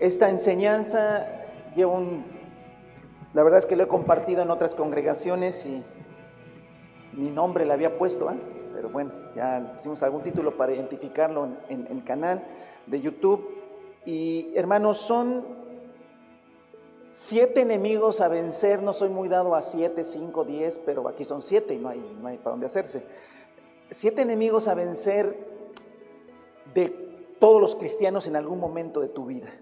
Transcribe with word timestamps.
Esta 0.00 0.30
enseñanza 0.30 1.26
lleva 1.74 1.92
un... 1.92 2.24
La 3.34 3.42
verdad 3.42 3.58
es 3.58 3.66
que 3.66 3.74
lo 3.74 3.84
he 3.84 3.88
compartido 3.88 4.42
en 4.42 4.50
otras 4.50 4.74
congregaciones 4.74 5.66
y 5.66 5.82
mi 7.12 7.30
nombre 7.30 7.66
le 7.66 7.72
había 7.72 7.98
puesto, 7.98 8.30
¿eh? 8.30 8.36
pero 8.72 8.90
bueno, 8.90 9.10
ya 9.34 9.74
hicimos 9.76 10.02
algún 10.04 10.22
título 10.22 10.56
para 10.56 10.72
identificarlo 10.72 11.48
en, 11.68 11.88
el 11.90 12.04
canal 12.04 12.44
de 12.86 13.00
YouTube. 13.00 13.44
Y 14.04 14.52
hermanos, 14.54 14.98
son 14.98 15.44
siete 17.10 17.62
enemigos 17.62 18.20
a 18.20 18.28
vencer. 18.28 18.82
No 18.82 18.92
soy 18.92 19.08
muy 19.08 19.28
dado 19.28 19.56
a 19.56 19.62
siete, 19.62 20.04
cinco, 20.04 20.44
diez, 20.44 20.78
pero 20.78 21.08
aquí 21.08 21.24
son 21.24 21.42
siete 21.42 21.74
y 21.74 21.78
no 21.78 21.88
hay, 21.88 22.18
no 22.22 22.28
hay 22.28 22.38
para 22.38 22.50
dónde 22.52 22.66
hacerse. 22.66 23.04
Siete 23.90 24.22
enemigos 24.22 24.68
a 24.68 24.74
vencer 24.74 25.36
de 26.72 26.88
todos 27.40 27.60
los 27.60 27.74
cristianos 27.74 28.28
en 28.28 28.36
algún 28.36 28.60
momento 28.60 29.00
de 29.00 29.08
tu 29.08 29.26
vida. 29.26 29.52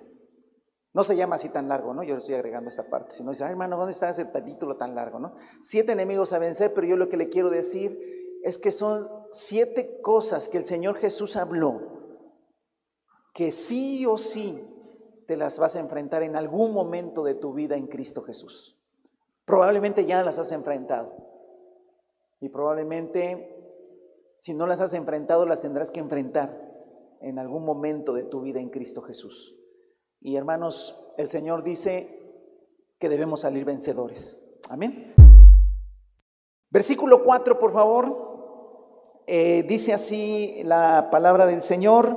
No 0.97 1.05
se 1.05 1.15
llama 1.15 1.35
así 1.35 1.51
tan 1.51 1.69
largo, 1.69 1.93
¿no? 1.93 2.03
Yo 2.03 2.17
estoy 2.17 2.37
agregando 2.37 2.71
esta 2.71 2.89
parte. 2.89 3.15
Si 3.15 3.23
no 3.23 3.33
dice, 3.33 3.45
hermano, 3.45 3.77
¿dónde 3.77 3.93
está 3.93 4.09
ese 4.09 4.25
título 4.25 4.79
tan 4.79 4.95
largo, 4.95 5.19
no? 5.19 5.35
Siete 5.61 5.93
enemigos 5.93 6.33
a 6.33 6.39
vencer, 6.39 6.73
pero 6.73 6.87
yo 6.87 6.97
lo 6.97 7.11
que 7.11 7.19
le 7.19 7.29
quiero 7.29 7.51
decir 7.51 8.39
es 8.43 8.57
que 8.57 8.73
son 8.73 9.07
siete 9.31 10.01
cosas 10.01 10.49
que 10.49 10.57
el 10.57 10.65
Señor 10.65 10.97
Jesús 10.97 11.37
habló, 11.37 11.83
que 13.35 13.51
sí 13.51 14.07
o 14.07 14.17
sí 14.17 14.59
te 15.27 15.37
las 15.37 15.59
vas 15.59 15.77
a 15.77 15.81
enfrentar 15.81 16.23
en 16.23 16.35
algún 16.35 16.73
momento 16.73 17.25
de 17.25 17.35
tu 17.35 17.53
vida 17.53 17.77
en 17.77 17.89
Cristo 17.89 18.23
Jesús. 18.23 18.83
Probablemente 19.45 20.07
ya 20.07 20.25
las 20.25 20.39
has 20.39 20.51
enfrentado. 20.51 21.15
Y 22.41 22.49
probablemente, 22.49 23.55
si 24.39 24.55
no 24.55 24.67
las 24.67 24.81
has 24.81 24.95
enfrentado, 24.95 25.45
las 25.45 25.61
tendrás 25.61 25.91
que 25.91 26.01
enfrentar 26.01 26.59
en 27.21 27.39
algún 27.39 27.67
momento 27.67 28.15
de 28.15 28.23
tu 28.23 28.41
vida 28.41 28.61
en 28.61 28.71
Cristo 28.71 29.03
Jesús. 29.03 29.56
Y 30.21 30.37
hermanos, 30.37 31.13
el 31.19 31.31
Señor 31.31 31.63
dice 31.63 32.09
que 32.99 33.09
debemos 33.09 33.41
salir 33.41 33.65
vencedores. 33.65 34.59
Amén. 34.69 35.15
Versículo 36.71 37.23
4, 37.23 37.59
por 37.59 37.73
favor. 37.73 38.27
Eh, 39.27 39.65
dice 39.67 39.93
así 39.93 40.63
la 40.65 41.09
palabra 41.11 41.47
del 41.47 41.63
Señor 41.63 42.17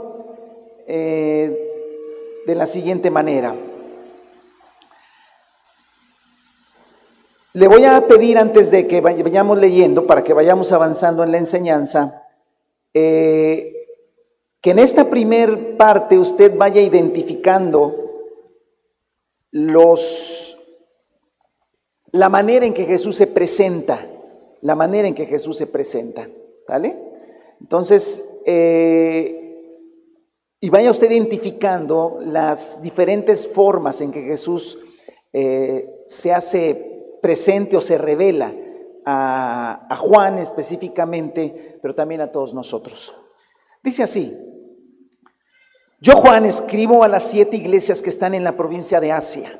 eh, 0.88 2.44
de 2.46 2.56
la 2.56 2.66
siguiente 2.66 3.12
manera. 3.12 3.54
Le 7.54 7.68
voy 7.68 7.84
a 7.84 8.08
pedir 8.08 8.38
antes 8.38 8.70
de 8.70 8.88
que 8.88 9.02
vayamos 9.02 9.58
leyendo, 9.58 10.06
para 10.06 10.24
que 10.24 10.34
vayamos 10.34 10.72
avanzando 10.72 11.24
en 11.24 11.32
la 11.32 11.40
enseñanza, 11.40 12.24
eh, 12.94 13.79
que 14.62 14.72
en 14.72 14.80
esta 14.80 15.10
primer 15.10 15.78
parte 15.78 16.18
usted 16.18 16.58
vaya 16.58 16.82
identificando 16.82 17.96
los, 19.52 20.58
la 22.12 22.30
manera 22.30 22.66
en 22.66 22.74
que 22.74 22.86
Jesús 22.86 23.16
se 23.16 23.28
presenta, 23.28 24.06
la 24.62 24.76
manera 24.76 25.08
en 25.08 25.16
que 25.16 25.26
Jesús 25.26 25.58
se 25.58 25.68
presenta, 25.68 26.28
¿sale? 26.68 26.98
Entonces, 27.62 28.42
eh, 28.46 29.36
y 30.60 30.70
vaya 30.70 30.92
usted 30.92 31.10
identificando 31.10 32.20
las 32.22 32.82
diferentes 32.82 33.48
formas 33.48 34.02
en 34.02 34.12
que 34.12 34.24
Jesús 34.24 34.78
eh, 35.32 36.04
se 36.06 36.34
hace 36.34 37.18
presente 37.22 37.78
o 37.78 37.82
se 37.82 37.98
revela 37.98 38.54
a, 39.06 39.88
a 39.90 39.98
Juan 39.98 40.38
específicamente, 40.38 41.80
pero 41.82 41.96
también 41.96 42.20
a 42.20 42.32
todos 42.32 42.54
nosotros. 42.54 43.16
Dice 43.84 44.04
así, 44.04 44.36
yo, 46.02 46.16
Juan, 46.16 46.46
escribo 46.46 47.04
a 47.04 47.10
las 47.10 47.24
siete 47.24 47.58
iglesias 47.58 48.02
que 48.02 48.10
están 48.10 48.34
en 48.34 48.46
la 48.46 48.56
provincia 48.56 49.02
de 49.02 49.12
Asia. 49.12 49.52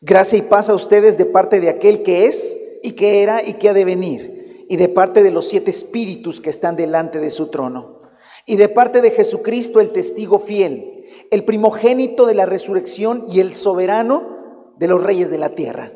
Gracia 0.00 0.38
y 0.38 0.42
paz 0.42 0.68
a 0.68 0.74
ustedes 0.74 1.18
de 1.18 1.26
parte 1.26 1.60
de 1.60 1.68
aquel 1.68 2.02
que 2.02 2.26
es 2.26 2.58
y 2.82 2.92
que 2.92 3.22
era 3.22 3.42
y 3.42 3.54
que 3.54 3.68
ha 3.68 3.74
de 3.74 3.84
venir, 3.84 4.66
y 4.68 4.76
de 4.76 4.88
parte 4.88 5.22
de 5.22 5.30
los 5.30 5.48
siete 5.48 5.70
espíritus 5.70 6.40
que 6.40 6.50
están 6.50 6.76
delante 6.76 7.20
de 7.20 7.30
su 7.30 7.48
trono, 7.48 8.02
y 8.46 8.56
de 8.56 8.68
parte 8.68 9.00
de 9.00 9.10
Jesucristo, 9.10 9.80
el 9.80 9.92
testigo 9.92 10.38
fiel, 10.38 11.06
el 11.30 11.44
primogénito 11.44 12.26
de 12.26 12.34
la 12.34 12.44
resurrección 12.46 13.24
y 13.30 13.40
el 13.40 13.54
soberano 13.54 14.74
de 14.76 14.88
los 14.88 15.02
reyes 15.02 15.30
de 15.30 15.38
la 15.38 15.54
tierra, 15.54 15.92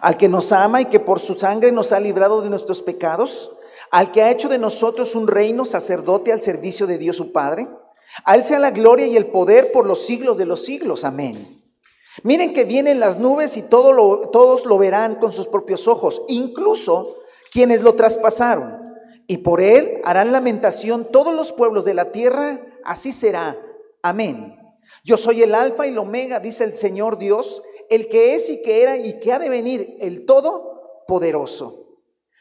al 0.00 0.16
que 0.16 0.28
nos 0.28 0.50
ama 0.50 0.80
y 0.80 0.86
que 0.86 0.98
por 0.98 1.20
su 1.20 1.34
sangre 1.34 1.70
nos 1.70 1.92
ha 1.92 2.00
librado 2.00 2.40
de 2.42 2.50
nuestros 2.50 2.82
pecados, 2.82 3.52
al 3.90 4.12
que 4.12 4.22
ha 4.22 4.30
hecho 4.30 4.48
de 4.48 4.58
nosotros 4.58 5.14
un 5.14 5.28
reino 5.28 5.64
sacerdote 5.64 6.32
al 6.32 6.40
servicio 6.40 6.86
de 6.86 6.98
Dios 6.98 7.16
su 7.16 7.32
Padre 7.32 7.68
a 8.24 8.34
Él 8.34 8.44
sea 8.44 8.58
la 8.58 8.70
gloria 8.70 9.06
y 9.06 9.16
el 9.16 9.26
poder 9.26 9.72
por 9.72 9.86
los 9.86 10.04
siglos 10.06 10.36
de 10.38 10.46
los 10.46 10.64
siglos. 10.64 11.04
Amén. 11.04 11.62
Miren 12.22 12.52
que 12.52 12.64
vienen 12.64 13.00
las 13.00 13.18
nubes 13.18 13.56
y 13.56 13.62
todos 13.62 14.64
lo 14.66 14.78
verán 14.78 15.16
con 15.16 15.30
sus 15.30 15.46
propios 15.46 15.86
ojos, 15.86 16.22
incluso 16.28 17.16
quienes 17.52 17.82
lo 17.82 17.94
traspasaron. 17.94 18.76
Y 19.26 19.38
por 19.38 19.60
Él 19.60 20.00
harán 20.04 20.32
lamentación 20.32 21.06
todos 21.12 21.34
los 21.34 21.52
pueblos 21.52 21.84
de 21.84 21.94
la 21.94 22.10
tierra. 22.10 22.60
Así 22.84 23.12
será. 23.12 23.56
Amén. 24.02 24.56
Yo 25.04 25.16
soy 25.16 25.42
el 25.42 25.54
alfa 25.54 25.86
y 25.86 25.90
el 25.90 25.98
omega, 25.98 26.40
dice 26.40 26.64
el 26.64 26.74
Señor 26.74 27.18
Dios, 27.18 27.62
el 27.88 28.08
que 28.08 28.34
es 28.34 28.48
y 28.48 28.62
que 28.62 28.82
era 28.82 28.96
y 28.96 29.20
que 29.20 29.32
ha 29.32 29.38
de 29.38 29.48
venir, 29.48 29.96
el 30.00 30.24
Todopoderoso. 30.24 31.87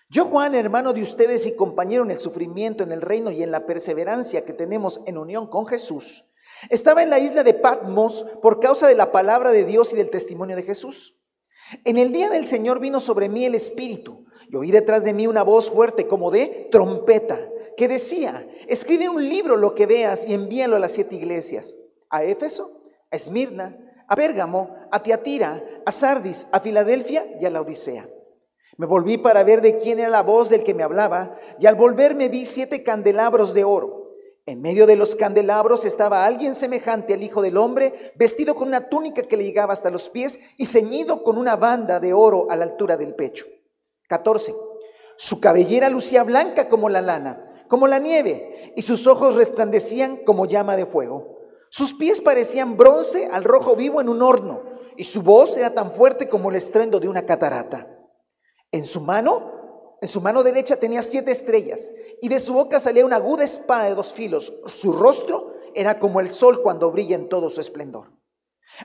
Yo, 0.10 0.26
Juan, 0.26 0.56
hermano 0.56 0.94
de 0.94 1.02
ustedes 1.02 1.46
y 1.48 1.56
compañero 1.56 2.04
en 2.04 2.12
el 2.12 2.18
sufrimiento, 2.18 2.84
en 2.84 2.94
el 2.94 3.02
reino 3.02 3.30
y 3.30 3.44
en 3.44 3.52
la 3.52 3.66
perseverancia 3.66 4.46
que 4.46 4.54
tenemos 4.54 5.02
en 5.06 5.18
unión 5.18 5.48
con 5.48 5.68
Jesús, 5.68 6.24
estaba 6.70 7.04
en 7.04 7.10
la 7.10 7.20
isla 7.20 7.44
de 7.44 7.54
Patmos 7.54 8.26
por 8.42 8.62
causa 8.62 8.88
de 8.88 8.96
la 8.96 9.12
palabra 9.12 9.52
de 9.52 9.66
Dios 9.66 9.92
y 9.92 9.98
del 9.98 10.10
testimonio 10.10 10.56
de 10.56 10.64
Jesús. 10.64 11.26
En 11.84 11.98
el 11.98 12.14
día 12.14 12.30
del 12.30 12.48
Señor 12.48 12.80
vino 12.80 13.02
sobre 13.02 13.28
mí 13.28 13.44
el 13.44 13.56
Espíritu 13.56 14.26
y 14.50 14.56
oí 14.56 14.72
detrás 14.72 15.04
de 15.04 15.14
mí 15.14 15.28
una 15.28 15.44
voz 15.44 15.70
fuerte 15.70 16.08
como 16.08 16.32
de 16.32 16.70
trompeta 16.72 17.38
que 17.76 17.90
decía, 17.90 18.48
escribe 18.68 19.10
un 19.10 19.28
libro 19.28 19.58
lo 19.58 19.76
que 19.76 19.86
veas 19.86 20.26
y 20.26 20.34
envíalo 20.34 20.78
a 20.78 20.80
las 20.80 20.94
siete 20.94 21.16
iglesias, 21.16 21.76
a 22.10 22.24
Éfeso, 22.24 22.72
a 23.12 23.18
Esmirna, 23.18 23.78
a 24.08 24.16
Pérgamo, 24.16 24.74
a 24.90 25.04
Tiatira, 25.04 25.64
a 25.86 25.92
Sardis, 25.92 26.48
a 26.54 26.62
Filadelfia 26.62 27.26
y 27.42 27.46
a 27.46 27.50
la 27.50 27.62
Odisea. 27.62 28.08
Me 28.78 28.86
volví 28.86 29.18
para 29.18 29.44
ver 29.44 29.62
de 29.62 29.78
quién 29.78 30.00
era 30.00 30.10
la 30.10 30.22
voz 30.22 30.50
del 30.50 30.64
que 30.64 30.76
me 30.76 30.84
hablaba, 30.84 31.36
y 31.60 31.66
al 31.66 31.76
volverme 31.76 32.30
vi 32.30 32.46
siete 32.46 32.84
candelabros 32.84 33.56
de 33.56 33.64
oro. 33.64 34.14
En 34.46 34.62
medio 34.62 34.86
de 34.86 34.96
los 34.96 35.16
candelabros 35.16 35.84
estaba 35.84 36.26
alguien 36.26 36.54
semejante 36.54 37.16
al 37.16 37.24
Hijo 37.24 37.42
del 37.42 37.58
Hombre, 37.58 38.14
vestido 38.16 38.54
con 38.56 38.68
una 38.68 38.88
túnica 38.88 39.24
que 39.24 39.36
le 39.36 39.44
llegaba 39.44 39.74
hasta 39.74 39.90
los 39.90 40.10
pies 40.10 40.40
y 40.58 40.68
ceñido 40.68 41.24
con 41.24 41.40
una 41.40 41.56
banda 41.56 42.00
de 42.00 42.14
oro 42.14 42.48
a 42.52 42.56
la 42.56 42.66
altura 42.66 42.98
del 42.98 43.16
pecho. 43.16 43.46
14. 44.08 44.54
Su 45.18 45.42
cabellera 45.42 45.90
lucía 45.90 46.24
blanca 46.24 46.70
como 46.70 46.88
la 46.88 47.02
lana, 47.02 47.66
como 47.68 47.88
la 47.88 47.98
nieve, 47.98 48.74
y 48.76 48.84
sus 48.84 49.08
ojos 49.08 49.36
resplandecían 49.36 50.18
como 50.18 50.46
llama 50.46 50.78
de 50.78 50.86
fuego. 50.86 51.40
Sus 51.70 51.94
pies 51.94 52.22
parecían 52.22 52.78
bronce 52.78 53.28
al 53.34 53.44
rojo 53.44 53.76
vivo 53.76 54.02
en 54.02 54.08
un 54.08 54.22
horno, 54.22 54.62
y 54.96 55.04
su 55.04 55.24
voz 55.24 55.58
era 55.58 55.74
tan 55.74 55.92
fuerte 55.92 56.30
como 56.30 56.52
el 56.52 56.56
estruendo 56.56 57.00
de 57.00 57.10
una 57.10 57.26
catarata. 57.26 57.97
En 58.72 58.86
su 58.86 59.02
mano, 59.02 59.98
en 60.02 60.08
su 60.08 60.22
mano 60.22 60.44
derecha 60.44 60.78
tenía 60.78 61.02
siete 61.02 61.32
estrellas 61.32 61.94
y 62.22 62.30
de 62.30 62.40
su 62.40 62.54
boca 62.54 62.80
salía 62.80 63.06
una 63.06 63.16
aguda 63.18 63.44
espada 63.44 63.86
de 63.86 63.96
dos 63.96 64.14
filos. 64.14 64.54
Su 64.68 64.92
rostro 64.92 65.54
era 65.74 66.00
como 66.00 66.20
el 66.20 66.32
sol 66.32 66.62
cuando 66.62 66.92
brilla 66.92 67.16
en 67.16 67.30
todo 67.30 67.50
su 67.50 67.62
esplendor. 67.62 68.12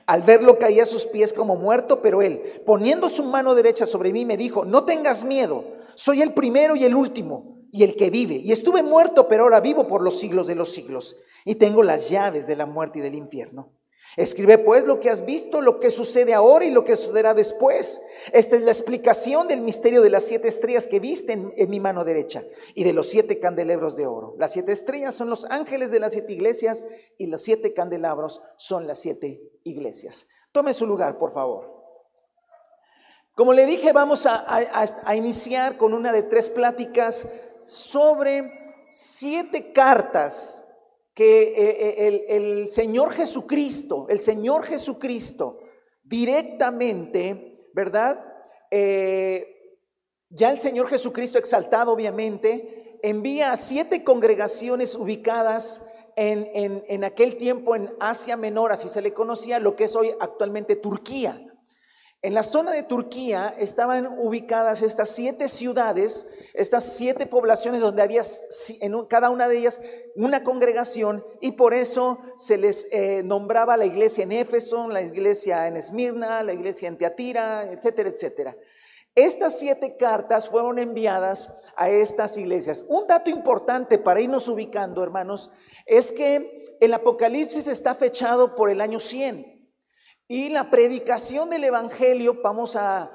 Al 0.05 0.23
verlo 0.23 0.57
caía 0.57 0.83
a 0.83 0.87
sus 0.87 1.05
pies 1.05 1.33
como 1.33 1.55
muerto, 1.55 2.01
pero 2.01 2.21
él, 2.21 2.63
poniendo 2.65 3.09
su 3.09 3.23
mano 3.23 3.53
derecha 3.53 3.85
sobre 3.85 4.13
mí, 4.13 4.25
me 4.25 4.37
dijo, 4.37 4.65
no 4.65 4.85
tengas 4.85 5.23
miedo, 5.23 5.65
soy 5.95 6.21
el 6.21 6.33
primero 6.33 6.75
y 6.75 6.83
el 6.83 6.95
último 6.95 7.67
y 7.71 7.83
el 7.83 7.95
que 7.95 8.09
vive. 8.09 8.35
Y 8.35 8.51
estuve 8.51 8.81
muerto, 8.81 9.27
pero 9.27 9.43
ahora 9.43 9.59
vivo 9.59 9.87
por 9.87 10.01
los 10.01 10.19
siglos 10.19 10.47
de 10.47 10.55
los 10.55 10.71
siglos. 10.71 11.17
Y 11.45 11.55
tengo 11.55 11.83
las 11.83 12.09
llaves 12.09 12.47
de 12.47 12.55
la 12.55 12.65
muerte 12.65 12.99
y 12.99 13.01
del 13.01 13.15
infierno. 13.15 13.73
Escribe 14.15 14.59
pues 14.59 14.85
lo 14.85 14.99
que 14.99 15.09
has 15.09 15.25
visto, 15.25 15.61
lo 15.61 15.79
que 15.79 15.89
sucede 15.89 16.33
ahora 16.33 16.65
y 16.65 16.71
lo 16.71 16.85
que 16.85 16.97
sucederá 16.97 17.33
después. 17.33 18.01
Esta 18.31 18.55
es 18.55 18.61
la 18.61 18.71
explicación 18.71 19.47
del 19.47 19.61
misterio 19.61 20.01
de 20.01 20.11
las 20.11 20.23
siete 20.23 20.47
estrellas 20.47 20.87
que 20.87 20.99
viste 20.99 21.33
en, 21.33 21.69
mi 21.69 21.79
mano 21.79 22.03
derecha 22.05 22.43
y 22.75 22.83
de 22.83 22.93
los 22.93 23.09
siete 23.09 23.39
candelabros 23.39 23.95
de 23.95 24.05
oro. 24.05 24.35
Las 24.37 24.51
siete 24.51 24.71
estrellas 24.71 25.15
son 25.15 25.29
los 25.29 25.45
ángeles 25.45 25.89
de 25.89 25.99
las 25.99 26.13
siete 26.13 26.33
iglesias 26.33 26.85
y 27.17 27.27
los 27.27 27.41
siete 27.41 27.73
candelabros 27.73 28.41
son 28.57 28.85
las 28.85 28.99
siete 28.99 29.41
iglesias. 29.63 30.27
Tome 30.51 30.73
su 30.73 30.85
lugar, 30.85 31.17
por 31.17 31.31
favor. 31.31 31.73
Como 33.35 33.53
le 33.53 33.65
dije, 33.65 33.93
vamos 33.93 34.27
a 34.27 35.15
iniciar 35.15 35.77
con 35.77 35.95
una 35.95 36.11
de 36.11 36.21
tres 36.21 36.51
pláticas 36.51 37.27
sobre 37.65 38.43
siete 38.91 39.73
cartas 39.73 40.72
que 41.13 41.43
eh, 41.43 42.07
eh, 42.07 42.35
el, 42.35 42.69
Señor 42.69 43.11
Jesucristo, 43.11 44.07
el 44.09 44.19
Señor 44.19 44.63
Jesucristo 44.63 45.59
directamente, 46.03 47.69
¿verdad? 47.73 48.23
Eh, 48.71 49.77
ya 50.29 50.51
el 50.51 50.59
Señor 50.59 50.87
Jesucristo 50.87 51.37
exaltado, 51.37 51.91
obviamente, 51.91 52.99
envía 53.03 53.51
a 53.51 53.57
siete 53.57 54.03
congregaciones 54.03 54.95
ubicadas 54.95 55.87
en, 56.15 56.83
en, 56.87 57.03
aquel 57.03 57.37
tiempo 57.37 57.75
en 57.75 57.91
Asia 57.99 58.37
Menor, 58.37 58.71
así 58.71 58.87
se 58.87 59.01
le 59.01 59.13
conocía, 59.13 59.59
lo 59.59 59.75
que 59.75 59.85
es 59.85 59.95
hoy 59.95 60.11
actualmente 60.19 60.75
Turquía. 60.75 61.52
En 62.23 62.33
la 62.33 62.43
zona 62.43 62.71
de 62.71 62.83
Turquía 62.83 63.53
estaban 63.59 64.07
ubicadas 64.17 64.81
estas 64.81 65.09
siete 65.09 65.49
ciudades, 65.49 66.29
estas 66.53 66.93
siete 66.95 67.25
poblaciones 67.25 67.81
donde 67.81 68.01
había 68.01 68.23
en 68.79 69.05
cada 69.07 69.29
una 69.29 69.49
de 69.49 69.57
ellas 69.57 69.81
una 70.15 70.41
congregación 70.41 71.21
y 71.41 71.51
por 71.51 71.73
eso 71.73 72.19
se 72.37 72.57
les 72.57 72.87
eh, 72.93 73.23
nombraba 73.25 73.75
la 73.75 73.85
iglesia 73.85 74.23
en 74.23 74.31
Éfeso, 74.31 74.87
la 74.87 75.01
iglesia 75.01 75.67
en 75.67 75.75
Esmirna, 75.75 76.43
la 76.43 76.53
iglesia 76.53 76.87
en 76.87 76.97
Teatira, 76.97 77.69
etcétera, 77.69 78.07
etcétera. 78.07 78.57
Estas 79.15 79.59
siete 79.59 79.97
cartas 79.97 80.47
fueron 80.47 80.79
enviadas 80.79 81.61
a 81.75 81.89
estas 81.89 82.37
iglesias. 82.37 82.85
Un 82.87 83.05
dato 83.05 83.29
importante 83.31 83.97
para 83.97 84.21
irnos 84.21 84.47
ubicando, 84.47 85.03
hermanos, 85.03 85.51
es 85.85 86.13
que 86.13 86.77
el 86.79 86.93
Apocalipsis 86.93 87.67
está 87.67 87.93
fechado 87.93 88.55
por 88.55 88.69
el 88.69 88.79
año 88.79 89.01
100 89.01 89.52
y 90.33 90.49
la 90.49 90.71
predicación 90.71 91.51
del 91.51 91.63
Evangelio, 91.63 92.39
vamos 92.41 92.75
a, 92.75 93.11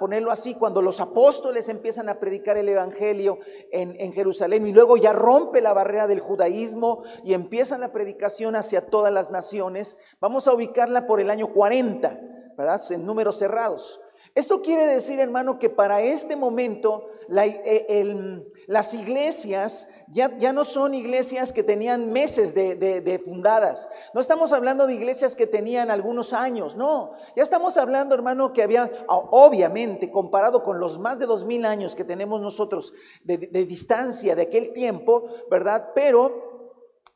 ponerlo 0.00 0.32
así, 0.32 0.54
cuando 0.54 0.82
los 0.82 0.98
apóstoles 0.98 1.68
empiezan 1.68 2.08
a 2.08 2.18
predicar 2.18 2.56
el 2.56 2.68
Evangelio 2.68 3.38
en, 3.70 3.94
en, 4.00 4.12
Jerusalén 4.12 4.66
y 4.66 4.72
luego 4.72 4.96
ya 4.96 5.12
rompe 5.12 5.60
la 5.60 5.72
barrera 5.72 6.08
del 6.08 6.18
judaísmo 6.18 7.04
y 7.22 7.34
empiezan 7.34 7.80
la 7.80 7.92
predicación 7.92 8.56
hacia 8.56 8.90
todas 8.90 9.12
las 9.12 9.30
naciones, 9.30 9.98
vamos 10.18 10.48
a 10.48 10.52
ubicarla 10.52 11.06
por 11.06 11.20
el 11.20 11.30
año 11.30 11.52
40, 11.52 12.18
¿verdad? 12.56 12.80
En 12.90 13.06
números 13.06 13.38
cerrados. 13.38 14.00
Esto 14.38 14.62
quiere 14.62 14.86
decir, 14.86 15.18
hermano, 15.18 15.58
que 15.58 15.68
para 15.68 16.00
este 16.00 16.36
momento 16.36 17.08
eh, 17.36 18.40
las 18.68 18.94
iglesias 18.94 19.88
ya, 20.12 20.38
ya, 20.38 20.52
no 20.52 20.62
son 20.62 20.94
iglesias 20.94 21.52
que 21.52 21.64
tenían 21.64 22.12
meses 22.12 22.54
de, 22.54 23.20
fundadas. 23.24 23.88
No 24.14 24.20
estamos 24.20 24.52
hablando 24.52 24.86
de 24.86 24.94
iglesias 24.94 25.34
que 25.34 25.48
tenían 25.48 25.90
algunos 25.90 26.32
años, 26.32 26.76
no. 26.76 27.14
Ya 27.34 27.42
estamos 27.42 27.76
hablando, 27.78 28.14
hermano, 28.14 28.52
que 28.52 28.62
había, 28.62 28.88
obviamente, 29.08 30.08
comparado 30.12 30.62
con 30.62 30.78
los 30.78 31.00
más 31.00 31.18
de 31.18 31.26
dos 31.26 31.44
mil 31.44 31.64
años 31.64 31.96
que 31.96 32.04
tenemos 32.04 32.40
nosotros 32.40 32.92
de, 33.24 33.38
de 33.38 33.64
distancia 33.64 34.36
de 34.36 34.42
aquel 34.42 34.72
tiempo, 34.72 35.26
¿verdad? 35.50 35.90
Pero 35.96 36.48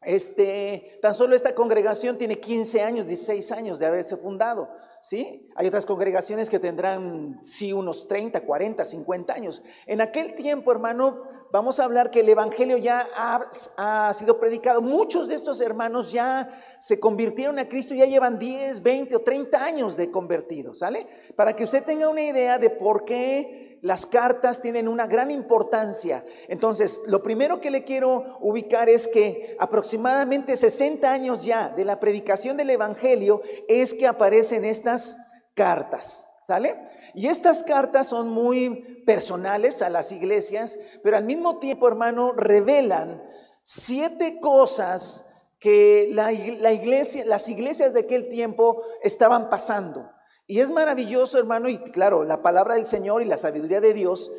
este, 0.04 0.98
tan 1.00 1.14
solo 1.14 1.36
esta 1.36 1.54
congregación 1.54 2.18
tiene 2.18 2.40
15 2.40 2.82
años, 2.82 3.06
16 3.06 3.52
años 3.52 3.78
de 3.78 3.86
haberse 3.86 4.16
fundado. 4.16 4.68
¿Sí? 5.02 5.49
Hay 5.56 5.66
otras 5.66 5.84
congregaciones 5.84 6.49
que 6.49 6.60
tendrán, 6.60 7.40
sí, 7.43 7.72
unos 7.72 8.06
30, 8.06 8.43
40, 8.43 8.84
50 8.84 9.34
años. 9.34 9.60
En 9.87 10.00
aquel 10.00 10.37
tiempo, 10.37 10.70
hermano, 10.70 11.25
vamos 11.50 11.81
a 11.81 11.84
hablar 11.84 12.12
que 12.12 12.20
el 12.20 12.28
Evangelio 12.28 12.76
ya 12.78 13.08
ha, 13.16 14.14
sido 14.14 14.38
predicado. 14.38 14.81
Muchos 14.81 15.26
de 15.26 15.34
estos 15.34 15.60
hermanos 15.60 16.12
ya 16.12 16.76
se 16.78 17.00
convirtieron 17.00 17.58
a 17.58 17.69
Cristo, 17.69 17.96
ya 17.96 18.06
llevan 18.06 18.38
10, 18.38 18.81
20 18.81 19.16
o 19.16 19.20
30 19.22 19.64
años 19.64 19.96
de 19.96 20.08
convertidos, 20.12 20.78
¿sale? 20.78 21.08
Para 21.34 21.56
que 21.56 21.64
usted 21.64 21.82
tenga 21.82 22.08
una 22.08 22.22
idea 22.22 22.58
de 22.58 22.70
por 22.70 23.04
qué 23.04 23.71
las 23.82 24.06
cartas 24.06 24.62
tienen 24.62 24.87
una 24.87 25.08
gran 25.08 25.31
importancia. 25.32 26.25
Entonces, 26.49 27.02
lo 27.08 27.23
primero 27.23 27.61
que 27.61 27.73
le 27.73 27.82
quiero 27.82 28.38
ubicar 28.40 28.88
es 28.88 29.08
que 29.08 29.56
aproximadamente 29.58 30.56
60 30.56 31.11
años 31.11 31.44
ya 31.44 31.69
de 31.69 31.84
la 31.84 31.99
predicación 31.99 32.56
del 32.56 32.70
Evangelio 32.70 33.43
es 33.69 33.93
que 33.93 34.06
aparecen 34.06 34.64
estas 34.64 35.17
cartas, 35.55 36.29
¿sale? 36.46 36.76
Y 37.14 37.26
estas 37.26 37.64
cartas 37.64 38.06
son 38.06 38.29
muy 38.29 39.02
personales 39.05 39.82
a 39.82 39.90
las 39.90 40.12
iglesias, 40.12 40.78
pero 41.02 41.17
al 41.17 41.25
mismo 41.25 41.58
tiempo, 41.58 41.88
hermano, 41.88 42.32
revelan 42.32 43.20
siete 43.62 44.38
cosas 44.40 45.28
que 45.58 46.08
la, 46.12 46.32
iglesia, 46.32 47.25
las 47.26 47.49
iglesias 47.49 47.94
de 47.94 48.00
aquel 48.00 48.28
tiempo 48.28 48.82
estaban 49.02 49.50
pasando. 49.50 50.08
Y 50.52 50.60
es 50.60 50.70
maravilloso, 50.70 51.38
hermano, 51.38 51.70
y 51.70 51.78
claro, 51.78 52.25
la 52.25 52.43
palabra 52.43 52.75
del 52.75 52.84
Señor 52.84 53.22
y 53.22 53.25
la 53.25 53.38
sabiduría 53.38 53.81
de 53.81 53.94
Dios 53.94 54.31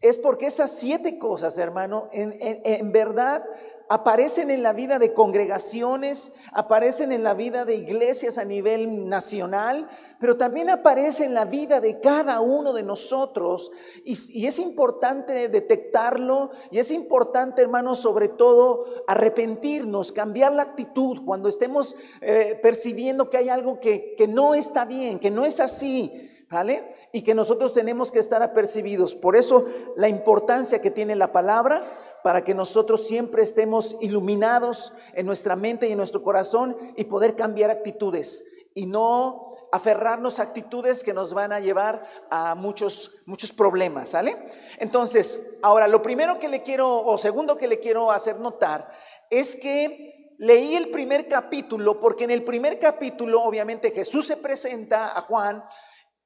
es 0.00 0.18
porque 0.18 0.46
esas 0.46 0.76
siete 0.76 1.18
cosas, 1.18 1.56
hermano, 1.56 2.08
en, 2.10 2.36
en, 2.40 2.90
verdad 2.90 3.44
aparecen 3.88 4.50
en 4.50 4.64
la 4.64 4.72
vida 4.72 4.98
de 4.98 5.14
congregaciones, 5.14 6.34
aparecen 6.52 7.12
en 7.12 7.22
la 7.22 7.34
vida 7.34 7.64
de 7.64 7.76
iglesias 7.76 8.38
a 8.38 8.44
nivel 8.44 9.08
nacional, 9.08 9.88
pero 10.22 10.36
también 10.36 10.70
aparece 10.70 11.24
en 11.24 11.34
la 11.34 11.46
vida 11.46 11.80
de 11.80 11.98
cada 11.98 12.40
uno 12.40 12.72
de 12.72 12.84
nosotros. 12.84 13.72
Y, 14.04 14.46
es 14.46 14.60
importante 14.60 15.48
detectarlo 15.48 16.52
y 16.70 16.78
es 16.78 16.92
importante, 16.92 17.60
hermanos, 17.60 17.98
sobre 17.98 18.28
todo 18.28 18.84
arrepentirnos, 19.08 20.12
cambiar 20.12 20.52
la 20.52 20.62
actitud 20.62 21.24
cuando 21.26 21.48
estemos 21.48 21.96
eh, 22.20 22.56
percibiendo 22.62 23.28
que 23.28 23.38
hay 23.38 23.48
algo 23.48 23.80
que, 23.80 24.14
que 24.16 24.28
no 24.28 24.54
está 24.54 24.84
bien, 24.84 25.18
que 25.18 25.32
no 25.32 25.44
es 25.44 25.58
así. 25.58 26.30
¿Vale? 26.48 26.94
Y 27.12 27.22
que 27.22 27.34
nosotros 27.34 27.72
tenemos 27.72 28.12
que 28.12 28.18
estar 28.18 28.42
apercibidos. 28.42 29.14
Por 29.16 29.36
eso 29.36 29.66
la 29.96 30.06
importancia 30.06 30.82
que 30.82 30.90
tiene 30.90 31.16
la 31.16 31.32
palabra 31.32 31.82
para 32.22 32.44
que 32.44 32.54
nosotros 32.54 33.06
siempre 33.06 33.42
estemos 33.42 33.96
iluminados 34.02 34.92
en 35.14 35.26
nuestra 35.26 35.56
mente 35.56 35.88
y 35.88 35.92
en 35.92 35.98
nuestro 35.98 36.22
corazón 36.22 36.76
y 36.96 37.04
poder 37.04 37.34
cambiar 37.36 37.70
actitudes 37.70 38.68
y 38.74 38.86
no 38.86 39.51
aferrarnos 39.72 40.38
a 40.38 40.44
actitudes 40.44 41.02
que 41.02 41.14
nos 41.14 41.32
van 41.32 41.50
a 41.50 41.58
llevar 41.58 42.06
a 42.30 42.54
muchos, 42.54 43.22
muchos 43.26 43.52
problemas, 43.52 44.10
¿sale? 44.10 44.36
Entonces, 44.78 45.58
ahora, 45.62 45.88
lo 45.88 46.02
primero 46.02 46.38
que 46.38 46.48
le 46.48 46.62
quiero, 46.62 47.02
o 47.02 47.16
segundo 47.16 47.56
que 47.56 47.66
le 47.66 47.80
quiero 47.80 48.12
hacer 48.12 48.38
notar, 48.38 48.92
es 49.30 49.56
que 49.56 50.34
leí 50.38 50.76
el 50.76 50.90
primer 50.90 51.26
capítulo, 51.26 51.98
porque 51.98 52.24
en 52.24 52.30
el 52.30 52.44
primer 52.44 52.78
capítulo, 52.78 53.42
obviamente, 53.42 53.90
Jesús 53.90 54.26
se 54.26 54.36
presenta 54.36 55.16
a 55.16 55.22
Juan, 55.22 55.64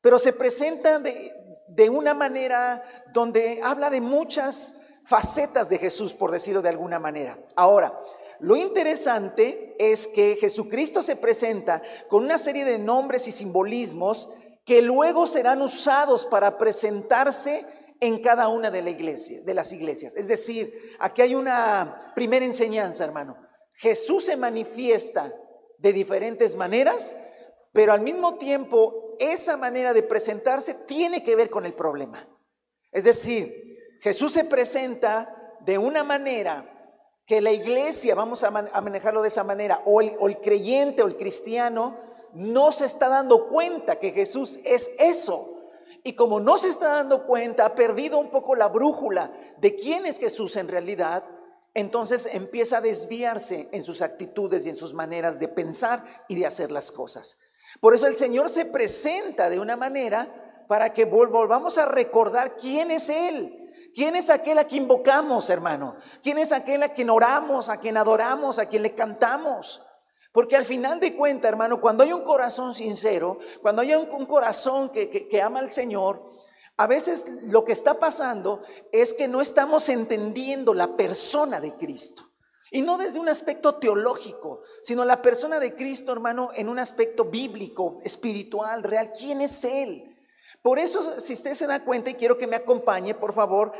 pero 0.01 0.19
se 0.19 0.33
presenta 0.33 0.99
de, 0.99 1.33
de 1.69 1.89
una 1.89 2.15
manera 2.15 2.83
donde 3.13 3.61
habla 3.63 3.91
de 3.91 4.01
muchas 4.01 4.81
facetas 5.05 5.69
de 5.69 5.79
Jesús, 5.79 6.13
por 6.13 6.33
decirlo 6.33 6.63
de 6.63 6.71
alguna 6.71 6.99
manera. 6.99 7.39
Ahora, 7.55 7.97
lo 8.41 8.56
interesante 8.56 9.75
es 9.79 10.09
que 10.09 10.37
Jesucristo 10.37 11.03
se 11.03 11.17
presenta 11.17 11.83
con 12.09 12.25
una 12.25 12.38
serie 12.38 12.65
de 12.65 12.79
nombres 12.79 13.27
y 13.29 13.33
simbolismos 13.33 14.29
que 14.65 14.83
luego 14.83 15.27
serán 15.27 15.62
usados 15.62 16.27
para 16.27 16.59
presentarse 16.59 17.65
en 18.00 18.21
cada 18.21 18.49
una 18.49 18.71
de, 18.71 18.83
las 18.83 19.73
iglesias. 19.73 20.14
Es 20.16 20.28
decir, 20.28 20.97
aquí 20.99 21.23
hay 21.23 21.35
una 21.35 22.12
primera 22.14 22.45
enseñanza, 22.45 23.05
hermano. 23.05 23.37
Jesús 23.75 24.25
se 24.25 24.37
manifiesta 24.37 25.33
de 25.78 25.93
diferentes 25.93 26.57
maneras, 26.57 27.14
pero 27.73 27.93
al 27.93 28.00
mismo 28.00 28.37
tiempo 28.37 29.16
esa 29.19 29.57
manera 29.57 29.95
de 29.95 30.02
presentarse 30.02 30.75
tiene 30.75 31.23
que 31.23 31.37
ver 31.37 31.49
con 31.49 31.64
el 31.64 31.75
problema. 31.75 32.28
Es 32.93 33.05
decir, 33.05 33.76
Jesús 34.00 34.33
se 34.33 34.45
presenta 34.45 35.57
de 35.61 35.78
una 35.78 36.05
manera 36.05 36.75
que 37.26 37.40
la 37.40 37.50
iglesia, 37.50 38.14
vamos 38.14 38.45
a, 38.45 38.50
manejarlo 38.50 39.21
de 39.21 39.28
esa 39.28 39.45
manera, 39.45 39.83
o 39.85 40.00
el, 40.00 40.16
o 40.21 40.28
el 40.28 40.40
creyente 40.40 41.02
o 41.02 41.06
el 41.06 41.16
cristiano, 41.16 41.99
no 42.33 42.71
se 42.71 42.85
está 42.85 43.09
dando 43.09 43.49
cuenta 43.49 43.97
que 43.97 44.12
Jesús 44.12 44.61
es 44.64 44.90
eso. 44.99 45.71
Y 46.04 46.12
como 46.12 46.38
no 46.38 46.56
se 46.56 46.68
está 46.68 46.95
dando 46.95 47.26
cuenta, 47.26 47.66
ha 47.66 47.75
perdido 47.75 48.18
un 48.18 48.30
poco 48.30 48.54
la 48.54 48.68
brújula 48.68 49.33
de 49.59 49.75
quién 49.75 50.06
es 50.06 50.18
Jesús 50.18 50.54
en 50.54 50.68
realidad, 50.68 51.25
entonces 51.75 52.28
empieza 52.33 52.78
a 52.78 52.80
desviarse 52.80 53.68
en 53.73 53.85
sus 53.85 54.02
actitudes 54.02 54.64
y 54.64 54.68
en 54.68 54.76
sus 54.76 54.95
maneras 54.95 55.40
de 55.40 55.49
pensar 55.49 56.04
y 56.28 56.37
de 56.37 56.47
hacer 56.47 56.71
las 56.71 56.92
cosas. 56.92 57.40
Por 57.80 57.95
eso 57.95 58.06
el 58.06 58.16
Señor 58.16 58.49
se 58.49 58.64
presenta 58.64 59.50
de 59.50 59.59
una 59.59 59.76
manera 59.76 60.64
para 60.68 60.92
que 60.92 61.04
volvamos 61.04 61.76
a 61.76 61.87
recordar 61.87 62.56
quién 62.56 62.90
es 62.90 63.09
Él. 63.09 63.65
¿Quién 63.97 64.15
es 64.15 64.29
aquel 64.29 64.59
a 64.59 64.67
quien 64.67 64.83
invocamos, 64.83 65.49
hermano? 65.49 65.97
¿Quién 66.23 66.37
es 66.37 66.53
aquel 66.53 66.83
a 66.83 66.91
quien 66.91 67.09
oramos, 67.09 67.71
a 67.71 67.79
quien 67.79 67.97
adoramos, 67.97 68.59
a 68.59 68.67
quien 68.67 68.83
le 68.83 68.95
cantamos? 68.95 69.81
Porque 70.33 70.55
al 70.55 70.67
final 70.67 71.00
de 71.00 71.17
cuentas, 71.17 71.49
hermano, 71.49 71.81
cuando 71.81 72.05
hay 72.05 72.12
un 72.12 72.23
corazón 72.23 72.75
sincero, 72.75 73.38
cuando 73.62 73.81
hay 73.81 73.95
un, 73.95 74.26
corazón 74.26 74.91
que, 74.91 75.09
que 75.09 75.41
ama 75.41 75.61
al 75.61 75.71
Señor, 75.71 76.31
a 76.76 76.87
veces 76.87 77.25
lo 77.45 77.65
que 77.65 77.73
está 77.73 77.99
pasando 77.99 78.61
es 78.93 79.15
que 79.15 79.29
no 79.29 79.41
estamos 79.41 79.88
entendiendo 79.88 80.75
la 80.75 80.95
persona 80.95 81.59
de 81.59 81.75
Cristo. 81.76 82.23
Y 82.71 82.83
no 82.83 82.99
desde 82.99 83.19
un 83.19 83.31
aspecto 83.31 83.76
teológico, 83.76 84.61
sino 84.83 85.07
la 85.07 85.23
persona 85.23 85.59
de 85.59 85.75
Cristo, 85.75 86.12
hermano, 86.12 86.50
en 86.55 86.69
un 86.69 86.79
aspecto 86.79 87.25
bíblico, 87.25 88.00
espiritual, 88.05 88.83
real. 88.83 89.11
¿Quién 89.19 89.41
es 89.41 89.65
Él? 89.65 90.15
Por 90.66 90.80
eso, 90.80 91.20
si 91.20 91.35
usted 91.35 91.54
se 91.54 91.68
da 91.68 91.85
cuenta, 91.85 92.11
y 92.11 92.14
quiero 92.14 92.38
que 92.38 92.49
me 92.49 92.56
acompañe, 92.56 93.14
por 93.14 93.32
favor, 93.32 93.73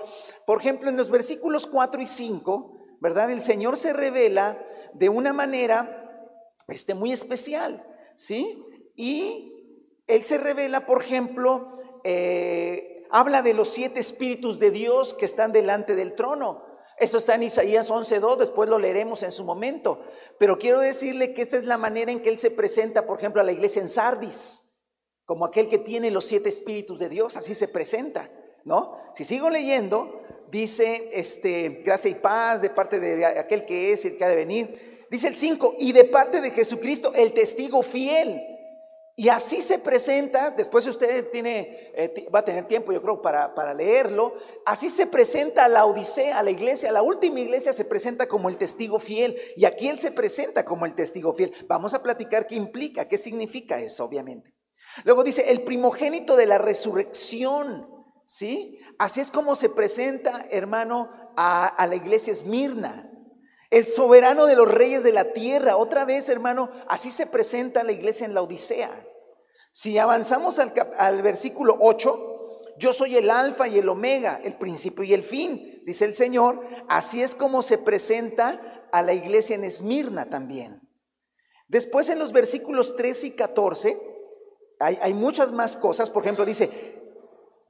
por 0.47 0.61
ejemplo, 0.61 0.89
en 0.89 0.97
los 0.97 1.11
versículos 1.11 1.67
4 1.67 2.01
y 2.01 2.07
5, 2.07 2.79
¿verdad? 3.01 3.29
El 3.33 3.43
Señor 3.43 3.77
se 3.77 3.93
revela 3.93 4.57
de 4.95 5.09
una 5.09 5.33
manera 5.33 6.31
este, 6.69 6.95
muy 6.95 7.11
especial, 7.11 7.85
¿sí? 8.15 8.65
Y 8.95 9.83
Él 10.07 10.23
se 10.23 10.39
revela, 10.39 10.87
por 10.87 11.03
ejemplo, 11.03 11.73
eh, 12.05 13.05
habla 13.11 13.43
de 13.43 13.55
los 13.55 13.67
siete 13.67 13.99
espíritus 13.99 14.61
de 14.61 14.71
Dios 14.71 15.13
que 15.13 15.25
están 15.25 15.51
delante 15.51 15.97
del 15.97 16.15
trono. 16.15 16.65
Eso 16.99 17.19
está 17.19 17.35
en 17.35 17.43
Isaías 17.43 17.91
11.2, 17.91 18.37
después 18.37 18.71
lo 18.71 18.79
leeremos 18.79 19.25
en 19.25 19.33
su 19.33 19.43
momento. 19.43 20.05
Pero 20.39 20.57
quiero 20.57 20.79
decirle 20.79 21.35
que 21.35 21.43
esta 21.43 21.57
es 21.57 21.65
la 21.65 21.79
manera 21.79 22.13
en 22.13 22.23
que 22.23 22.29
Él 22.29 22.39
se 22.39 22.53
presenta, 22.53 23.09
por 23.09 23.19
ejemplo, 23.19 23.41
a 23.41 23.45
la 23.45 23.51
iglesia 23.51 23.83
en 23.83 23.89
Sardis, 23.89 24.66
como 25.27 25.45
aquel 25.45 25.69
que 25.69 25.79
tiene 25.79 26.11
los 26.11 26.25
siete 26.25 26.49
espíritus 26.49 26.99
de 26.99 27.09
Dios, 27.09 27.37
así 27.37 27.55
se 27.55 27.69
presenta, 27.69 28.31
¿no? 28.65 28.97
Si 29.15 29.25
sigo 29.25 29.51
leyendo, 29.51 30.23
dice, 30.51 31.11
este, 31.13 31.83
gracia 31.85 32.11
y 32.11 32.15
paz 32.15 32.63
de 32.63 32.71
parte 32.71 33.01
de 33.01 33.27
aquel 33.27 33.67
que 33.67 33.93
es 33.93 34.05
y 34.05 34.17
que 34.17 34.25
ha 34.25 34.29
de 34.29 34.37
venir. 34.37 35.07
Dice 35.11 35.29
el 35.29 35.37
5, 35.37 35.77
y 35.79 35.93
de 35.93 36.05
parte 36.05 36.41
de 36.41 36.51
Jesucristo, 36.51 37.13
el 37.15 37.33
testigo 37.33 37.83
fiel 37.83 38.41
y 39.19 39.31
así 39.31 39.63
se 39.63 39.79
presenta, 39.79 40.51
después 40.51 40.87
usted 40.87 41.31
tiene, 41.31 41.91
eh, 41.95 42.29
va 42.33 42.41
a 42.41 42.45
tener 42.45 42.69
tiempo 42.69 42.93
yo 42.93 43.01
creo 43.01 43.23
para, 43.23 43.55
para 43.55 43.73
leerlo, 43.73 44.35
así 44.67 44.91
se 44.91 45.07
presenta 45.07 45.65
a 45.65 45.69
la 45.69 45.87
Odisea, 45.87 46.39
a 46.39 46.43
la 46.43 46.51
iglesia, 46.51 46.93
la 46.93 47.01
última 47.01 47.41
iglesia 47.41 47.73
se 47.73 47.87
presenta 47.87 48.29
como 48.29 48.51
el 48.51 48.59
testigo 48.59 48.99
fiel 48.99 49.37
y 49.57 49.65
aquí 49.65 49.89
él 49.89 49.99
se 49.99 50.13
presenta 50.13 50.67
como 50.67 50.85
el 50.85 50.95
testigo 50.95 51.33
fiel. 51.33 51.55
Vamos 51.67 51.95
a 51.95 52.03
platicar 52.03 52.47
qué 52.47 52.57
implica, 52.57 53.09
qué 53.09 53.17
significa 53.17 53.81
eso, 53.81 54.05
obviamente. 54.05 54.56
Luego 55.05 55.25
dice, 55.25 55.51
el 55.51 55.63
primogénito 55.63 56.37
de 56.37 56.47
la 56.47 56.59
resurrección, 56.59 57.89
¿sí? 58.25 58.81
Así 58.99 59.21
es 59.21 59.31
como 59.31 59.55
se 59.55 59.69
presenta, 59.69 60.47
hermano, 60.51 61.11
a, 61.37 61.87
la 61.89 61.97
iglesia 61.97 62.33
Esmirna. 62.33 63.11
El 63.71 63.85
soberano 63.85 64.47
de 64.47 64.57
los 64.57 64.71
reyes 64.71 65.03
de 65.03 65.13
la 65.13 65.33
tierra. 65.33 65.77
Otra 65.77 66.05
vez, 66.05 66.29
hermano, 66.29 66.71
así 66.89 67.11
se 67.11 67.27
presenta 67.27 67.85
la 67.85 67.93
iglesia 67.93 68.25
en 68.25 68.35
la 68.35 68.43
Odisea. 68.43 68.91
Si 69.71 69.99
avanzamos 69.99 70.59
al, 70.59 71.23
versículo 71.23 71.77
8, 71.81 72.75
yo 72.79 72.93
soy 72.93 73.17
el 73.17 73.29
alfa 73.29 73.69
y 73.69 73.79
el 73.79 73.89
omega, 73.89 74.41
el 74.43 74.57
principio 74.57 75.05
y 75.05 75.13
el 75.13 75.23
fin, 75.23 75.83
dice 75.85 76.05
el 76.05 76.15
Señor. 76.15 76.65
Así 76.89 77.23
es 77.23 77.35
como 77.35 77.61
se 77.61 77.77
presenta 77.77 78.89
a 78.93 79.03
la 79.03 79.13
iglesia 79.13 79.57
en 79.57 79.65
Esmirna 79.65 80.31
también. 80.31 80.81
Después 81.69 82.09
en 82.09 82.19
los 82.19 82.33
versículos 82.33 82.97
13 82.97 83.27
y 83.27 83.31
14 83.33 84.16
hay, 84.79 85.15
muchas 85.15 85.53
más 85.53 85.77
cosas. 85.77 86.11
Por 86.11 86.23
ejemplo, 86.23 86.45
dice, 86.45 86.71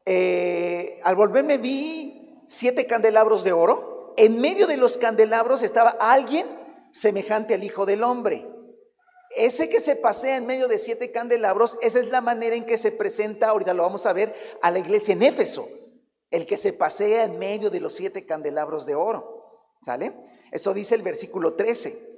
eh, 0.05 1.01
al 1.05 1.17
volverme 1.17 1.59
vi 1.59 2.43
siete 2.47 2.87
candelabros 2.87 3.45
de 3.45 3.53
oro 3.53 3.97
en 4.17 4.41
medio 4.41 4.67
de 4.67 4.77
los 4.77 4.97
candelabros 4.97 5.63
estaba 5.63 5.91
alguien 6.01 6.47
semejante 6.91 7.55
al 7.55 7.65
Hijo 7.65 7.87
del 7.87 8.03
Hombre. 8.03 8.49
Ese 9.37 9.69
que 9.69 9.81
se 9.81 9.97
pasea 9.97 10.37
en 10.37 10.47
medio 10.47 10.69
de 10.69 10.79
siete 10.79 11.11
candelabros, 11.11 11.77
esa 11.83 11.99
es 11.99 12.09
la 12.09 12.23
manera 12.23 12.57
en 12.57 12.65
que 12.65 12.79
se 12.79 12.93
presenta, 12.93 13.49
ahorita 13.49 13.75
lo 13.75 13.83
vamos 13.83 14.07
a 14.07 14.13
ver, 14.13 14.35
a 14.63 14.71
la 14.71 14.79
iglesia 14.79 15.13
en 15.13 15.23
Éfeso. 15.23 15.69
El 16.31 16.47
que 16.47 16.57
se 16.57 16.73
pasea 16.73 17.25
en 17.25 17.39
medio 17.39 17.71
de 17.71 17.81
los 17.81 17.95
siete 17.95 18.25
candelabros 18.25 18.87
de 18.87 18.95
oro. 18.95 19.35
¿Sale? 19.83 20.17
Eso 20.51 20.73
dice 20.73 20.95
el 20.95 21.03
versículo 21.03 21.55
13. 21.55 22.16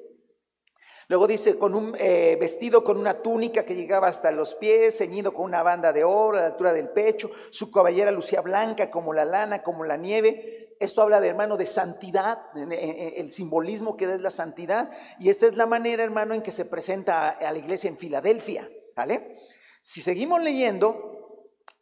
Luego 1.09 1.27
dice, 1.27 1.59
con 1.59 1.75
un 1.75 1.97
eh, 1.99 2.37
vestido 2.39 2.85
con 2.85 2.99
una 2.99 3.23
túnica 3.23 3.65
que 3.65 3.75
llegaba 3.75 4.09
hasta 4.09 4.31
los 4.31 4.55
pies, 4.55 4.99
ceñido 4.99 5.33
con 5.33 5.47
una 5.47 5.63
banda 5.63 5.93
de 5.93 6.05
oro 6.05 6.37
a 6.37 6.43
la 6.43 6.47
altura 6.49 6.73
del 6.73 6.91
pecho, 6.91 7.31
su 7.51 7.71
cabellera 7.73 8.11
lucía 8.11 8.43
blanca 8.43 8.91
como 8.91 9.15
la 9.15 9.25
lana, 9.25 9.63
como 9.63 9.85
la 9.85 9.97
nieve, 9.97 10.77
esto 10.81 11.03
habla 11.03 11.21
de 11.21 11.29
hermano 11.29 11.57
de 11.57 11.67
santidad, 11.67 12.43
el 12.55 13.33
simbolismo 13.33 13.97
que 13.97 14.05
es 14.05 14.21
la 14.21 14.31
santidad. 14.31 14.91
Y 15.19 15.29
esta 15.29 15.47
es 15.47 15.57
la 15.57 15.67
manera, 15.67 16.05
hermano, 16.05 16.35
en 16.35 16.43
que 16.43 16.53
se 16.53 16.65
presenta 16.65 17.31
a 17.31 17.53
la 17.53 17.59
iglesia 17.59 17.89
en 17.89 17.97
Filadelfia. 17.97 18.69
¿Vale? 18.95 19.39
Si 19.81 20.01
seguimos 20.01 20.41
leyendo, 20.41 21.18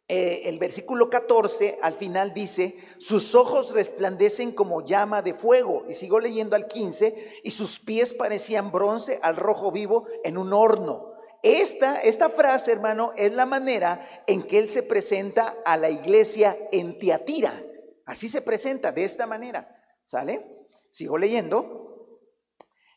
eh, 0.09 0.43
el 0.45 0.57
versículo 0.57 1.09
14 1.09 1.79
al 1.81 1.91
final 1.91 2.33
dice, 2.33 2.75
sus 2.97 3.35
ojos 3.35 3.73
resplandecen 3.73 4.53
como 4.53 4.85
llama 4.85 5.21
de 5.21 5.33
fuego. 5.33 5.83
Y 5.89 5.93
sigo 5.93 6.19
leyendo 6.19 6.55
al 6.55 6.67
15, 6.67 7.41
y 7.43 7.51
sus 7.51 7.79
pies 7.79 8.13
parecían 8.13 8.71
bronce 8.71 9.19
al 9.21 9.35
rojo 9.35 9.71
vivo 9.71 10.07
en 10.23 10.37
un 10.37 10.53
horno. 10.53 11.13
Esta, 11.43 12.01
esta 12.01 12.29
frase, 12.29 12.71
hermano, 12.71 13.11
es 13.17 13.31
la 13.33 13.45
manera 13.45 14.23
en 14.27 14.43
que 14.43 14.59
él 14.59 14.69
se 14.69 14.83
presenta 14.83 15.57
a 15.65 15.75
la 15.77 15.89
iglesia 15.89 16.57
en 16.71 16.97
Tiatira. 16.97 17.61
Así 18.05 18.29
se 18.29 18.41
presenta, 18.41 18.93
de 18.93 19.03
esta 19.03 19.27
manera. 19.27 19.75
¿Sale? 20.05 20.65
Sigo 20.89 21.17
leyendo. 21.17 22.21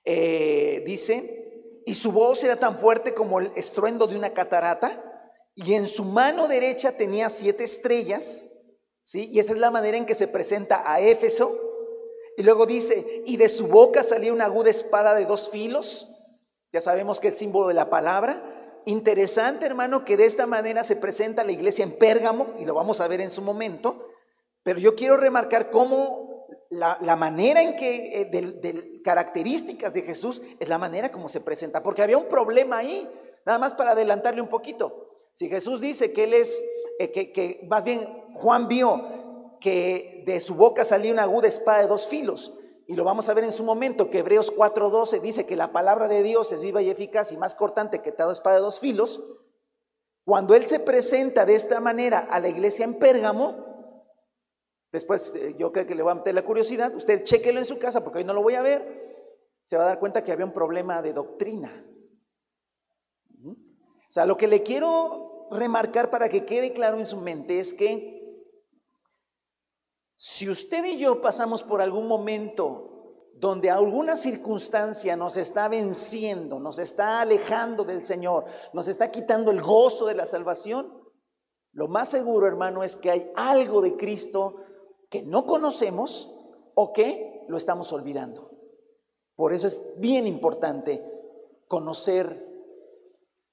Eh, 0.04 0.82
dice, 0.86 1.82
y 1.84 1.94
su 1.94 2.12
voz 2.12 2.42
era 2.44 2.56
tan 2.56 2.78
fuerte 2.78 3.14
como 3.14 3.40
el 3.40 3.52
estruendo 3.56 4.06
de 4.06 4.16
una 4.16 4.32
catarata, 4.32 5.09
y 5.54 5.74
en 5.74 5.86
su 5.86 6.04
mano 6.04 6.48
derecha 6.48 6.92
tenía 6.92 7.28
siete 7.28 7.64
estrellas, 7.64 8.44
¿sí? 9.02 9.28
Y 9.30 9.40
esa 9.40 9.52
es 9.52 9.58
la 9.58 9.70
manera 9.70 9.96
en 9.96 10.06
que 10.06 10.14
se 10.14 10.28
presenta 10.28 10.82
a 10.90 11.00
Éfeso. 11.00 11.52
Y 12.36 12.42
luego 12.42 12.66
dice, 12.66 13.22
y 13.26 13.36
de 13.36 13.48
su 13.48 13.66
boca 13.66 14.02
salía 14.02 14.32
una 14.32 14.46
aguda 14.46 14.70
espada 14.70 15.14
de 15.14 15.26
dos 15.26 15.50
filos, 15.50 16.06
ya 16.72 16.80
sabemos 16.80 17.20
que 17.20 17.28
es 17.28 17.38
símbolo 17.38 17.68
de 17.68 17.74
la 17.74 17.90
palabra. 17.90 18.82
Interesante, 18.86 19.66
hermano, 19.66 20.04
que 20.04 20.16
de 20.16 20.24
esta 20.24 20.46
manera 20.46 20.84
se 20.84 20.96
presenta 20.96 21.44
la 21.44 21.52
iglesia 21.52 21.82
en 21.82 21.98
Pérgamo, 21.98 22.54
y 22.58 22.64
lo 22.64 22.74
vamos 22.74 23.00
a 23.00 23.08
ver 23.08 23.20
en 23.20 23.30
su 23.30 23.42
momento. 23.42 24.06
Pero 24.62 24.78
yo 24.78 24.94
quiero 24.94 25.16
remarcar 25.16 25.70
cómo 25.70 26.46
la, 26.70 27.16
manera 27.16 27.62
en 27.62 27.76
que, 27.76 28.22
eh, 28.22 28.24
de, 28.26 29.02
características 29.02 29.92
de 29.92 30.02
Jesús, 30.02 30.42
es 30.60 30.68
la 30.68 30.78
manera 30.78 31.10
como 31.10 31.28
se 31.28 31.40
presenta, 31.40 31.82
porque 31.82 32.02
había 32.02 32.18
un 32.18 32.28
problema 32.28 32.78
ahí, 32.78 33.08
nada 33.44 33.58
más 33.58 33.74
para 33.74 33.92
adelantarle 33.92 34.40
un 34.40 34.48
poquito. 34.48 35.09
Si 35.32 35.48
Jesús 35.48 35.80
dice 35.80 36.12
que 36.12 36.24
Él 36.24 36.34
es, 36.34 36.62
eh, 36.98 37.10
que, 37.10 37.66
más 37.68 37.84
bien 37.84 38.06
Juan 38.34 38.68
vio 38.68 39.56
que 39.60 40.22
de 40.26 40.40
su 40.40 40.54
boca 40.54 40.84
salía 40.84 41.12
una 41.12 41.22
aguda 41.22 41.48
espada 41.48 41.82
de 41.82 41.88
dos 41.88 42.08
filos, 42.08 42.52
y 42.86 42.94
lo 42.94 43.04
vamos 43.04 43.28
a 43.28 43.34
ver 43.34 43.44
en 43.44 43.52
su 43.52 43.62
momento, 43.62 44.10
que 44.10 44.18
Hebreos 44.18 44.52
4:12 44.52 45.20
dice 45.20 45.46
que 45.46 45.56
la 45.56 45.72
palabra 45.72 46.08
de 46.08 46.22
Dios 46.22 46.50
es 46.52 46.62
viva 46.62 46.82
y 46.82 46.90
eficaz 46.90 47.30
y 47.30 47.36
más 47.36 47.54
cortante 47.54 48.00
que 48.00 48.12
toda 48.12 48.32
espada 48.32 48.56
de 48.56 48.62
dos 48.62 48.80
filos. 48.80 49.22
Cuando 50.24 50.54
Él 50.54 50.66
se 50.66 50.80
presenta 50.80 51.46
de 51.46 51.54
esta 51.54 51.80
manera 51.80 52.18
a 52.18 52.40
la 52.40 52.48
iglesia 52.48 52.84
en 52.84 52.94
Pérgamo, 52.94 53.70
Después 54.92 55.34
eh, 55.36 55.54
yo 55.58 55.72
creo 55.72 55.86
que 55.86 55.94
le 55.94 56.02
va 56.02 56.12
a 56.12 56.16
meter 56.16 56.34
la 56.34 56.42
curiosidad. 56.42 56.94
Usted 56.94 57.22
chequelo 57.22 57.58
en 57.58 57.64
su 57.64 57.78
casa 57.78 58.02
porque 58.02 58.18
hoy 58.18 58.24
no 58.24 58.34
lo 58.34 58.42
voy 58.42 58.54
a 58.54 58.62
ver. 58.62 59.08
Se 59.64 59.76
va 59.76 59.84
a 59.84 59.86
dar 59.86 60.00
cuenta 60.00 60.24
que 60.24 60.32
había 60.32 60.44
un 60.44 60.52
problema 60.52 61.00
de 61.02 61.12
doctrina. 61.12 61.86
O 64.10 64.12
sea, 64.12 64.26
lo 64.26 64.36
que 64.36 64.48
le 64.48 64.64
quiero 64.64 65.46
remarcar 65.52 66.10
para 66.10 66.28
que 66.28 66.44
quede 66.44 66.72
claro 66.72 66.98
en 66.98 67.06
su 67.06 67.18
mente 67.18 67.60
es 67.60 67.72
que 67.72 68.18
si 70.16 70.48
usted 70.48 70.84
y 70.84 70.98
yo 70.98 71.22
pasamos 71.22 71.62
por 71.62 71.80
algún 71.80 72.08
momento 72.08 73.28
donde 73.34 73.70
alguna 73.70 74.16
circunstancia 74.16 75.14
nos 75.14 75.36
está 75.36 75.68
venciendo, 75.68 76.58
nos 76.58 76.80
está 76.80 77.20
alejando 77.20 77.84
del 77.84 78.04
Señor, 78.04 78.46
nos 78.72 78.88
está 78.88 79.12
quitando 79.12 79.52
el 79.52 79.62
gozo 79.62 80.06
de 80.06 80.16
la 80.16 80.26
salvación, 80.26 81.08
lo 81.70 81.86
más 81.86 82.08
seguro, 82.08 82.48
hermano, 82.48 82.82
es 82.82 82.96
que 82.96 83.12
hay 83.12 83.30
algo 83.36 83.80
de 83.80 83.96
Cristo 83.96 84.56
que 85.08 85.22
no 85.22 85.46
conocemos 85.46 86.34
o 86.74 86.92
que 86.92 87.44
lo 87.46 87.56
estamos 87.56 87.92
olvidando. 87.92 88.50
Por 89.36 89.52
eso 89.52 89.68
es 89.68 89.94
bien 90.00 90.26
importante 90.26 91.00
conocer 91.68 92.49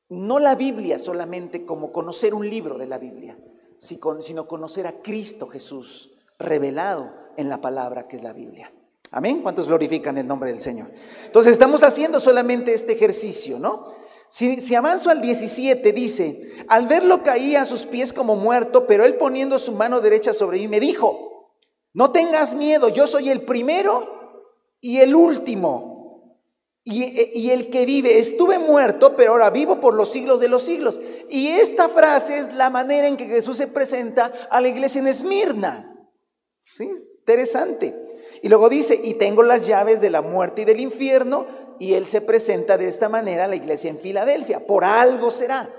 no 0.10 0.40
la 0.40 0.56
Biblia 0.56 1.00
solamente 1.00 1.66
como 1.66 1.92
conocer 1.92 2.34
un 2.34 2.50
libro 2.50 2.78
de 2.78 2.88
la 2.88 2.98
Biblia, 2.98 3.38
sino 3.78 4.48
conocer 4.48 4.88
a 4.88 5.02
Cristo 5.02 5.48
Jesús 5.48 6.14
revelado 6.40 7.12
en 7.36 7.50
la 7.50 7.62
palabra 7.62 8.08
que 8.08 8.18
es 8.18 8.24
la 8.24 8.34
Biblia. 8.34 8.72
Amén. 9.12 9.42
¿Cuántos 9.42 9.68
glorifican 9.68 10.18
el 10.18 10.28
nombre 10.28 10.52
del 10.52 10.62
Señor? 10.62 10.88
Entonces 11.26 11.54
estamos 11.54 11.84
haciendo 11.84 12.20
solamente 12.20 12.74
este 12.74 12.94
ejercicio, 12.94 13.60
¿no? 13.60 13.88
Si, 14.30 14.60
si, 14.60 14.76
avanzo 14.76 15.10
al 15.10 15.22
17, 15.22 15.94
dice, 15.94 16.66
al 16.68 16.88
verlo 16.88 17.24
caía 17.24 17.62
a 17.62 17.66
sus 17.66 17.86
pies 17.86 18.12
como 18.12 18.36
muerto, 18.36 18.86
pero 18.86 19.06
él 19.06 19.16
poniendo 19.16 19.58
su 19.58 19.72
mano 19.72 20.02
derecha 20.02 20.34
sobre 20.34 20.58
mí 20.58 20.68
me 20.68 20.82
dijo, 20.82 21.54
no 21.94 22.12
tengas 22.12 22.54
miedo, 22.54 22.90
yo 22.90 23.08
soy 23.08 23.30
el 23.30 23.44
primero 23.44 24.44
y 24.82 24.98
el 24.98 25.16
último. 25.16 25.97
Y, 26.90 27.50
el 27.52 27.70
que 27.70 27.86
vive, 27.86 28.18
estuve 28.18 28.60
muerto, 28.60 29.18
pero 29.18 29.34
ahora 29.34 29.50
vivo 29.50 29.82
por 29.82 29.94
los 29.94 30.10
siglos 30.10 30.40
de 30.40 30.48
los 30.48 30.64
siglos. 30.64 31.02
Y 31.30 31.50
esta 31.50 31.90
frase 31.90 32.38
es 32.38 32.54
la 32.54 32.70
manera 32.70 33.10
en 33.10 33.18
que 33.18 33.26
Jesús 33.26 33.58
se 33.58 33.68
presenta 33.68 34.32
a 34.50 34.62
la 34.62 34.70
iglesia 34.70 35.02
en 35.02 35.08
Esmirna. 35.08 35.94
¿Sí? 36.66 36.90
Interesante. 37.20 37.94
Y 38.42 38.48
luego 38.48 38.70
dice, 38.70 38.98
y 39.04 39.16
tengo 39.16 39.44
las 39.44 39.68
llaves 39.68 40.00
de 40.00 40.10
la 40.10 40.22
muerte 40.22 40.62
y 40.62 40.66
del 40.66 40.80
infierno, 40.80 41.46
y 41.78 41.94
él 41.94 42.08
se 42.08 42.22
presenta 42.22 42.78
de 42.78 42.88
esta 42.88 43.10
manera 43.10 43.44
a 43.44 43.48
la 43.50 43.58
iglesia 43.58 43.90
en 43.90 44.00
Filadelfia. 44.00 44.66
Por 44.66 44.86
algo 44.86 45.30
será. 45.30 45.70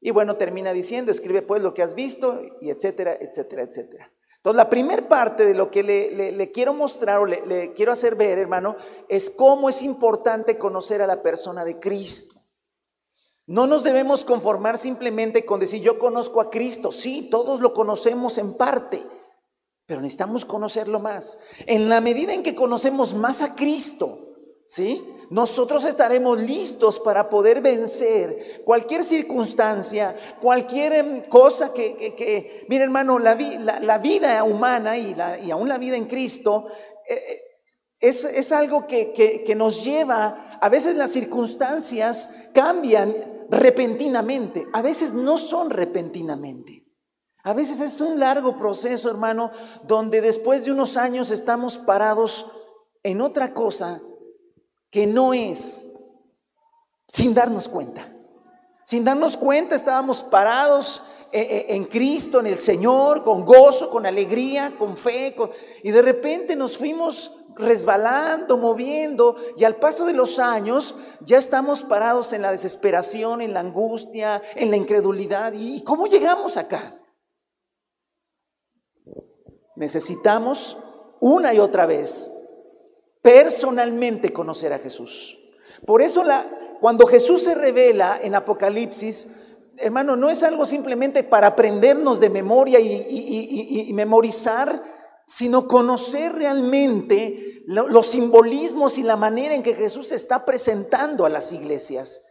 Y 0.00 0.12
bueno, 0.12 0.36
termina 0.36 0.72
diciendo, 0.72 1.10
escribe 1.10 1.42
pues 1.42 1.60
lo 1.60 1.74
que 1.74 1.82
has 1.82 1.96
visto, 1.96 2.40
y 2.60 2.70
etcétera, 2.70 3.18
etcétera, 3.20 3.62
etcétera. 3.62 4.12
Entonces, 4.40 4.56
la 4.56 4.70
primera 4.70 5.06
parte 5.06 5.44
de 5.44 5.52
lo 5.52 5.70
que 5.70 5.82
le, 5.82 6.50
quiero 6.50 6.72
mostrar 6.72 7.20
o 7.20 7.26
le, 7.26 7.74
quiero 7.74 7.92
hacer 7.92 8.14
ver, 8.14 8.38
hermano, 8.38 8.74
es 9.06 9.28
cómo 9.28 9.68
es 9.68 9.82
importante 9.82 10.56
conocer 10.56 11.02
a 11.02 11.06
la 11.06 11.20
persona 11.22 11.62
de 11.62 11.78
Cristo. 11.78 12.40
No 13.46 13.66
nos 13.66 13.82
debemos 13.84 14.24
conformar 14.24 14.78
simplemente 14.78 15.44
con 15.44 15.60
decir 15.60 15.82
yo 15.82 15.98
conozco 15.98 16.40
a 16.40 16.48
Cristo. 16.48 16.90
Sí, 16.90 17.28
todos 17.30 17.60
lo 17.60 17.74
conocemos 17.74 18.38
en 18.38 18.56
parte, 18.56 19.02
pero 19.84 20.00
necesitamos 20.00 20.46
conocerlo 20.46 21.00
más. 21.00 21.36
En 21.66 21.90
la 21.90 22.00
medida 22.00 22.32
en 22.32 22.42
que 22.42 22.54
conocemos 22.54 23.12
más 23.12 23.42
a 23.42 23.54
Cristo, 23.54 24.36
¿sí? 24.66 25.04
Nosotros 25.30 25.84
estaremos 25.84 26.40
listos 26.40 26.98
para 26.98 27.30
poder 27.30 27.60
vencer 27.60 28.62
cualquier 28.64 29.04
circunstancia, 29.04 30.16
cualquier 30.42 30.92
em, 30.92 31.22
cosa 31.28 31.72
que, 31.72 32.66
mire 32.68 32.82
hermano, 32.82 33.16
la, 33.20 33.36
la, 33.80 33.98
vida 33.98 34.42
humana 34.42 34.98
y, 34.98 35.14
la, 35.14 35.38
aún 35.52 35.68
la 35.68 35.78
vida 35.78 35.96
en 35.96 36.06
Cristo 36.06 36.66
eh, 37.08 37.14
eh, 37.14 37.40
es, 38.00 38.24
es, 38.24 38.50
algo 38.50 38.88
que, 38.88 39.12
que 39.12 39.54
nos 39.54 39.84
lleva, 39.84 40.58
a 40.60 40.68
veces 40.68 40.96
las 40.96 41.12
circunstancias 41.12 42.48
cambian 42.52 43.14
repentinamente, 43.50 44.66
a 44.72 44.82
veces 44.82 45.12
no 45.12 45.38
son 45.38 45.70
repentinamente. 45.70 46.86
A 47.44 47.54
veces 47.54 47.80
es 47.80 48.00
un 48.00 48.18
largo 48.18 48.56
proceso, 48.56 49.08
hermano, 49.08 49.52
donde 49.84 50.20
después 50.20 50.64
de 50.64 50.72
unos 50.72 50.96
años 50.96 51.30
estamos 51.30 51.78
parados 51.78 52.50
en 53.02 53.22
otra 53.22 53.54
cosa 53.54 54.00
que 54.90 55.06
no 55.06 55.32
es 55.32 55.86
sin 57.08 57.34
darnos 57.34 57.68
cuenta. 57.68 58.12
Sin 58.84 59.04
darnos 59.04 59.36
cuenta 59.36 59.76
estábamos 59.76 60.22
parados 60.22 61.02
eh, 61.32 61.40
eh, 61.40 61.66
en 61.76 61.84
Cristo, 61.84 62.40
en 62.40 62.46
el 62.46 62.58
Señor, 62.58 63.22
con 63.22 63.44
gozo, 63.44 63.88
con 63.88 64.04
alegría, 64.04 64.74
con 64.76 64.96
fe, 64.96 65.36
y 65.82 65.90
de 65.92 66.02
repente 66.02 66.56
nos 66.56 66.76
fuimos 66.76 67.36
resbalando, 67.54 68.56
moviendo, 68.56 69.36
y 69.56 69.64
al 69.64 69.76
paso 69.76 70.06
de 70.06 70.12
los 70.12 70.38
años 70.38 70.96
ya 71.20 71.38
estamos 71.38 71.84
parados 71.84 72.32
en 72.32 72.42
la 72.42 72.50
desesperación, 72.50 73.42
en 73.42 73.54
la 73.54 73.60
angustia, 73.60 74.42
en 74.56 74.70
la 74.70 74.76
incredulidad. 74.76 75.52
¿Y 75.54 75.84
cómo 75.84 76.06
llegamos 76.06 76.56
acá? 76.56 76.98
Necesitamos 79.76 80.78
una 81.20 81.54
y 81.54 81.58
otra 81.58 81.86
vez 81.86 82.30
personalmente 83.22 84.32
conocer 84.32 84.72
a 84.72 84.78
Jesús. 84.78 85.38
Por 85.86 86.02
eso 86.02 86.24
la, 86.24 86.76
cuando 86.80 87.06
Jesús 87.06 87.42
se 87.42 87.54
revela 87.54 88.18
en 88.22 88.34
Apocalipsis, 88.34 89.28
hermano, 89.76 90.16
no 90.16 90.30
es 90.30 90.42
algo 90.42 90.64
simplemente 90.64 91.24
para 91.24 91.48
aprendernos 91.48 92.20
de 92.20 92.30
memoria 92.30 92.80
y, 92.80 93.90
memorizar, 93.94 94.82
sino 95.26 95.68
conocer 95.68 96.32
realmente 96.32 97.62
los 97.66 98.06
simbolismos 98.08 98.98
y 98.98 99.02
la 99.02 99.16
manera 99.16 99.54
en 99.54 99.62
que 99.62 99.74
Jesús 99.74 100.08
se 100.08 100.14
está 100.16 100.44
presentando 100.44 101.24
a 101.24 101.30
las 101.30 101.52
iglesias. 101.52 102.22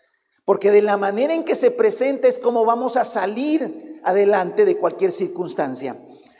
Porque 0.45 0.71
de 0.71 0.81
la 0.81 0.97
manera 0.97 1.33
en 1.33 1.43
que 1.43 1.55
se 1.55 1.69
presenta 1.69 2.27
es 2.27 2.39
como 2.39 2.65
vamos 2.65 2.97
a 2.97 3.05
salir 3.05 3.99
adelante 4.03 4.65
de 4.65 4.77
cualquier 4.77 5.11
circunstancia. 5.11 5.95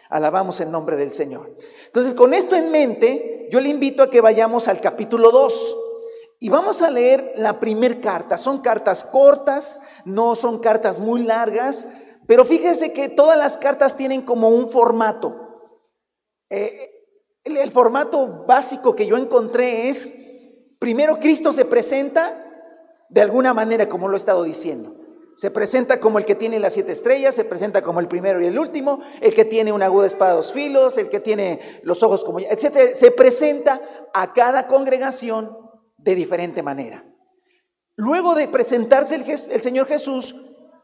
Alabamos 0.09 0.59
el 0.59 0.71
nombre 0.71 0.95
del 0.95 1.11
Señor. 1.11 1.55
Entonces, 1.85 2.15
con 2.15 2.33
esto 2.33 2.55
en 2.55 2.71
mente, 2.71 3.38
yo 3.49 3.59
le 3.59 3.69
invito 3.69 4.03
a 4.03 4.09
que 4.09 4.21
vayamos 4.21 4.67
al 4.67 4.79
capítulo 4.79 5.31
2 5.31 5.77
y 6.39 6.49
vamos 6.49 6.81
a 6.81 6.89
leer 6.89 7.33
la 7.35 7.59
primer 7.59 7.99
carta. 7.99 8.37
Son 8.37 8.59
cartas 8.59 9.03
cortas, 9.03 9.81
no 10.05 10.35
son 10.35 10.59
cartas 10.59 10.99
muy 10.99 11.23
largas, 11.23 11.87
pero 12.27 12.45
fíjese 12.45 12.93
que 12.93 13.09
todas 13.09 13.37
las 13.37 13.57
cartas 13.57 13.95
tienen 13.95 14.21
como 14.21 14.49
un 14.49 14.69
formato. 14.69 15.79
Eh, 16.49 16.91
el 17.43 17.71
formato 17.71 18.45
básico 18.47 18.95
que 18.95 19.07
yo 19.07 19.17
encontré 19.17 19.89
es, 19.89 20.15
primero 20.77 21.17
Cristo 21.19 21.51
se 21.51 21.65
presenta 21.65 22.45
de 23.09 23.21
alguna 23.21 23.53
manera, 23.53 23.89
como 23.89 24.07
lo 24.07 24.15
he 24.15 24.17
estado 24.17 24.43
diciendo. 24.43 24.98
Se 25.39 25.51
presenta 25.51 26.01
como 26.01 26.17
el 26.17 26.25
que 26.25 26.35
tiene 26.35 26.59
las 26.59 26.73
siete 26.73 26.91
estrellas, 26.91 27.33
se 27.33 27.45
presenta 27.45 27.81
como 27.81 28.01
el 28.01 28.09
primero 28.09 28.41
y 28.41 28.47
el 28.47 28.59
último, 28.59 28.99
el 29.21 29.33
que 29.33 29.45
tiene 29.45 29.71
una 29.71 29.85
aguda 29.85 30.05
espada 30.05 30.33
dos 30.33 30.51
filos, 30.51 30.97
el 30.97 31.07
que 31.07 31.21
tiene 31.21 31.79
los 31.83 32.03
ojos 32.03 32.25
como, 32.25 32.41
etcétera. 32.41 32.93
Se 32.93 33.11
presenta 33.11 33.79
a 34.13 34.33
cada 34.33 34.67
congregación 34.67 35.57
de 35.95 36.13
diferente 36.13 36.61
manera. 36.61 37.05
Luego 37.95 38.35
de 38.35 38.49
presentarse 38.49 39.15
el, 39.15 39.23
el 39.29 39.61
Señor 39.61 39.87
Jesús, 39.87 40.35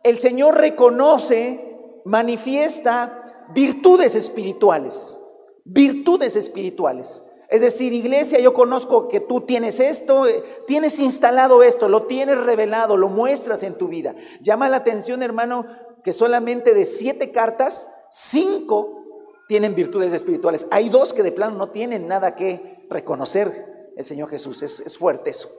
el 0.05 0.19
Señor 0.19 0.55
reconoce, 0.57 1.99
manifiesta 2.05 3.49
virtudes 3.53 4.15
espirituales, 4.15 5.17
virtudes 5.65 6.37
espirituales. 6.37 7.21
Es 7.49 7.62
decir, 7.62 7.93
iglesia, 7.93 8.39
yo 8.39 8.53
conozco 8.53 9.08
que 9.08 9.19
tú 9.19 9.41
tienes 9.41 9.79
esto, 9.79 10.27
eh, 10.27 10.43
tienes 10.67 10.99
instalado 10.99 11.63
esto, 11.63 11.88
lo 11.89 12.03
tienes 12.03 12.38
revelado, 12.43 12.97
lo 12.97 13.10
muestras 13.10 13.63
en 13.63 13.77
tu 13.77 13.88
vida. 13.88 14.15
Llama 14.41 14.69
la 14.69 14.77
atención, 14.77 15.21
hermano, 15.21 15.65
que 16.03 16.12
solamente 16.12 16.73
de 16.73 16.86
siete 16.86 17.31
cartas, 17.31 17.88
cinco 18.10 19.03
tienen 19.47 19.75
virtudes 19.75 20.13
espirituales. 20.13 20.65
Hay 20.71 20.89
dos 20.89 21.13
que 21.13 21.23
de 21.23 21.31
plano 21.31 21.55
no 21.55 21.69
tienen 21.69 22.08
nada 22.08 22.36
que 22.36 22.86
reconocer 22.89 23.91
el 23.95 24.05
Señor 24.05 24.29
Jesús. 24.29 24.63
Es, 24.63 24.97
fuerte 24.97 25.29
eso. 25.29 25.49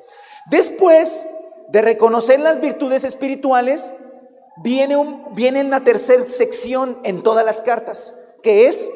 Después 0.51 1.29
de 1.69 1.83
reconocer 1.83 2.41
las 2.41 2.61
virtudes 2.61 3.05
espirituales, 3.05 3.95
viene, 4.63 4.97
un, 4.97 5.35
viene 5.35 5.65
una 5.65 5.85
tercera 5.85 6.25
sección 6.25 6.99
en 7.05 7.23
todas 7.23 7.45
las 7.45 7.61
cartas, 7.61 8.19
que 8.43 8.67
es 8.67 8.91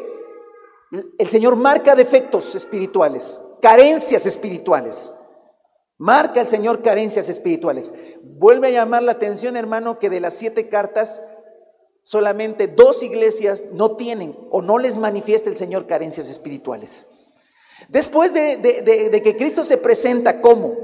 el 0.90 1.28
Señor 1.28 1.56
marca 1.56 1.94
defectos 1.94 2.54
espirituales, 2.54 3.40
carencias 3.62 4.26
espirituales. 4.26 5.12
Marca 5.98 6.40
el 6.40 6.48
Señor 6.48 6.82
carencias 6.82 7.28
espirituales. 7.28 7.92
Vuelve 8.22 8.68
a 8.68 8.70
llamar 8.70 9.02
la 9.02 9.12
atención, 9.12 9.56
hermano, 9.56 9.98
que 9.98 10.10
de 10.10 10.20
las 10.20 10.34
siete 10.34 10.68
cartas, 10.68 11.22
solamente 12.02 12.68
dos 12.68 13.02
iglesias 13.02 13.66
no 13.72 13.96
tienen 13.96 14.36
o 14.50 14.62
no 14.62 14.78
les 14.78 14.96
manifiesta 14.96 15.50
el 15.50 15.56
Señor 15.56 15.86
carencias 15.86 16.30
espirituales. 16.30 17.06
Después 17.88 18.32
de, 18.32 19.20
que 19.22 19.36
Cristo 19.36 19.62
se 19.62 19.76
presenta 19.76 20.40
como 20.40 20.74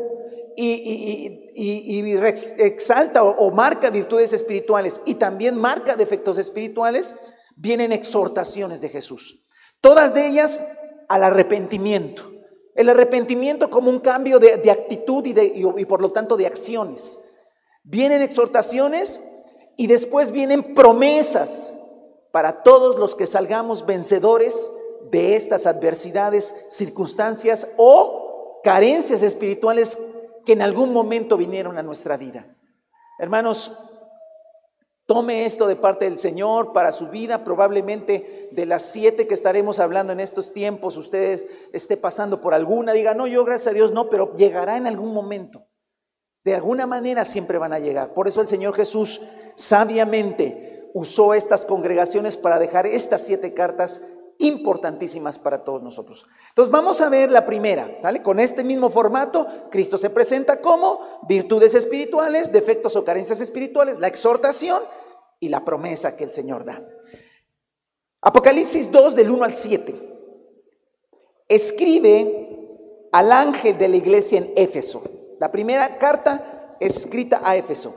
y, 0.55 2.13
exalta 2.59 3.25
o 3.25 3.51
marca 3.51 3.91
virtudes 3.91 4.33
espirituales 4.35 5.01
y 5.07 5.15
también 5.15 5.57
marca 5.57 5.97
defectos 5.97 6.37
espirituales, 6.39 7.15
vienen 7.57 7.93
exhortaciones 7.93 8.83
de 8.83 8.91
Jesús. 8.91 9.46
Todas 9.87 10.15
de 10.15 10.27
ellas 10.27 10.61
al 11.07 11.23
arrepentimiento. 11.23 12.33
El 12.75 12.89
arrepentimiento 12.89 13.71
como 13.71 13.89
un 13.89 14.01
cambio 14.01 14.41
de, 14.41 14.69
actitud 14.69 15.25
y, 15.25 15.33
de, 15.33 15.45
y 15.45 15.85
por 15.85 16.03
lo 16.03 16.11
tanto 16.11 16.37
de 16.37 16.45
acciones. 16.45 17.21
Vienen 17.85 18.21
exhortaciones 18.21 19.21
y 19.77 19.87
después 19.87 20.33
vienen 20.33 20.75
promesas 20.75 21.73
para 22.33 22.65
todos 22.65 22.97
los 22.97 23.15
que 23.15 23.29
salgamos 23.29 23.87
vencedores 23.87 24.73
de 25.13 25.37
estas 25.37 25.69
adversidades, 25.69 26.53
circunstancias 26.69 27.69
o 27.77 28.61
carencias 28.65 29.23
espirituales 29.23 29.97
que 30.45 30.55
en 30.55 30.63
algún 30.63 30.93
momento 30.93 31.37
vinieron 31.37 31.79
a 31.79 31.85
nuestra 31.85 32.17
vida. 32.17 32.45
Hermanos, 33.21 33.79
Tome 35.07 35.45
esto 35.45 35.69
de 35.69 35.77
parte 35.77 36.05
del 36.07 36.19
Señor 36.19 36.73
para 36.73 36.91
su 36.91 37.09
vida. 37.09 37.45
Probablemente 37.45 38.49
de 38.51 38.67
las 38.67 38.83
siete 38.83 39.29
que 39.29 39.35
estaremos 39.35 39.79
hablando 39.79 40.13
en 40.13 40.19
estos 40.19 40.53
tiempos, 40.53 40.97
usted 40.97 41.49
esté 41.73 41.97
pasando 41.97 42.41
por 42.41 42.55
alguna. 42.55 42.93
Diga, 42.93 43.15
no, 43.15 43.29
yo 43.29 43.45
gracias 43.45 43.69
a 43.69 43.75
Dios 43.75 43.93
no, 43.93 44.11
pero 44.11 44.35
llegará 44.35 44.77
en 44.77 44.89
algún 44.89 45.15
momento. 45.15 45.69
De 46.45 46.57
alguna 46.57 46.87
manera 46.87 47.25
siempre 47.25 47.59
van 47.59 47.73
a 47.73 47.79
llegar. 47.79 48.15
Por 48.15 48.27
eso 48.27 48.41
el 48.41 48.49
Señor 48.49 48.75
Jesús 48.75 49.21
sabiamente 49.55 50.91
usó 50.93 51.35
estas 51.35 51.67
congregaciones 51.67 52.37
para 52.37 52.59
dejar 52.59 52.87
estas 52.87 53.23
siete 53.23 53.55
cartas 53.55 54.01
importantísimas 54.39 55.39
para 55.39 55.65
todos 55.65 55.83
nosotros. 55.83 56.27
Entonces 56.51 56.71
vamos 56.71 57.01
a 57.01 57.09
ver 57.09 57.31
la 57.31 57.47
primera, 57.47 57.99
¿vale? 58.03 58.23
Con 58.23 58.41
este 58.41 58.63
mismo 58.65 58.91
formato, 58.91 59.47
Cristo 59.71 59.99
se 59.99 60.11
presenta 60.11 60.61
como 60.61 61.21
virtudes 61.29 61.75
espirituales, 61.75 62.53
defectos 62.53 62.97
o 62.97 63.05
carencias 63.05 63.41
espirituales, 63.41 63.99
la 63.99 64.09
exhortación 64.09 64.83
y 65.41 65.49
la 65.49 65.65
promesa 65.65 66.17
que 66.17 66.25
el 66.25 66.33
Señor 66.33 66.65
da. 66.65 66.83
Apocalipsis 68.21 68.91
2 68.91 69.15
del 69.15 69.31
1 69.31 69.45
al 69.45 69.55
7. 69.55 69.95
Escribe 71.49 73.09
al 73.13 73.33
ángel 73.33 73.79
de 73.79 73.89
la 73.89 73.97
iglesia 73.97 74.39
en 74.39 74.53
Éfeso. 74.57 75.03
La 75.39 75.53
primera 75.53 75.99
carta 75.99 76.77
es 76.81 76.97
escrita 76.97 77.41
a 77.45 77.57
Éfeso. 77.57 77.95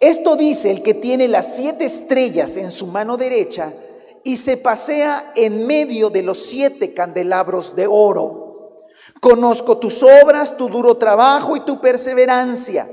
Esto 0.00 0.36
dice 0.36 0.70
el 0.70 0.82
que 0.82 0.94
tiene 0.94 1.28
las 1.28 1.56
siete 1.56 1.84
estrellas 1.84 2.56
en 2.56 2.70
su 2.70 2.86
mano 2.86 3.16
derecha 3.16 3.72
y 4.28 4.36
se 4.36 4.58
pasea 4.58 5.32
en 5.36 5.66
medio 5.66 6.10
de 6.10 6.22
los 6.22 6.36
siete 6.36 6.92
candelabros 6.92 7.74
de 7.74 7.86
oro. 7.86 8.76
Conozco 9.22 9.78
tus 9.78 10.02
obras, 10.02 10.58
tu 10.58 10.68
duro 10.68 10.98
trabajo 10.98 11.56
y 11.56 11.60
tu 11.60 11.80
perseverancia. 11.80 12.86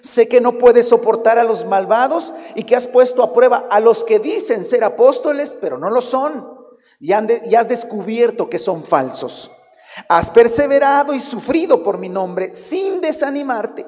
Sé 0.00 0.26
que 0.26 0.40
no 0.40 0.58
puedes 0.58 0.88
soportar 0.88 1.38
a 1.38 1.44
los 1.44 1.64
malvados 1.64 2.34
y 2.56 2.64
que 2.64 2.74
has 2.74 2.88
puesto 2.88 3.22
a 3.22 3.32
prueba 3.32 3.68
a 3.70 3.78
los 3.78 4.02
que 4.02 4.18
dicen 4.18 4.64
ser 4.64 4.82
apóstoles, 4.82 5.54
pero 5.60 5.78
no 5.78 5.90
lo 5.90 6.00
son. 6.00 6.58
Y, 6.98 7.12
has 7.12 7.68
descubierto 7.68 8.50
que 8.50 8.58
son 8.58 8.82
falsos. 8.82 9.48
Has 10.08 10.28
perseverado 10.32 11.14
y 11.14 11.20
sufrido 11.20 11.84
por 11.84 11.98
mi 11.98 12.08
nombre 12.08 12.52
sin 12.52 13.00
desanimarte. 13.00 13.86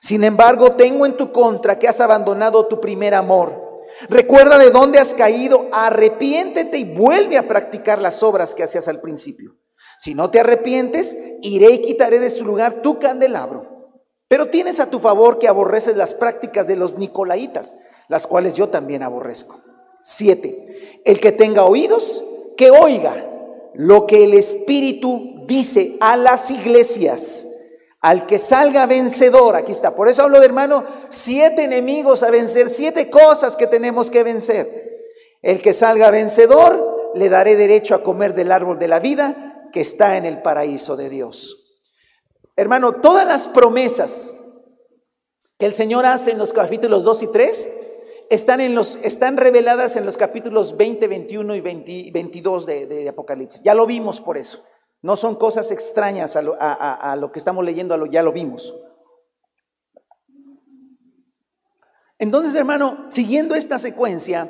Sin 0.00 0.22
embargo, 0.22 0.70
tengo 0.70 1.04
en 1.04 1.16
tu 1.16 1.32
contra 1.32 1.80
que 1.80 1.88
has 1.88 1.98
abandonado 2.00 2.66
tu 2.66 2.80
primer 2.80 3.16
amor. 3.16 3.67
Recuerda 4.08 4.58
de 4.58 4.70
dónde 4.70 4.98
has 4.98 5.14
caído, 5.14 5.68
arrepiéntete 5.72 6.78
y 6.78 6.84
vuelve 6.84 7.36
a 7.36 7.48
practicar 7.48 7.98
las 7.98 8.22
obras 8.22 8.54
que 8.54 8.62
hacías 8.62 8.86
al 8.86 9.00
principio. 9.00 9.52
Si 9.98 10.14
no 10.14 10.30
te 10.30 10.38
arrepientes, 10.38 11.16
iré 11.42 11.72
y 11.72 11.82
quitaré 11.82 12.20
de 12.20 12.30
su 12.30 12.44
lugar 12.44 12.82
tu 12.82 13.00
candelabro. 13.00 13.78
Pero 14.28 14.48
tienes 14.48 14.78
a 14.78 14.90
tu 14.90 15.00
favor 15.00 15.38
que 15.38 15.48
aborreces 15.48 15.96
las 15.96 16.14
prácticas 16.14 16.68
de 16.68 16.76
los 16.76 16.96
nicolaitas, 16.96 17.74
las 18.08 18.26
cuales 18.26 18.54
yo 18.54 18.68
también 18.68 19.02
aborrezco. 19.02 19.58
Siete, 20.04 21.00
el 21.04 21.18
que 21.20 21.32
tenga 21.32 21.64
oídos, 21.64 22.22
que 22.56 22.70
oiga 22.70 23.28
lo 23.74 24.06
que 24.06 24.24
el 24.24 24.34
Espíritu 24.34 25.44
dice 25.46 25.96
a 26.00 26.16
las 26.16 26.50
iglesias. 26.50 27.47
Al 28.00 28.26
que 28.26 28.38
salga 28.38 28.86
vencedor, 28.86 29.56
aquí 29.56 29.72
está. 29.72 29.94
Por 29.94 30.08
eso 30.08 30.22
hablo 30.22 30.38
de 30.38 30.46
hermano, 30.46 30.84
siete 31.08 31.64
enemigos 31.64 32.22
a 32.22 32.30
vencer, 32.30 32.70
siete 32.70 33.10
cosas 33.10 33.56
que 33.56 33.66
tenemos 33.66 34.10
que 34.10 34.22
vencer. 34.22 34.88
El 35.42 35.60
que 35.60 35.72
salga 35.72 36.10
vencedor, 36.10 37.12
le 37.14 37.28
daré 37.28 37.56
derecho 37.56 37.94
a 37.94 38.02
comer 38.02 38.34
del 38.34 38.52
árbol 38.52 38.78
de 38.78 38.88
la 38.88 39.00
vida 39.00 39.68
que 39.72 39.80
está 39.80 40.16
en 40.16 40.24
el 40.24 40.42
paraíso 40.42 40.96
de 40.96 41.08
Dios. 41.08 41.80
Hermano, 42.56 43.00
todas 43.00 43.26
las 43.26 43.48
promesas 43.48 44.36
que 45.58 45.66
el 45.66 45.74
Señor 45.74 46.06
hace 46.06 46.30
en 46.30 46.38
los 46.38 46.52
capítulos 46.52 47.04
2 47.04 47.22
y 47.24 47.26
3 47.28 47.70
están, 48.30 48.60
en 48.60 48.74
los, 48.74 48.96
están 49.02 49.36
reveladas 49.36 49.96
en 49.96 50.06
los 50.06 50.16
capítulos 50.16 50.76
20, 50.76 51.08
21 51.08 51.54
y 51.56 51.60
22 52.10 52.66
de, 52.66 52.86
de 52.86 53.08
Apocalipsis. 53.08 53.62
Ya 53.62 53.74
lo 53.74 53.86
vimos 53.86 54.20
por 54.20 54.36
eso. 54.36 54.62
No 55.00 55.16
son 55.16 55.36
cosas 55.36 55.70
extrañas 55.70 56.36
a 56.36 57.16
lo, 57.16 57.32
que 57.32 57.38
estamos 57.38 57.64
leyendo, 57.64 57.94
a 57.94 57.96
lo, 57.96 58.06
ya 58.06 58.22
lo 58.22 58.32
vimos. 58.32 58.74
Entonces, 62.18 62.54
hermano, 62.54 63.06
siguiendo 63.10 63.54
esta 63.54 63.78
secuencia, 63.78 64.48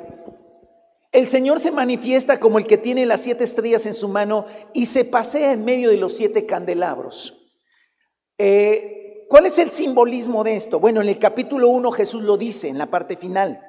el 1.11 1.27
Señor 1.27 1.59
se 1.59 1.71
manifiesta 1.71 2.39
como 2.39 2.57
el 2.57 2.65
que 2.65 2.77
tiene 2.77 3.05
las 3.05 3.21
siete 3.21 3.43
estrellas 3.43 3.85
en 3.85 3.93
su 3.93 4.09
mano 4.09 4.45
y 4.73 4.87
se 4.87 5.05
pasea 5.05 5.53
en 5.53 5.65
medio 5.65 5.89
de 5.89 5.97
los 5.97 6.13
siete 6.13 6.45
candelabros. 6.45 7.55
Eh, 8.37 9.25
¿Cuál 9.29 9.45
es 9.45 9.59
el 9.59 9.69
simbolismo 9.69 10.43
de 10.43 10.55
esto? 10.55 10.79
Bueno, 10.79 11.01
en 11.01 11.09
el 11.09 11.19
capítulo 11.19 11.67
1 11.67 11.91
Jesús 11.91 12.23
lo 12.23 12.37
dice 12.37 12.67
en 12.67 12.79
la 12.79 12.87
parte 12.87 13.15
final. 13.15 13.61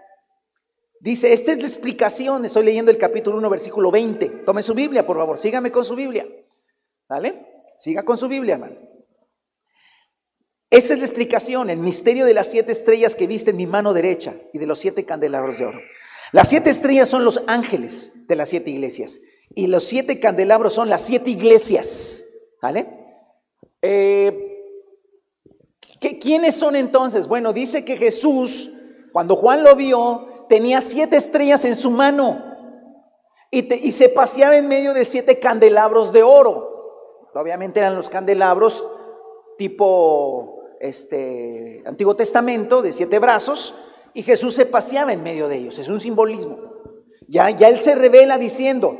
Dice, 1.01 1.33
esta 1.33 1.53
es 1.53 1.59
la 1.59 1.66
explicación, 1.66 2.45
estoy 2.45 2.64
leyendo 2.64 2.90
el 2.90 2.99
capítulo 2.99 3.38
1, 3.38 3.51
versículo 3.51 3.90
20. 3.90 4.27
Tome 4.45 4.62
su 4.62 4.75
Biblia, 4.75 5.07
por 5.07 5.16
favor, 5.16 5.38
sígame 5.38 5.71
con 5.71 5.85
su 5.85 5.95
Biblia. 5.95 6.27
¿Vale? 7.11 7.44
Siga 7.77 8.05
con 8.05 8.16
su 8.16 8.29
Biblia, 8.29 8.55
hermano. 8.55 8.77
Esa 10.70 10.92
es 10.94 11.01
la 11.01 11.05
explicación, 11.05 11.68
el 11.68 11.81
misterio 11.81 12.25
de 12.25 12.35
las 12.35 12.46
siete 12.46 12.70
estrellas 12.70 13.16
que 13.16 13.27
viste 13.27 13.51
en 13.51 13.57
mi 13.57 13.66
mano 13.66 13.92
derecha 13.92 14.37
y 14.53 14.59
de 14.59 14.66
los 14.66 14.79
siete 14.79 15.05
candelabros 15.05 15.59
de 15.59 15.66
oro. 15.66 15.81
Las 16.31 16.49
siete 16.49 16.70
estrellas 16.70 17.09
son 17.09 17.25
los 17.25 17.42
ángeles 17.49 18.29
de 18.29 18.37
las 18.37 18.49
siete 18.49 18.70
iglesias 18.70 19.18
y 19.57 19.66
los 19.66 19.83
siete 19.83 20.20
candelabros 20.20 20.75
son 20.75 20.88
las 20.88 21.05
siete 21.05 21.31
iglesias. 21.31 22.25
¿Vale? 22.62 22.87
Eh, 23.83 24.62
¿Quiénes 26.20 26.55
son 26.55 26.77
entonces? 26.77 27.27
Bueno, 27.27 27.53
dice 27.53 27.85
que 27.85 27.96
Jesús, 27.96 28.70
cuando 29.12 29.35
Juan 29.35 29.64
lo 29.64 29.75
vio, 29.75 30.46
tenía 30.49 30.81
siete 30.81 31.16
estrellas 31.16 31.64
en 31.64 31.75
su 31.75 31.90
mano 31.90 32.40
y, 33.51 33.75
y 33.75 33.90
se 33.90 34.11
paseaba 34.11 34.57
en 34.57 34.68
medio 34.68 34.94
de 34.94 35.05
siete 35.05 35.40
candelabros 35.40 36.12
de 36.12 36.23
oro. 36.23 36.70
Obviamente 37.35 37.81
eran 37.81 37.95
los 37.95 38.11
candelabros 38.11 38.85
tipo 39.57 40.62
este 40.81 41.83
Antiguo 41.85 42.16
Testamento 42.16 42.81
de 42.83 42.93
siete 42.93 43.19
brazos 43.19 43.75
y 44.14 44.23
Jesús 44.23 44.55
se 44.55 44.66
paseaba 44.66 45.12
en 45.12 45.23
medio 45.23 45.49
de 45.49 45.57
ellos. 45.57 45.79
Es 45.79 45.88
un 45.88 46.01
simbolismo. 46.01 46.59
Ya, 47.29 47.51
ya 47.51 47.69
él 47.69 47.81
se 47.81 47.95
revela 47.95 48.38
diciendo, 48.38 48.99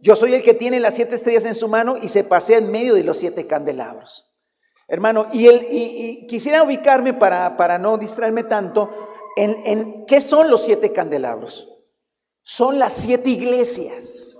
yo 0.00 0.16
soy 0.16 0.34
el 0.34 0.42
que 0.42 0.54
tiene 0.54 0.80
las 0.80 0.94
siete 0.94 1.14
estrellas 1.14 1.44
en 1.44 1.54
su 1.54 1.68
mano 1.68 1.96
y 1.96 2.08
se 2.08 2.24
pasea 2.24 2.58
en 2.58 2.70
medio 2.70 2.94
de 2.94 3.04
los 3.04 3.18
siete 3.18 3.46
candelabros. 3.46 4.24
Hermano, 4.88 5.28
y, 5.32 5.46
él, 5.46 5.66
y, 5.70 6.26
quisiera 6.26 6.62
ubicarme 6.62 7.12
para, 7.12 7.56
para 7.56 7.78
no 7.78 7.98
distraerme 7.98 8.44
tanto 8.44 8.90
en, 9.36 9.62
en 9.66 10.06
qué 10.06 10.20
son 10.20 10.50
los 10.50 10.64
siete 10.64 10.92
candelabros. 10.92 11.68
Son 12.42 12.78
las 12.78 12.94
siete 12.94 13.28
iglesias. 13.28 14.38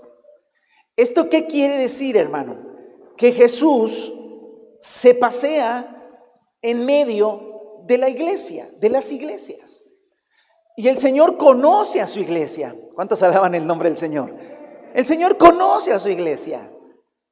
¿Esto 0.95 1.29
qué 1.29 1.45
quiere 1.45 1.77
decir, 1.77 2.17
hermano? 2.17 2.68
Que 3.19 3.33
Jesús 3.33 4.13
se 4.79 5.13
pasea 5.13 5.93
en 6.61 6.85
medio 6.85 7.81
de 7.83 7.97
la 7.97 8.07
iglesia, 8.07 8.69
de 8.79 8.87
las 8.87 9.11
iglesias. 9.11 9.83
Y 10.77 10.87
el 10.87 10.97
Señor 10.97 11.37
conoce 11.37 11.99
a 11.99 12.07
su 12.07 12.21
iglesia. 12.21 12.73
¿Cuántos 12.95 13.21
alaban 13.21 13.55
el 13.55 13.67
nombre 13.67 13.89
del 13.89 13.97
Señor? 13.97 14.33
El 14.95 15.05
Señor 15.05 15.37
conoce 15.37 15.91
a 15.91 15.99
su 15.99 16.07
iglesia. 16.07 16.71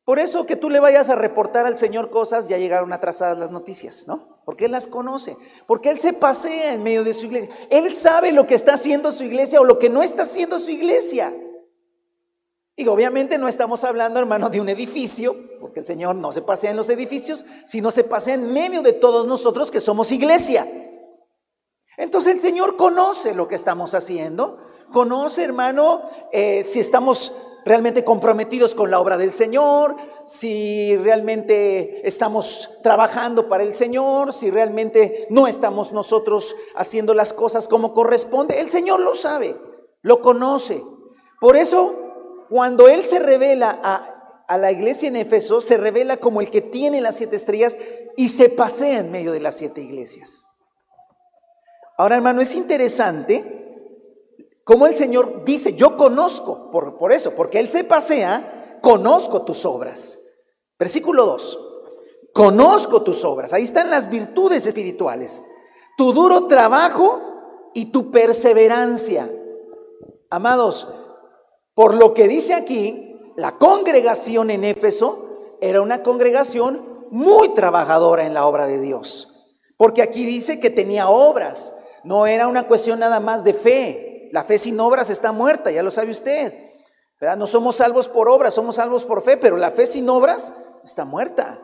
Por 0.04 0.20
eso 0.20 0.46
que 0.46 0.58
tú 0.58 0.70
le 0.70 0.82
vayas 0.82 1.08
a 1.08 1.16
reportar 1.16 1.66
al 1.66 1.78
Señor 1.78 2.10
cosas, 2.10 2.50
ya 2.50 2.58
llegaron 2.58 2.92
atrasadas 2.92 3.38
las 3.38 3.52
noticias, 3.52 4.10
¿no? 4.10 4.42
Porque 4.44 4.66
Él 4.66 4.74
las 4.74 4.88
conoce, 4.88 5.38
porque 5.68 5.90
Él 5.90 6.00
se 6.00 6.12
pasea 6.12 6.74
en 6.74 6.84
medio 6.84 7.06
de 7.06 7.14
su 7.14 7.28
iglesia. 7.28 7.50
Él 7.70 7.94
sabe 7.94 8.34
lo 8.34 8.46
que 8.46 8.56
está 8.56 8.74
haciendo 8.74 9.14
su 9.14 9.24
iglesia 9.24 9.62
o 9.62 9.64
lo 9.64 9.80
que 9.80 9.90
no 9.90 10.04
está 10.04 10.24
haciendo 10.24 10.60
su 10.60 10.72
iglesia. 10.72 11.34
Y 12.80 12.88
obviamente 12.88 13.40
no 13.40 13.48
estamos 13.48 13.84
hablando, 13.84 14.20
hermano, 14.20 14.52
de 14.52 14.62
un 14.62 14.70
edificio, 14.70 15.36
porque 15.60 15.80
el 15.80 15.86
Señor 15.88 16.16
no 16.16 16.32
se 16.32 16.44
pasea 16.44 16.70
en 16.70 16.78
los 16.78 16.92
edificios, 16.92 17.44
sino 17.66 17.90
se 17.90 18.04
pasea 18.04 18.36
en 18.36 18.54
medio 18.54 18.84
de 18.84 18.94
todos 18.94 19.26
nosotros 19.26 19.72
que 19.72 19.82
somos 19.82 20.12
iglesia. 20.12 20.68
Entonces 21.98 22.36
el 22.36 22.40
Señor 22.40 22.78
conoce 22.78 23.34
lo 23.34 23.48
que 23.48 23.56
estamos 23.56 23.96
haciendo, 23.96 24.60
conoce, 24.94 25.44
hermano, 25.44 26.04
eh, 26.32 26.62
si 26.64 26.80
estamos 26.80 27.34
realmente 27.66 28.04
comprometidos 28.04 28.76
con 28.76 28.92
la 28.92 29.00
obra 29.00 29.18
del 29.18 29.32
Señor, 29.32 29.96
si 30.24 30.96
realmente 30.98 32.08
estamos 32.08 32.70
trabajando 32.84 33.50
para 33.50 33.64
el 33.64 33.74
Señor, 33.74 34.34
si 34.34 34.52
realmente 34.52 35.26
no 35.32 35.48
estamos 35.48 35.94
nosotros 35.94 36.56
haciendo 36.76 37.16
las 37.16 37.34
cosas 37.34 37.68
como 37.68 37.96
corresponde. 37.96 38.60
El 38.60 38.70
Señor 38.70 39.00
lo 39.00 39.16
sabe, 39.16 39.58
lo 40.04 40.22
conoce. 40.22 40.84
Por 41.40 41.58
eso 41.58 42.07
cuando 42.50 42.88
Él 42.88 43.04
se 43.04 43.20
revela 43.20 43.80
a, 44.48 44.58
la 44.58 44.72
iglesia 44.72 45.10
en 45.10 45.18
Éfeso, 45.18 45.60
se 45.60 45.78
revela 45.78 46.18
como 46.18 46.40
el 46.40 46.50
que 46.50 46.62
tiene 46.62 47.02
las 47.02 47.18
siete 47.18 47.36
estrellas 47.36 47.78
y 48.16 48.30
se 48.30 48.50
pasea 48.50 49.00
en 49.00 49.12
medio 49.12 49.34
de 49.34 49.42
las 49.42 49.58
siete 49.58 49.82
iglesias. 49.82 50.46
Ahora, 51.98 52.16
hermano, 52.16 52.42
es 52.42 52.56
interesante 52.56 53.58
como 54.64 54.86
el 54.86 54.96
Señor 54.96 55.44
dice, 55.46 55.74
yo 55.74 55.96
conozco, 55.98 56.72
por, 56.72 56.98
por 56.98 57.12
eso, 57.12 57.32
porque 57.36 57.60
Él 57.60 57.70
se 57.70 57.84
pasea, 57.84 58.80
conozco 58.82 59.44
tus 59.44 59.66
obras. 59.66 60.20
Versículo 60.78 61.26
2, 61.26 61.60
conozco 62.34 63.02
tus 63.02 63.24
obras, 63.26 63.54
ahí 63.54 63.64
están 63.64 63.90
las 63.90 64.10
virtudes 64.10 64.66
espirituales, 64.66 65.42
tu 65.98 66.14
duro 66.14 66.48
trabajo 66.48 67.22
y 67.74 67.92
tu 67.92 68.12
perseverancia. 68.12 69.32
Amados, 70.30 70.88
por 71.78 71.94
lo 71.94 72.16
que 72.16 72.28
dice 72.28 72.56
aquí, 72.56 73.22
la 73.36 73.60
congregación 73.60 74.50
en 74.50 74.64
Éfeso 74.64 75.58
era 75.62 75.80
una 75.80 76.02
congregación 76.02 77.06
muy 77.12 77.54
trabajadora 77.54 78.26
en 78.26 78.34
la 78.34 78.48
obra 78.48 78.66
de 78.66 78.80
Dios. 78.80 79.46
Porque 79.78 80.02
aquí 80.02 80.26
dice 80.26 80.60
que 80.60 80.72
tenía 80.72 81.08
obras. 81.10 81.78
No 82.04 82.26
era 82.26 82.48
una 82.48 82.68
cuestión 82.68 82.98
nada 82.98 83.20
más 83.20 83.44
de 83.44 83.54
fe. 83.54 84.30
La 84.32 84.44
fe 84.44 84.58
sin 84.58 84.80
obras 84.80 85.12
está 85.12 85.32
muerta, 85.32 85.70
ya 85.70 85.84
lo 85.84 85.92
sabe 85.92 86.10
usted. 86.10 86.52
No 87.38 87.46
somos 87.46 87.76
salvos 87.76 88.08
por 88.08 88.28
obras, 88.28 88.56
somos 88.56 88.74
salvos 88.78 89.06
por 89.06 89.22
fe, 89.22 89.38
pero 89.38 89.56
la 89.56 89.70
fe 89.70 89.86
sin 89.86 90.10
obras 90.10 90.56
está 90.84 91.06
muerta. 91.06 91.62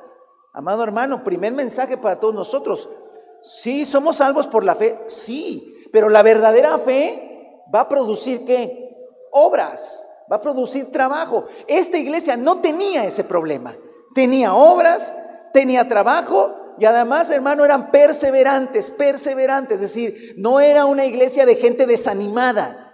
Amado 0.54 0.84
hermano, 0.84 1.24
primer 1.24 1.54
mensaje 1.54 1.98
para 1.98 2.20
todos 2.20 2.36
nosotros. 2.36 2.88
Sí, 3.42 3.88
somos 3.88 4.18
salvos 4.18 4.46
por 4.46 4.64
la 4.64 4.76
fe, 4.76 5.00
sí, 5.08 5.88
pero 5.92 6.08
la 6.08 6.22
verdadera 6.22 6.78
fe 6.78 7.64
va 7.74 7.80
a 7.80 7.90
producir 7.90 8.46
qué? 8.46 8.83
Obras, 9.34 10.04
va 10.32 10.38
a 10.38 10.42
producir 10.42 10.92
trabajo. 10.92 11.46
Esta 11.68 11.98
iglesia 11.98 12.38
no 12.38 12.62
tenía 12.62 13.06
ese 13.06 13.24
problema. 13.24 13.76
Tenía 14.16 14.54
obras, 14.54 15.14
tenía 15.54 15.88
trabajo 15.88 16.56
y 16.80 16.86
además, 16.86 17.30
hermano, 17.30 17.66
eran 17.66 17.92
perseverantes, 17.92 18.92
perseverantes. 18.92 19.76
Es 19.76 19.94
decir, 19.94 20.36
no 20.38 20.60
era 20.60 20.86
una 20.86 21.06
iglesia 21.06 21.46
de 21.46 21.56
gente 21.56 21.86
desanimada. 21.86 22.92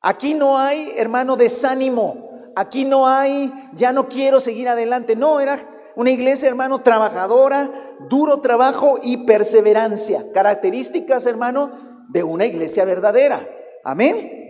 Aquí 0.00 0.34
no 0.34 0.58
hay, 0.58 0.92
hermano, 0.96 1.36
desánimo. 1.36 2.30
Aquí 2.56 2.84
no 2.84 3.06
hay, 3.06 3.52
ya 3.74 3.92
no 3.92 4.08
quiero 4.08 4.40
seguir 4.40 4.68
adelante. 4.68 5.16
No, 5.16 5.40
era 5.40 5.58
una 5.96 6.10
iglesia, 6.10 6.48
hermano, 6.48 6.80
trabajadora, 6.80 7.70
duro 8.08 8.40
trabajo 8.40 8.98
y 9.02 9.18
perseverancia. 9.18 10.24
Características, 10.32 11.26
hermano, 11.26 12.04
de 12.08 12.22
una 12.22 12.46
iglesia 12.46 12.84
verdadera. 12.84 13.46
Amén. 13.82 14.43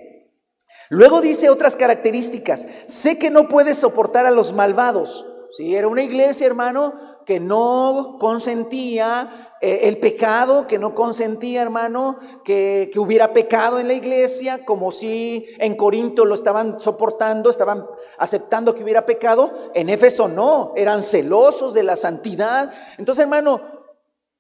Luego 0.91 1.21
dice 1.21 1.51
otras 1.51 1.77
características. 1.77 2.67
Sé 2.87 3.19
que 3.19 3.31
no 3.31 3.49
puedes 3.49 3.79
soportar 3.79 4.27
a 4.27 4.31
los 4.31 4.53
malvados. 4.53 5.25
Si 5.51 5.75
era 5.77 5.87
una 5.87 6.03
iglesia, 6.03 6.47
hermano, 6.47 6.95
que 7.25 7.39
no 7.39 8.17
consentía 8.19 9.55
eh, 9.61 9.81
el 9.85 9.99
pecado, 9.99 10.67
que 10.67 10.79
no 10.79 10.95
consentía, 10.95 11.63
hermano, 11.63 12.19
que, 12.45 12.91
que, 12.93 12.99
hubiera 12.99 13.33
pecado 13.33 13.79
en 13.79 13.89
la 13.89 13.95
iglesia, 13.95 14.65
como 14.65 14.91
si 14.91 15.47
en 15.59 15.77
Corinto 15.77 16.25
lo 16.25 16.35
estaban 16.35 16.81
soportando, 16.81 17.51
estaban 17.51 17.87
aceptando 18.19 18.75
que 18.75 18.83
hubiera 18.83 19.07
pecado. 19.07 19.71
En 19.75 19.89
Éfeso 19.89 20.29
no, 20.29 20.73
eran 20.77 21.03
celosos 21.03 21.73
de 21.73 21.85
la 21.85 21.97
santidad. 21.97 22.73
Entonces, 22.99 23.23
hermano, 23.23 23.63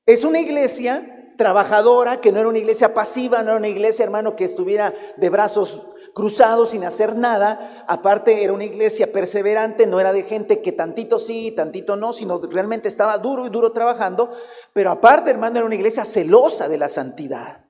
es 0.06 0.24
una 0.24 0.40
iglesia 0.40 1.32
trabajadora, 1.36 2.20
que 2.20 2.32
no 2.32 2.40
era 2.40 2.48
una 2.48 2.58
iglesia 2.58 2.92
pasiva, 2.92 3.42
no 3.42 3.50
era 3.50 3.58
una 3.58 3.68
iglesia, 3.68 4.04
hermano, 4.04 4.36
que 4.36 4.44
estuviera 4.44 4.94
de 5.16 5.30
brazos 5.30 5.80
cruzado 6.14 6.64
sin 6.64 6.84
hacer 6.84 7.16
nada. 7.16 7.84
Aparte 7.86 8.42
era 8.42 8.52
una 8.52 8.64
iglesia 8.64 9.12
perseverante, 9.12 9.86
no 9.86 10.00
era 10.00 10.12
de 10.12 10.22
gente 10.22 10.62
que 10.62 10.72
tantito 10.72 11.18
sí, 11.18 11.50
tantito 11.50 11.96
no, 11.96 12.12
sino 12.12 12.38
realmente 12.40 12.88
estaba 12.88 13.18
duro 13.18 13.46
y 13.46 13.50
duro 13.50 13.72
trabajando. 13.72 14.32
Pero 14.72 14.90
aparte, 14.90 15.30
hermano, 15.30 15.58
era 15.58 15.66
una 15.66 15.74
iglesia 15.74 16.04
celosa 16.04 16.68
de 16.68 16.78
la 16.78 16.88
santidad. 16.88 17.64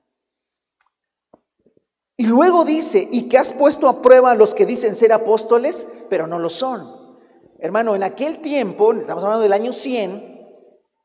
Y 2.17 2.27
luego 2.27 2.63
dice, 2.63 3.05
y 3.11 3.27
que 3.27 3.37
has 3.37 3.51
puesto 3.51 3.89
a 3.89 4.01
prueba 4.01 4.31
a 4.31 4.35
los 4.35 4.55
que 4.55 4.65
dicen 4.65 4.95
ser 4.95 5.11
apóstoles, 5.11 5.85
pero 6.09 6.27
no 6.27 6.39
lo 6.39 6.47
son. 6.47 7.19
Hermano, 7.59 7.95
en 7.95 8.03
aquel 8.03 8.41
tiempo, 8.41 8.93
estamos 8.93 9.23
hablando 9.23 9.43
del 9.43 9.51
año 9.51 9.73
100, 9.73 10.35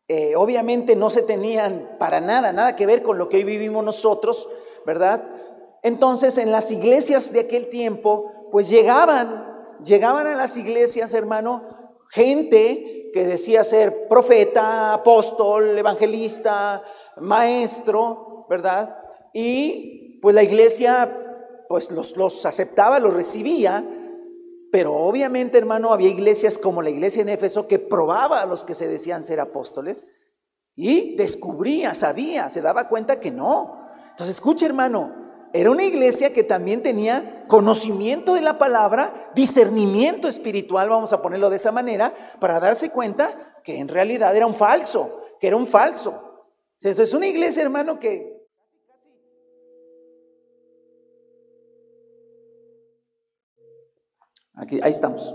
eh, 0.07 0.35
obviamente 0.37 0.94
no 0.94 1.11
se 1.11 1.22
tenían 1.22 1.96
para 1.98 2.20
nada, 2.20 2.53
nada 2.53 2.76
que 2.76 2.87
ver 2.87 3.03
con 3.03 3.18
lo 3.18 3.29
que 3.29 3.38
hoy 3.38 3.44
vivimos 3.44 3.85
nosotros, 3.85 4.48
¿verdad? 4.85 5.24
Entonces 5.83 6.38
en 6.38 6.53
las 6.53 6.71
iglesias 6.71 7.33
de 7.33 7.40
aquel 7.40 7.69
tiempo, 7.69 8.49
pues 8.51 8.69
llegaban, 8.69 9.79
llegaban 9.85 10.27
a 10.27 10.35
las 10.35 10.57
iglesias, 10.57 11.14
hermano, 11.14 11.62
gente 12.09 13.11
que 13.12 13.27
decía 13.27 13.64
ser 13.64 14.09
profeta, 14.09 14.95
apóstol, 14.95 15.79
evangelista, 15.79 16.83
maestro, 17.16 18.47
¿verdad? 18.49 18.97
Y 19.33 20.19
pues 20.21 20.35
la 20.35 20.43
iglesia 20.43 21.16
pues 21.69 21.90
los, 21.93 22.16
los 22.16 22.45
aceptaba, 22.47 22.99
los 22.99 23.14
recibía, 23.14 23.85
pero 24.73 24.95
obviamente, 24.95 25.59
hermano, 25.59 25.93
había 25.93 26.09
iglesias 26.09 26.59
como 26.59 26.83
la 26.83 26.90
iglesia 26.90 27.23
en 27.23 27.29
Éfeso 27.29 27.66
que 27.69 27.79
probaba 27.79 28.40
a 28.40 28.47
los 28.47 28.64
que 28.64 28.75
se 28.75 28.88
decían 28.88 29.25
ser 29.25 29.40
apóstoles 29.40 30.09
y 30.75 31.16
descubría, 31.16 31.95
sabía, 31.95 32.51
se 32.51 32.62
daba 32.62 32.88
cuenta 32.88 33.21
que 33.21 33.31
no. 33.31 33.88
Entonces, 34.11 34.37
escuche, 34.37 34.66
hermano, 34.66 35.30
era 35.53 35.71
una 35.71 35.85
iglesia 35.85 36.33
que 36.33 36.45
también 36.45 36.83
tenía 36.83 37.45
conocimiento 37.49 38.35
de 38.35 38.43
la 38.43 38.59
palabra, 38.59 39.31
discernimiento 39.35 40.29
espiritual, 40.29 40.89
vamos 40.89 41.13
a 41.13 41.21
ponerlo 41.21 41.51
de 41.51 41.57
esa 41.57 41.73
manera, 41.73 42.15
para 42.39 42.61
darse 42.61 42.91
cuenta 42.91 43.61
que 43.65 43.79
en 43.79 43.89
realidad 43.89 44.35
era 44.37 44.47
un 44.47 44.55
falso, 44.55 45.23
que 45.41 45.49
era 45.49 45.57
un 45.57 45.67
falso. 45.67 46.49
Eso 46.81 47.03
es 47.03 47.13
una 47.13 47.27
iglesia, 47.27 47.63
hermano, 47.63 47.99
que... 47.99 48.41
Aquí, 54.55 54.79
ahí 54.83 54.93
estamos. 54.93 55.35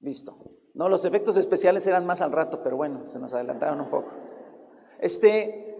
Listo. 0.00 0.38
No, 0.74 0.88
los 0.88 1.04
efectos 1.04 1.36
especiales 1.36 1.86
eran 1.86 2.06
más 2.06 2.20
al 2.20 2.32
rato, 2.32 2.62
pero 2.62 2.76
bueno, 2.76 3.06
se 3.08 3.18
nos 3.18 3.34
adelantaron 3.34 3.80
un 3.80 3.90
poco. 3.90 4.10
Este, 4.98 5.71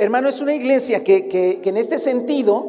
Hermano, 0.00 0.28
es 0.28 0.40
una 0.40 0.54
iglesia 0.54 1.02
que, 1.02 1.60
en 1.64 1.76
este 1.76 1.98
sentido, 1.98 2.64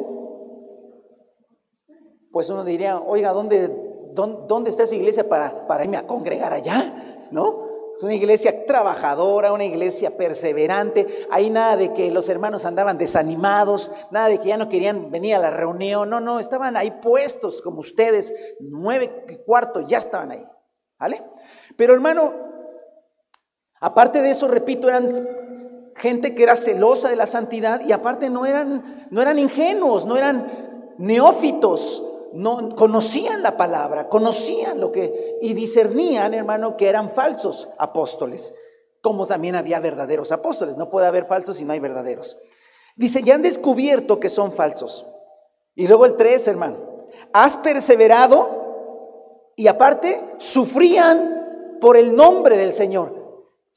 pues 2.31 2.49
uno 2.49 2.65
diría, 2.65 2.99
oiga, 2.99 3.31
¿dónde, 3.33 3.71
dónde, 4.15 4.71
está 4.71 4.83
esa 4.83 4.95
iglesia 4.95 5.29
para, 5.29 5.67
para 5.67 5.83
irme 5.83 5.97
a 5.97 6.07
congregar 6.07 6.51
allá? 6.53 7.27
¿No? 7.29 7.69
Es 7.95 8.01
una 8.01 8.15
iglesia 8.15 8.65
trabajadora, 8.65 9.53
una 9.53 9.65
iglesia 9.65 10.17
perseverante. 10.17 11.27
Hay 11.29 11.51
nada 11.51 11.77
de 11.77 11.93
que 11.93 12.09
los 12.09 12.29
hermanos 12.29 12.65
andaban 12.65 12.97
desanimados, 12.97 13.91
nada 14.09 14.27
de 14.29 14.39
que 14.39 14.47
ya 14.47 14.57
no 14.57 14.67
querían 14.67 15.11
venir 15.11 15.35
a 15.35 15.39
la 15.39 15.51
reunión. 15.51 16.09
No, 16.09 16.19
no, 16.19 16.39
estaban 16.39 16.77
ahí 16.77 16.89
puestos 16.99 17.61
como 17.61 17.81
ustedes, 17.81 18.33
nueve 18.59 19.25
y 19.29 19.35
cuarto, 19.45 19.81
ya 19.81 19.99
estaban 19.99 20.31
ahí. 20.31 20.45
¿Vale? 20.97 21.23
Pero 21.77 21.93
hermano, 21.93 22.33
aparte 23.79 24.21
de 24.21 24.31
eso, 24.31 24.47
repito, 24.47 24.89
eran 24.89 25.09
gente 25.99 26.33
que 26.33 26.43
era 26.43 26.55
celosa 26.55 27.09
de 27.09 27.15
la 27.15 27.27
santidad 27.27 27.81
y 27.81 27.91
aparte 27.91 28.29
no 28.29 28.45
eran, 28.45 29.07
no 29.11 29.21
eran 29.21 29.37
ingenuos, 29.37 30.05
no 30.05 30.17
eran 30.17 30.95
neófitos, 30.97 32.03
no 32.33 32.75
conocían 32.75 33.43
la 33.43 33.57
palabra, 33.57 34.07
conocían 34.07 34.79
lo 34.79 34.91
que 34.91 35.37
y 35.41 35.53
discernían, 35.53 36.33
hermano, 36.33 36.77
que 36.77 36.87
eran 36.87 37.11
falsos 37.11 37.67
apóstoles, 37.77 38.53
como 39.01 39.27
también 39.27 39.55
había 39.55 39.79
verdaderos 39.79 40.31
apóstoles. 40.31 40.77
No 40.77 40.89
puede 40.89 41.07
haber 41.07 41.25
falsos 41.25 41.57
si 41.57 41.65
no 41.65 41.73
hay 41.73 41.79
verdaderos. 41.79 42.37
Dice, 42.95 43.21
ya 43.23 43.35
han 43.35 43.41
descubierto 43.41 44.19
que 44.19 44.29
son 44.29 44.51
falsos. 44.51 45.05
Y 45.75 45.87
luego 45.87 46.05
el 46.05 46.15
3, 46.15 46.47
hermano, 46.47 46.77
has 47.33 47.57
perseverado 47.57 49.51
y 49.55 49.67
aparte 49.67 50.23
sufrían 50.37 51.77
por 51.81 51.97
el 51.97 52.15
nombre 52.15 52.57
del 52.57 52.73
Señor. 52.73 53.18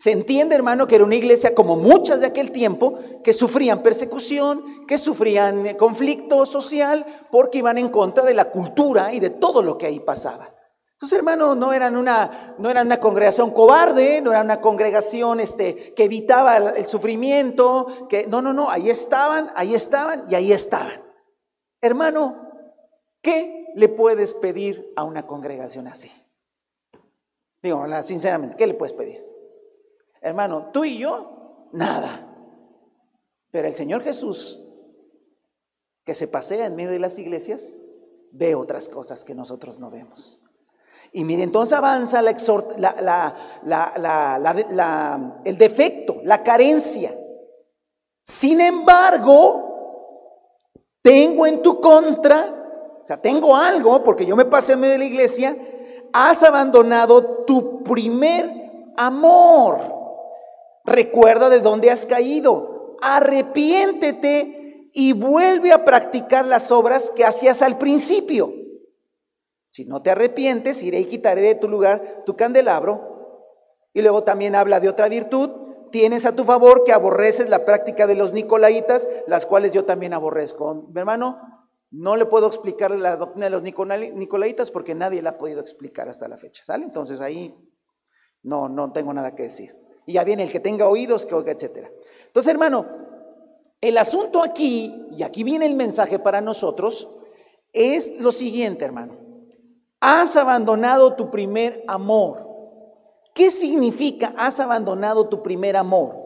Se 0.03 0.11
entiende, 0.11 0.57
hermano, 0.57 0.89
que 0.89 0.97
era 0.97 1.05
una 1.05 1.15
iglesia 1.15 1.55
como 1.55 1.77
muchas 1.77 2.19
de 2.19 2.27
aquel 2.27 2.51
tiempo 2.51 2.99
que 3.23 3.33
sufrían 3.33 3.85
persecución, 3.85 4.85
que 4.85 4.99
sufrían 4.99 5.65
eh, 5.65 5.77
conflicto 5.77 6.45
social, 6.45 7.07
porque 7.31 7.59
iban 7.59 7.79
en 7.79 7.89
contra 7.89 8.25
de 8.25 8.35
la 8.35 8.51
cultura 8.51 9.13
y 9.13 9.21
de 9.21 9.31
todo 9.31 9.63
lo 9.63 9.79
que 9.79 9.87
ahí 9.87 10.01
pasaba. 10.01 10.53
Entonces, 10.95 11.17
hermano, 11.17 11.55
no 11.55 11.73
eran 11.73 11.97
una, 11.97 12.57
no 12.59 12.69
eran 12.69 12.87
una 12.89 12.99
congregación 12.99 13.53
cobarde, 13.53 14.21
no 14.21 14.33
era 14.33 14.41
una 14.41 14.61
congregación 14.61 15.39
este, 15.39 15.95
que 15.95 16.03
evitaba 16.03 16.57
el, 16.57 16.89
sufrimiento, 16.89 18.09
que 18.09 18.27
no, 18.27 18.43
no, 18.43 18.53
no, 18.53 18.71
ahí 18.71 18.91
estaban, 18.91 19.53
ahí 19.55 19.73
estaban 19.73 20.25
y 20.29 20.35
ahí 20.35 20.51
estaban. 20.51 21.01
Hermano, 21.81 22.51
¿qué 23.21 23.69
le 23.77 23.89
puedes 23.89 24.35
pedir 24.35 24.93
a 24.97 25.05
una 25.05 25.29
congregación 25.29 25.87
así? 25.87 26.11
Digo, 27.63 27.87
sinceramente, 28.03 28.57
¿qué 28.57 28.67
le 28.67 28.75
puedes 28.75 28.95
pedir? 28.95 29.32
Hermano, 30.23 30.71
tú 30.73 30.85
y 30.85 30.99
yo, 30.99 31.69
nada. 31.73 32.29
Pero 33.51 33.69
el 33.69 33.75
Señor 33.75 34.03
Jesús, 34.03 34.65
que 36.05 36.15
se 36.15 36.29
pasea 36.29 36.67
en 36.67 36.77
medio 36.77 36.91
de 36.91 37.01
las 37.01 37.19
iglesias, 37.19 37.77
ve 38.31 38.55
otras 38.55 38.89
cosas 38.89 39.25
que 39.25 39.35
nosotros 39.35 39.79
no 39.79 39.91
vemos. 39.91 40.43
Y 41.13 41.25
mire, 41.25 41.43
entonces 41.43 41.77
avanza 41.77 42.23
la, 42.23 42.35
la, 43.65 45.41
el 45.45 45.59
defecto, 45.59 46.21
la 46.23 46.43
carencia. 46.43 47.15
Sin 48.23 48.61
embargo, 48.61 49.73
tengo 51.03 51.47
en 51.47 51.61
tu 51.61 51.81
contra, 51.81 53.01
o 53.03 53.07
sea, 53.07 53.21
tengo 53.21 53.55
algo, 53.55 54.03
porque 54.03 54.25
yo 54.25 54.37
me 54.37 54.47
pasé 54.47 54.73
en 54.73 54.81
medio 54.81 54.93
de 54.93 54.99
la 55.01 55.05
iglesia, 55.05 55.57
has 56.13 56.43
abandonado 56.43 57.45
tu 57.45 57.83
primer 57.83 58.93
amor. 58.97 60.02
Recuerda 60.85 61.49
de 61.49 61.61
dónde 61.61 61.91
has 61.91 62.07
caído. 62.07 62.97
Arrepiéntete 63.01 64.91
y 64.93 65.13
vuelve 65.13 65.73
a 65.73 65.85
practicar 65.85 66.45
las 66.47 66.71
obras 66.71 67.11
que 67.11 67.25
hacías 67.25 67.63
al 67.63 67.79
principio. 67.79 68.53
Si 69.71 69.87
no 69.87 70.03
te 70.03 70.11
arrepientes, 70.11 70.83
iré 70.83 71.01
y 71.01 71.07
quitaré 71.07 71.41
de 71.41 71.55
tu 71.55 71.69
lugar 71.69 72.25
tu 72.27 72.37
candelabro. 72.37 73.13
Y 73.95 74.03
luego 74.03 74.23
también 74.23 74.55
habla 74.55 74.81
de 74.81 74.89
otra 74.89 75.09
virtud. 75.09 75.51
Tienes 75.91 76.27
a 76.27 76.35
tu 76.37 76.45
favor 76.45 76.85
que 76.85 76.93
aborreces 76.93 77.49
la 77.49 77.65
práctica 77.65 78.07
de 78.07 78.15
los 78.15 78.33
nicolaitas, 78.33 79.09
las 79.27 79.47
cuales 79.47 79.73
yo 79.73 79.85
también 79.85 80.13
aborrezco. 80.13 80.87
Mi 80.93 81.01
hermano, 81.01 81.39
no 81.91 82.17
le 82.17 82.27
puedo 82.27 82.47
explicar 82.47 82.91
la 82.91 83.17
doctrina 83.17 83.47
de 83.47 83.51
los 83.51 83.63
nicolaitas 83.63 84.71
porque 84.71 84.95
nadie 84.95 85.23
la 85.23 85.31
ha 85.31 85.39
podido 85.39 85.61
explicar 85.61 86.09
hasta 86.09 86.29
la 86.29 86.39
fecha. 86.39 86.65
¿Sale? 86.65 86.85
Entonces 86.85 87.21
ahí 87.21 87.55
no, 88.43 88.69
no 88.69 88.93
tengo 88.93 89.13
nada 89.13 89.35
que 89.35 89.45
decir. 89.45 89.82
Y 90.07 90.15
ya 90.15 90.25
viene 90.25 90.45
el 90.45 90.53
que 90.53 90.61
tenga 90.61 90.89
oídos, 90.89 91.27
que 91.27 91.35
oiga, 91.35 91.53
etc. 91.53 91.89
Entonces, 92.27 92.51
hermano, 92.51 92.87
el 93.81 93.99
asunto 93.99 94.43
aquí, 94.43 95.07
y 95.11 95.23
aquí 95.23 95.45
viene 95.45 95.67
el 95.67 95.75
mensaje 95.75 96.19
para 96.19 96.41
nosotros, 96.41 97.09
es 97.73 98.21
lo 98.21 98.33
siguiente, 98.33 98.85
hermano. 98.85 99.17
Has 100.01 100.37
abandonado 100.37 101.15
tu 101.15 101.31
primer 101.31 101.85
amor. 101.87 102.49
¿Qué 103.35 103.51
significa 103.51 104.35
has 104.37 104.61
abandonado 104.61 105.29
tu 105.29 105.43
primer 105.43 105.77
amor? 105.77 106.17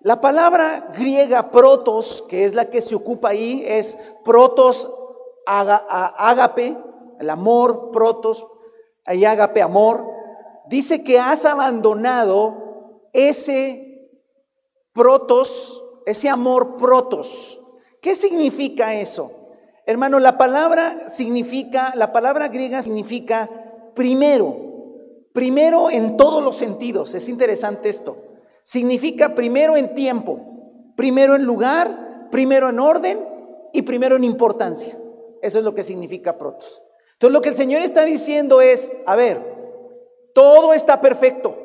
La 0.00 0.20
palabra 0.20 0.92
griega 0.96 1.50
protos, 1.50 2.24
que 2.28 2.44
es 2.44 2.54
la 2.54 2.70
que 2.70 2.80
se 2.80 2.94
ocupa 2.94 3.30
ahí, 3.30 3.62
es 3.66 3.98
protos 4.24 4.88
ágape, 5.46 6.76
el 7.18 7.30
amor, 7.30 7.90
protos, 7.90 8.46
y 9.06 9.24
ágape, 9.24 9.62
amor. 9.62 10.10
Dice 10.68 11.02
que 11.02 11.18
has 11.18 11.44
abandonado 11.44 12.69
ese 13.12 14.10
protos, 14.92 15.82
ese 16.06 16.28
amor 16.28 16.76
protos. 16.76 17.60
¿Qué 18.00 18.14
significa 18.14 18.94
eso? 18.94 19.32
Hermano, 19.86 20.20
la 20.20 20.38
palabra 20.38 21.08
significa, 21.08 21.92
la 21.96 22.12
palabra 22.12 22.48
griega 22.48 22.82
significa 22.82 23.48
primero, 23.94 24.56
primero 25.32 25.90
en 25.90 26.16
todos 26.16 26.42
los 26.42 26.56
sentidos. 26.56 27.14
Es 27.14 27.28
interesante 27.28 27.88
esto. 27.88 28.16
Significa 28.62 29.34
primero 29.34 29.76
en 29.76 29.94
tiempo, 29.94 30.38
primero 30.96 31.34
en 31.34 31.44
lugar, 31.44 32.28
primero 32.30 32.68
en 32.68 32.78
orden 32.78 33.26
y 33.72 33.82
primero 33.82 34.16
en 34.16 34.24
importancia. 34.24 34.96
Eso 35.42 35.58
es 35.58 35.64
lo 35.64 35.74
que 35.74 35.82
significa 35.82 36.38
protos. 36.38 36.82
Entonces 37.14 37.32
lo 37.32 37.42
que 37.42 37.48
el 37.50 37.56
Señor 37.56 37.82
está 37.82 38.04
diciendo 38.04 38.60
es, 38.60 38.92
a 39.06 39.16
ver, 39.16 39.42
todo 40.34 40.72
está 40.72 41.00
perfecto, 41.00 41.56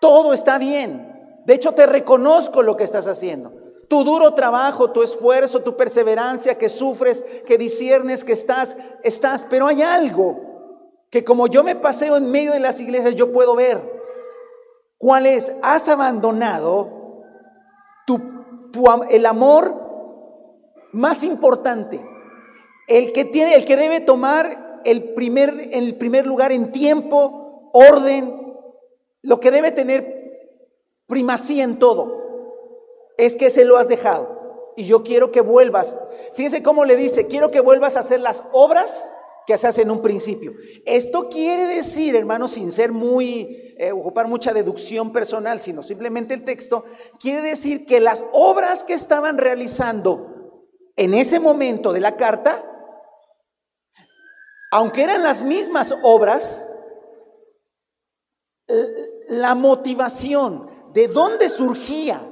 todo 0.00 0.32
está 0.32 0.58
bien. 0.58 1.40
De 1.44 1.54
hecho, 1.54 1.72
te 1.72 1.86
reconozco 1.86 2.62
lo 2.62 2.76
que 2.76 2.84
estás 2.84 3.06
haciendo. 3.06 3.52
Tu 3.88 4.04
duro 4.04 4.34
trabajo, 4.34 4.90
tu 4.90 5.02
esfuerzo, 5.02 5.62
tu 5.62 5.76
perseverancia, 5.76 6.56
que 6.58 6.68
sufres, 6.68 7.24
que 7.46 7.58
disiernes, 7.58 8.24
que 8.24 8.32
estás, 8.32 8.76
estás. 9.02 9.46
Pero 9.48 9.66
hay 9.66 9.82
algo 9.82 10.50
que 11.10 11.24
como 11.24 11.48
yo 11.48 11.64
me 11.64 11.74
paseo 11.74 12.16
en 12.16 12.30
medio 12.30 12.52
de 12.52 12.60
las 12.60 12.80
iglesias, 12.80 13.14
yo 13.14 13.32
puedo 13.32 13.54
ver. 13.54 14.00
¿Cuál 14.96 15.26
es? 15.26 15.52
Has 15.62 15.88
abandonado 15.88 17.24
tu, 18.06 18.20
el 19.10 19.26
amor 19.26 19.74
más 20.92 21.24
importante, 21.24 22.00
el 22.86 23.12
que 23.12 23.24
tiene, 23.24 23.54
el 23.54 23.64
que 23.64 23.76
debe 23.76 24.00
tomar 24.00 24.80
el 24.84 25.14
primer, 25.14 25.70
el 25.72 25.96
primer 25.96 26.26
lugar 26.26 26.52
en 26.52 26.70
tiempo, 26.70 27.70
orden, 27.72 28.39
lo 29.22 29.40
que 29.40 29.50
debe 29.50 29.70
tener 29.70 30.20
primacía 31.06 31.64
en 31.64 31.78
todo 31.78 32.20
es 33.18 33.36
que 33.36 33.50
se 33.50 33.64
lo 33.64 33.76
has 33.76 33.88
dejado. 33.88 34.72
Y 34.76 34.86
yo 34.86 35.02
quiero 35.02 35.30
que 35.30 35.40
vuelvas. 35.40 35.96
Fíjese 36.34 36.62
cómo 36.62 36.84
le 36.84 36.96
dice, 36.96 37.26
quiero 37.26 37.50
que 37.50 37.60
vuelvas 37.60 37.96
a 37.96 38.00
hacer 38.00 38.20
las 38.20 38.44
obras 38.52 39.12
que 39.46 39.56
se 39.56 39.66
hacen 39.66 39.84
en 39.84 39.90
un 39.90 40.02
principio. 40.02 40.54
Esto 40.86 41.28
quiere 41.28 41.66
decir, 41.66 42.14
hermano, 42.14 42.48
sin 42.48 42.70
ser 42.70 42.92
muy, 42.92 43.74
eh, 43.78 43.92
ocupar 43.92 44.28
mucha 44.28 44.52
deducción 44.52 45.12
personal, 45.12 45.60
sino 45.60 45.82
simplemente 45.82 46.34
el 46.34 46.44
texto, 46.44 46.84
quiere 47.18 47.42
decir 47.42 47.84
que 47.84 48.00
las 48.00 48.24
obras 48.32 48.84
que 48.84 48.94
estaban 48.94 49.38
realizando 49.38 50.66
en 50.96 51.14
ese 51.14 51.40
momento 51.40 51.92
de 51.92 52.00
la 52.00 52.16
carta, 52.16 52.64
aunque 54.70 55.02
eran 55.02 55.22
las 55.22 55.42
mismas 55.42 55.94
obras, 56.02 56.64
la 59.28 59.54
motivación, 59.54 60.68
de 60.92 61.08
dónde 61.08 61.48
surgía 61.48 62.26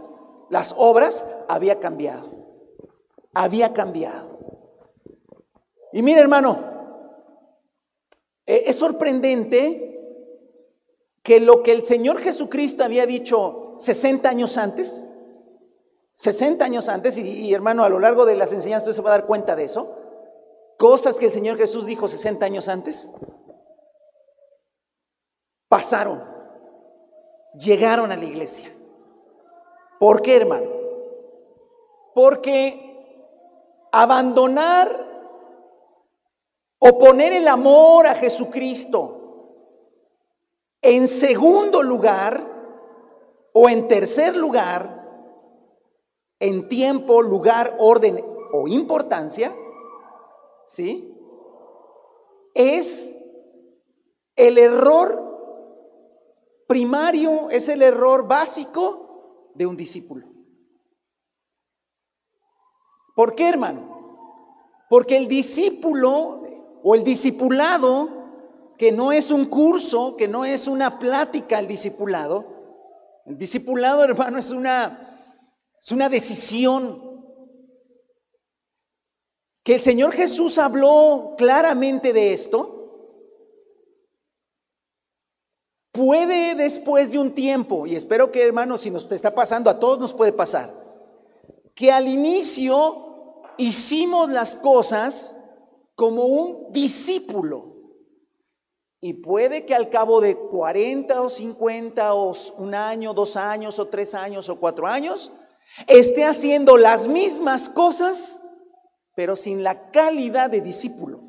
las 0.50 0.74
obras, 0.76 1.24
había 1.48 1.78
cambiado. 1.78 2.30
Había 3.34 3.72
cambiado. 3.72 4.38
Y 5.92 6.02
mire, 6.02 6.20
hermano, 6.20 6.58
eh, 8.46 8.64
es 8.66 8.76
sorprendente 8.76 9.88
que 11.22 11.40
lo 11.40 11.62
que 11.62 11.72
el 11.72 11.84
Señor 11.84 12.18
Jesucristo 12.20 12.84
había 12.84 13.06
dicho 13.06 13.74
60 13.78 14.28
años 14.28 14.56
antes, 14.56 15.04
60 16.14 16.64
años 16.64 16.88
antes, 16.88 17.16
y, 17.18 17.52
hermano, 17.52 17.84
a 17.84 17.88
lo 17.88 18.00
largo 18.00 18.24
de 18.24 18.34
las 18.34 18.52
enseñanzas 18.52 18.88
usted 18.88 18.96
se 18.96 19.02
va 19.02 19.10
a 19.10 19.18
dar 19.18 19.26
cuenta 19.26 19.54
de 19.54 19.64
eso, 19.64 19.94
cosas 20.78 21.18
que 21.18 21.26
el 21.26 21.32
Señor 21.32 21.58
Jesús 21.58 21.86
dijo 21.86 22.08
60 22.08 22.44
años 22.44 22.68
antes, 22.68 23.08
pasaron, 25.68 26.24
llegaron 27.54 28.10
a 28.12 28.16
la 28.16 28.24
iglesia. 28.24 28.72
¿Por 29.98 30.22
qué, 30.22 30.36
hermano? 30.36 30.70
Porque 32.14 32.84
abandonar 33.92 35.06
o 36.78 36.98
poner 36.98 37.32
el 37.32 37.48
amor 37.48 38.06
a 38.06 38.14
Jesucristo 38.14 39.18
en 40.80 41.08
segundo 41.08 41.82
lugar 41.82 42.46
o 43.52 43.68
en 43.68 43.88
tercer 43.88 44.36
lugar, 44.36 45.04
en 46.38 46.68
tiempo, 46.68 47.22
lugar, 47.22 47.76
orden 47.80 48.24
o 48.52 48.68
importancia, 48.68 49.52
¿sí? 50.66 51.14
Es 52.54 53.18
el 54.36 54.58
error 54.58 55.27
primario, 56.68 57.48
es 57.50 57.68
el 57.68 57.82
error 57.82 58.28
básico 58.28 59.50
de 59.54 59.66
un 59.66 59.76
discípulo. 59.76 60.28
¿Por 63.16 63.34
qué, 63.34 63.48
hermano? 63.48 64.84
Porque 64.88 65.16
el 65.16 65.26
discípulo 65.26 66.42
o 66.84 66.94
el 66.94 67.02
discipulado, 67.02 68.74
que 68.76 68.92
no 68.92 69.10
es 69.10 69.32
un 69.32 69.46
curso, 69.46 70.14
que 70.16 70.28
no 70.28 70.44
es 70.44 70.68
una 70.68 71.00
plática 71.00 71.58
el 71.58 71.66
discipulado, 71.66 72.44
el 73.24 73.36
discipulado, 73.36 74.04
hermano, 74.04 74.38
es 74.38 74.50
una, 74.50 75.34
es 75.80 75.90
una 75.90 76.08
decisión. 76.08 77.08
Que 79.64 79.74
el 79.74 79.80
Señor 79.80 80.12
Jesús 80.12 80.58
habló 80.58 81.34
claramente 81.36 82.12
de 82.12 82.32
esto 82.32 82.78
puede 85.98 86.54
después 86.68 87.10
de 87.10 87.18
un 87.18 87.32
tiempo, 87.32 87.86
y 87.86 87.96
espero 87.96 88.30
que 88.30 88.44
hermano, 88.44 88.76
si 88.76 88.90
nos 88.90 89.10
está 89.10 89.34
pasando, 89.34 89.70
a 89.70 89.80
todos 89.80 89.98
nos 89.98 90.12
puede 90.12 90.32
pasar, 90.32 90.70
que 91.74 91.90
al 91.90 92.06
inicio 92.06 93.42
hicimos 93.56 94.28
las 94.28 94.54
cosas 94.54 95.34
como 95.94 96.26
un 96.26 96.70
discípulo. 96.70 97.76
Y 99.00 99.14
puede 99.14 99.64
que 99.64 99.74
al 99.74 99.88
cabo 99.88 100.20
de 100.20 100.36
40 100.36 101.22
o 101.22 101.28
50 101.30 102.14
o 102.14 102.34
un 102.58 102.74
año, 102.74 103.14
dos 103.14 103.36
años 103.36 103.78
o 103.78 103.86
tres 103.86 104.12
años 104.12 104.48
o 104.50 104.60
cuatro 104.60 104.86
años, 104.86 105.32
esté 105.86 106.24
haciendo 106.24 106.76
las 106.76 107.08
mismas 107.08 107.70
cosas, 107.70 108.38
pero 109.14 109.36
sin 109.36 109.62
la 109.62 109.90
calidad 109.90 110.50
de 110.50 110.60
discípulo, 110.60 111.22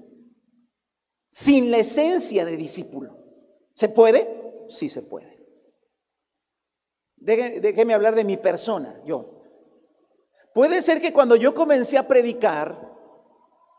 sin 1.30 1.72
la 1.72 1.78
esencia 1.78 2.44
de 2.44 2.58
discípulo. 2.58 3.16
¿Se 3.74 3.88
puede? 3.88 4.39
Sí 4.70 4.90
se 4.90 5.02
puede. 5.04 5.40
Déjeme 7.18 7.94
hablar 7.94 8.16
de 8.16 8.24
mi 8.24 8.38
persona, 8.38 9.02
yo. 9.06 9.40
Puede 10.54 10.82
ser 10.82 11.02
que 11.02 11.14
cuando 11.14 11.36
yo 11.36 11.54
comencé 11.54 11.98
a 11.98 12.08
predicar, 12.08 12.90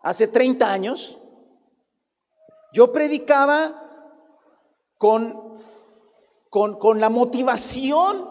hace 0.03 0.29
30 0.29 0.71
años, 0.71 1.19
yo 2.73 2.93
predicaba 2.93 3.75
con, 4.97 5.59
con, 6.49 6.79
con, 6.79 7.01
la 7.01 7.09
motivación 7.09 8.31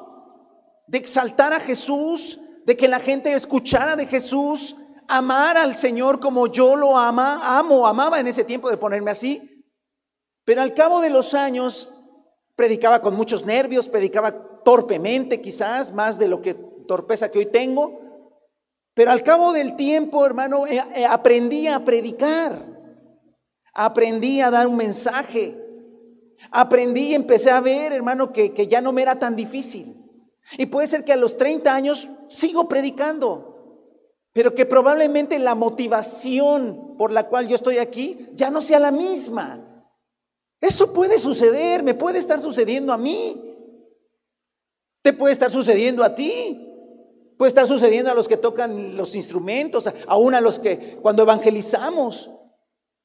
de 0.87 0.97
exaltar 0.97 1.53
a 1.53 1.59
Jesús, 1.59 2.39
de 2.65 2.77
que 2.77 2.87
la 2.87 2.99
gente 2.99 3.33
escuchara 3.33 3.95
de 3.95 4.05
Jesús, 4.05 4.75
amar 5.07 5.57
al 5.57 5.75
Señor 5.75 6.19
como 6.19 6.47
yo 6.47 6.75
lo 6.75 6.97
ama, 6.97 7.57
amo, 7.57 7.87
amaba 7.87 8.19
en 8.19 8.27
ese 8.27 8.43
tiempo 8.43 8.69
de 8.69 8.77
ponerme 8.77 9.11
así. 9.11 9.65
Pero 10.45 10.61
al 10.61 10.73
cabo 10.73 11.01
de 11.01 11.09
los 11.09 11.33
años 11.33 11.91
predicaba 12.59 12.99
con 12.99 13.15
muchos 13.15 13.45
nervios, 13.45 13.87
predicaba 13.87 14.33
torpemente 14.65 15.39
quizás, 15.39 15.93
más 15.93 16.19
de 16.19 16.27
lo 16.27 16.41
que 16.41 16.55
torpeza 16.55 17.31
que 17.31 17.39
hoy 17.39 17.45
tengo. 17.45 18.01
Pero 18.93 19.11
al 19.11 19.23
cabo 19.23 19.53
del 19.53 19.77
tiempo, 19.77 20.25
hermano, 20.25 20.67
eh, 20.67 20.83
eh, 20.93 21.05
aprendí 21.05 21.67
a 21.69 21.85
predicar, 21.85 22.65
aprendí 23.73 24.41
a 24.41 24.51
dar 24.51 24.67
un 24.67 24.75
mensaje, 24.75 25.57
aprendí 26.51 27.11
y 27.11 27.15
empecé 27.15 27.49
a 27.49 27.61
ver, 27.61 27.93
hermano, 27.93 28.33
que, 28.33 28.53
que 28.53 28.67
ya 28.67 28.81
no 28.81 28.91
me 28.91 29.03
era 29.03 29.17
tan 29.17 29.37
difícil. 29.37 29.95
Y 30.57 30.65
puede 30.65 30.87
ser 30.87 31.05
que 31.05 31.13
a 31.13 31.15
los 31.15 31.37
30 31.37 31.73
años 31.73 32.09
sigo 32.27 32.67
predicando, 32.67 33.87
pero 34.33 34.53
que 34.53 34.65
probablemente 34.65 35.39
la 35.39 35.55
motivación 35.55 36.97
por 36.97 37.13
la 37.13 37.29
cual 37.29 37.47
yo 37.47 37.55
estoy 37.55 37.77
aquí 37.77 38.27
ya 38.33 38.51
no 38.51 38.61
sea 38.61 38.79
la 38.79 38.91
misma. 38.91 39.68
Eso 40.61 40.93
puede 40.93 41.17
suceder, 41.19 41.83
me 41.83 41.93
puede 41.93 42.19
estar 42.19 42.39
sucediendo 42.39 42.91
a 42.91 42.97
mí. 42.97 43.55
Te 45.01 45.13
puede 45.13 45.33
estar 45.33 45.49
sucediendo 45.49 46.03
a 46.03 46.15
ti. 46.15 46.65
Puede 47.37 47.49
estar 47.49 47.67
sucediendo 47.67 48.11
a 48.11 48.13
los 48.13 48.27
que 48.27 48.35
tocan 48.35 48.97
los 48.97 49.15
instrumentos, 49.15 49.89
aún 50.07 50.35
a 50.35 50.41
los 50.41 50.59
que 50.59 50.97
cuando 51.01 51.23
evangelizamos, 51.23 52.29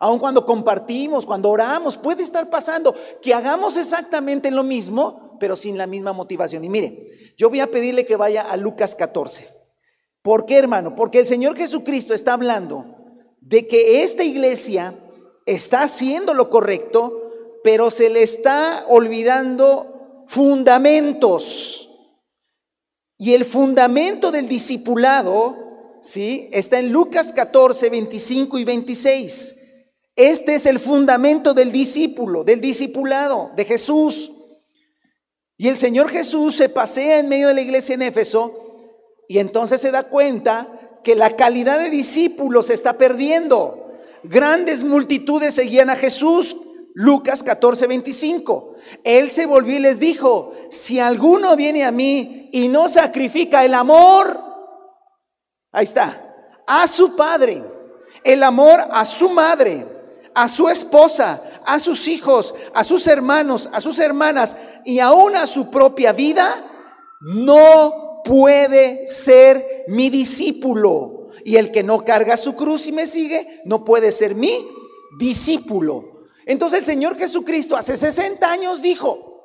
aún 0.00 0.18
cuando 0.18 0.44
compartimos, 0.44 1.24
cuando 1.24 1.50
oramos, 1.50 1.96
puede 1.96 2.24
estar 2.24 2.50
pasando 2.50 2.96
que 3.22 3.32
hagamos 3.32 3.76
exactamente 3.76 4.50
lo 4.50 4.64
mismo, 4.64 5.36
pero 5.38 5.54
sin 5.54 5.78
la 5.78 5.86
misma 5.86 6.12
motivación. 6.12 6.64
Y 6.64 6.68
mire, 6.68 7.34
yo 7.36 7.48
voy 7.48 7.60
a 7.60 7.70
pedirle 7.70 8.04
que 8.04 8.16
vaya 8.16 8.42
a 8.42 8.56
Lucas 8.56 8.96
14. 8.96 9.48
¿Por 10.20 10.46
qué, 10.46 10.58
hermano? 10.58 10.96
Porque 10.96 11.20
el 11.20 11.28
Señor 11.28 11.56
Jesucristo 11.56 12.12
está 12.12 12.32
hablando 12.32 12.86
de 13.40 13.68
que 13.68 14.02
esta 14.02 14.24
iglesia 14.24 14.98
está 15.46 15.82
haciendo 15.82 16.34
lo 16.34 16.50
correcto, 16.50 17.23
pero 17.64 17.90
se 17.90 18.10
le 18.10 18.22
está 18.22 18.84
olvidando 18.90 20.26
fundamentos. 20.26 21.88
Y 23.16 23.32
el 23.32 23.46
fundamento 23.46 24.30
del 24.30 24.48
discipulado, 24.48 25.98
¿sí? 26.02 26.50
Está 26.52 26.78
en 26.78 26.92
Lucas 26.92 27.32
14, 27.32 27.88
25 27.88 28.58
y 28.58 28.64
26. 28.64 29.56
Este 30.14 30.56
es 30.56 30.66
el 30.66 30.78
fundamento 30.78 31.54
del 31.54 31.72
discípulo, 31.72 32.44
del 32.44 32.60
discipulado 32.60 33.50
de 33.56 33.64
Jesús. 33.64 34.30
Y 35.56 35.68
el 35.68 35.78
Señor 35.78 36.10
Jesús 36.10 36.56
se 36.56 36.68
pasea 36.68 37.20
en 37.20 37.30
medio 37.30 37.48
de 37.48 37.54
la 37.54 37.62
iglesia 37.62 37.94
en 37.94 38.02
Éfeso 38.02 38.92
y 39.26 39.38
entonces 39.38 39.80
se 39.80 39.90
da 39.90 40.02
cuenta 40.02 41.00
que 41.02 41.14
la 41.14 41.34
calidad 41.34 41.78
de 41.78 41.88
discípulos 41.88 42.66
se 42.66 42.74
está 42.74 42.98
perdiendo. 42.98 43.90
Grandes 44.22 44.84
multitudes 44.84 45.54
seguían 45.54 45.88
a 45.88 45.96
Jesús. 45.96 46.56
Lucas 46.94 47.42
14, 47.42 47.88
25. 47.88 48.76
Él 49.02 49.30
se 49.30 49.46
volvió 49.46 49.76
y 49.76 49.80
les 49.80 49.98
dijo, 49.98 50.52
si 50.70 51.00
alguno 51.00 51.56
viene 51.56 51.84
a 51.84 51.90
mí 51.90 52.48
y 52.52 52.68
no 52.68 52.88
sacrifica 52.88 53.64
el 53.64 53.74
amor, 53.74 54.40
ahí 55.72 55.84
está, 55.84 56.62
a 56.66 56.86
su 56.86 57.16
padre, 57.16 57.64
el 58.22 58.42
amor 58.44 58.80
a 58.92 59.04
su 59.04 59.28
madre, 59.28 59.84
a 60.34 60.48
su 60.48 60.68
esposa, 60.68 61.42
a 61.66 61.80
sus 61.80 62.06
hijos, 62.06 62.54
a 62.74 62.84
sus 62.84 63.08
hermanos, 63.08 63.68
a 63.72 63.80
sus 63.80 63.98
hermanas 63.98 64.54
y 64.84 65.00
aún 65.00 65.34
a 65.34 65.48
su 65.48 65.70
propia 65.70 66.12
vida, 66.12 66.70
no 67.20 68.22
puede 68.24 69.04
ser 69.06 69.84
mi 69.88 70.10
discípulo. 70.10 71.30
Y 71.44 71.56
el 71.56 71.72
que 71.72 71.82
no 71.82 72.04
carga 72.04 72.36
su 72.36 72.54
cruz 72.54 72.86
y 72.86 72.92
me 72.92 73.06
sigue, 73.06 73.62
no 73.64 73.84
puede 73.84 74.12
ser 74.12 74.36
mi 74.36 74.64
discípulo. 75.18 76.13
Entonces 76.46 76.80
el 76.80 76.84
Señor 76.84 77.16
Jesucristo 77.16 77.76
hace 77.76 77.96
60 77.96 78.50
años 78.50 78.82
dijo 78.82 79.42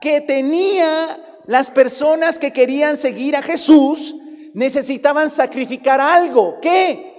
que 0.00 0.20
tenía 0.20 1.40
las 1.46 1.70
personas 1.70 2.38
que 2.38 2.52
querían 2.52 2.96
seguir 2.96 3.36
a 3.36 3.42
Jesús, 3.42 4.14
necesitaban 4.54 5.28
sacrificar 5.28 6.00
algo. 6.00 6.58
¿Qué? 6.60 7.12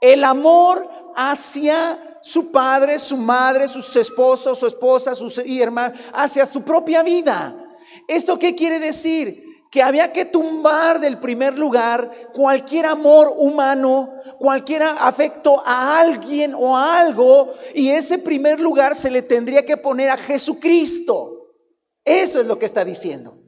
El 0.00 0.24
amor 0.24 0.88
hacia 1.14 2.18
su 2.22 2.50
padre, 2.50 2.98
su 2.98 3.16
madre, 3.16 3.68
sus 3.68 3.94
esposos, 3.96 4.58
su 4.58 4.66
esposa, 4.66 5.14
sus 5.14 5.38
hermanos, 5.38 5.98
hacia 6.12 6.44
su 6.46 6.62
propia 6.62 7.02
vida. 7.02 7.54
¿Esto 8.08 8.38
qué 8.38 8.54
quiere 8.54 8.78
decir? 8.78 9.49
Que 9.70 9.82
había 9.82 10.12
que 10.12 10.24
tumbar 10.24 10.98
del 10.98 11.18
primer 11.18 11.56
lugar 11.56 12.30
cualquier 12.34 12.86
amor 12.86 13.32
humano, 13.36 14.14
cualquier 14.38 14.82
afecto 14.82 15.62
a 15.64 16.00
alguien 16.00 16.54
o 16.54 16.76
a 16.76 16.98
algo, 16.98 17.54
y 17.74 17.90
ese 17.90 18.18
primer 18.18 18.58
lugar 18.58 18.96
se 18.96 19.10
le 19.10 19.22
tendría 19.22 19.64
que 19.64 19.76
poner 19.76 20.10
a 20.10 20.16
Jesucristo. 20.16 21.54
Eso 22.04 22.40
es 22.40 22.46
lo 22.46 22.58
que 22.58 22.66
está 22.66 22.84
diciendo. 22.84 23.38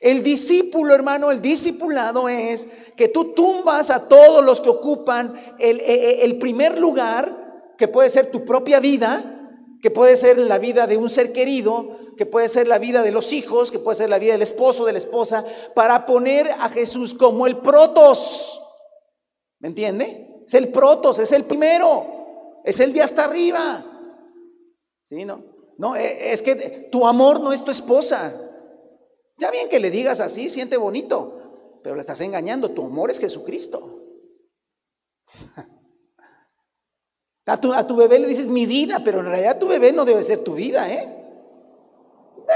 El 0.00 0.22
discípulo, 0.22 0.94
hermano, 0.94 1.30
el 1.30 1.40
discipulado 1.40 2.28
es 2.28 2.66
que 2.96 3.08
tú 3.08 3.32
tumbas 3.34 3.88
a 3.88 4.08
todos 4.08 4.44
los 4.44 4.60
que 4.60 4.68
ocupan 4.68 5.34
el, 5.58 5.80
el 5.80 6.38
primer 6.38 6.78
lugar 6.78 7.72
que 7.78 7.88
puede 7.88 8.10
ser 8.10 8.30
tu 8.30 8.44
propia 8.44 8.80
vida, 8.80 9.41
que 9.82 9.90
puede 9.90 10.14
ser 10.14 10.38
la 10.38 10.58
vida 10.58 10.86
de 10.86 10.96
un 10.96 11.10
ser 11.10 11.32
querido, 11.32 11.98
que 12.16 12.24
puede 12.24 12.48
ser 12.48 12.68
la 12.68 12.78
vida 12.78 13.02
de 13.02 13.10
los 13.10 13.32
hijos, 13.32 13.72
que 13.72 13.80
puede 13.80 13.96
ser 13.96 14.08
la 14.08 14.20
vida 14.20 14.32
del 14.32 14.42
esposo, 14.42 14.86
de 14.86 14.92
la 14.92 14.98
esposa, 14.98 15.44
para 15.74 16.06
poner 16.06 16.48
a 16.52 16.68
Jesús 16.70 17.14
como 17.14 17.48
el 17.48 17.58
protos. 17.58 18.62
¿Me 19.58 19.68
entiende? 19.68 20.44
Es 20.46 20.54
el 20.54 20.68
protos, 20.68 21.18
es 21.18 21.32
el 21.32 21.44
primero, 21.44 22.60
es 22.64 22.78
el 22.78 22.92
de 22.92 23.02
hasta 23.02 23.24
arriba. 23.24 23.84
¿Sí? 25.02 25.24
No, 25.24 25.42
no, 25.78 25.96
e, 25.96 26.32
es 26.32 26.42
que 26.42 26.88
tu 26.92 27.04
amor 27.04 27.40
no 27.40 27.52
es 27.52 27.64
tu 27.64 27.72
esposa. 27.72 28.32
Ya 29.38 29.50
bien 29.50 29.68
que 29.68 29.80
le 29.80 29.90
digas 29.90 30.20
así, 30.20 30.48
siente 30.48 30.76
bonito, 30.76 31.80
pero 31.82 31.96
le 31.96 32.02
estás 32.02 32.20
engañando. 32.20 32.70
Tu 32.70 32.84
amor 32.84 33.10
es 33.10 33.18
Jesucristo. 33.18 33.98
A 37.46 37.60
tu, 37.60 37.72
a 37.72 37.86
tu 37.86 37.96
bebé 37.96 38.18
le 38.18 38.28
dices 38.28 38.46
mi 38.46 38.66
vida, 38.66 39.00
pero 39.04 39.20
en 39.20 39.26
realidad 39.26 39.58
tu 39.58 39.66
bebé 39.66 39.92
no 39.92 40.04
debe 40.04 40.22
ser 40.22 40.44
tu 40.44 40.54
vida, 40.54 40.88
¿eh? 40.92 41.22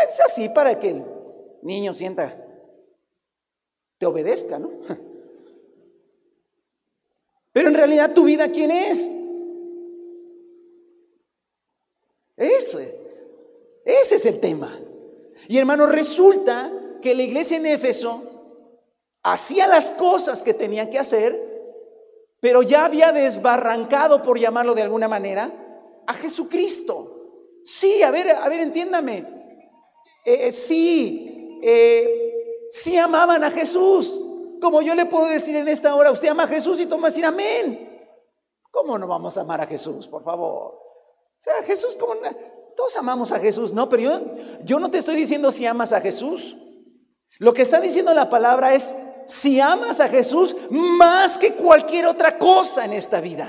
Es 0.09 0.21
así 0.21 0.49
para 0.49 0.79
que 0.79 0.91
el 0.91 1.05
niño 1.63 1.93
sienta, 1.93 2.33
te 3.99 4.07
obedezca, 4.07 4.59
¿no? 4.59 4.71
Pero 7.53 7.69
en 7.69 7.75
realidad 7.75 8.13
tu 8.13 8.25
vida, 8.25 8.51
¿quién 8.51 8.71
es? 8.71 9.11
Ese, 12.37 12.95
ese 13.87 14.15
es 14.17 14.27
el 14.27 14.41
tema. 14.41 14.79
Y 15.49 15.57
hermano, 15.57 15.87
resulta 15.87 16.71
que 17.01 17.15
la 17.15 17.23
iglesia 17.23 17.57
en 17.57 17.65
Éfeso 17.65 18.23
hacía 19.23 19.67
las 19.67 19.91
cosas 19.93 20.43
que 20.43 20.53
tenía 20.53 20.91
que 20.91 20.99
hacer, 20.99 21.46
pero 22.41 22.63
ya 22.63 22.85
había 22.85 23.13
desbarrancado, 23.13 24.23
por 24.23 24.39
llamarlo 24.39 24.75
de 24.75 24.83
alguna 24.83 25.09
manera, 25.09 25.51
a 26.07 26.15
Jesucristo. 26.15 27.61
Sí, 27.65 28.03
a 28.03 28.11
ver, 28.11 28.31
a 28.31 28.49
ver, 28.49 28.61
entiéndame. 28.61 29.19
Eh, 30.25 30.49
eh, 30.49 30.53
sí, 30.53 31.59
eh, 31.63 32.67
sí 32.71 32.97
amaban 32.97 33.43
a 33.45 33.51
Jesús. 33.51 34.21
Como 34.61 34.83
yo 34.83 34.95
le 34.95 35.07
puedo 35.07 35.27
decir 35.27 35.57
en 35.57 35.69
esta 35.69 35.95
hora, 35.95 36.11
usted 36.11 36.29
ama 36.29 36.45
a 36.45 36.49
Jesús 36.49 36.81
y 36.81 36.87
toma 36.87 37.09
decir 37.09 37.25
amén. 37.25 38.11
¿Cómo 38.71 38.99
no 38.99 39.07
vamos 39.07 39.37
a 39.39 39.41
amar 39.41 39.61
a 39.61 39.67
Jesús, 39.67 40.07
por 40.07 40.23
favor? 40.23 40.75
O 40.75 41.41
sea, 41.41 41.63
Jesús, 41.63 41.97
como 41.97 42.15
todos 42.77 42.97
amamos 42.97 43.33
a 43.33 43.39
Jesús, 43.39 43.73
no, 43.73 43.89
pero 43.89 44.03
yo, 44.03 44.21
yo 44.65 44.79
no 44.79 44.91
te 44.91 44.99
estoy 44.99 45.17
diciendo 45.17 45.51
si 45.51 45.67
amas 45.67 45.93
a 45.93 46.01
Jesús. 46.01 46.57
Lo 47.39 47.53
que 47.53 47.63
está 47.63 47.81
diciendo 47.81 48.13
la 48.15 48.31
palabra 48.31 48.75
es 48.75 48.95
si 49.27 49.61
amas 49.61 50.01
a 50.01 50.09
Jesús 50.09 50.57
más 50.71 51.39
que 51.39 51.55
cualquier 51.55 52.07
otra 52.07 52.39
cosa 52.39 52.85
en 52.85 52.93
esta 52.93 53.21
vida. 53.21 53.49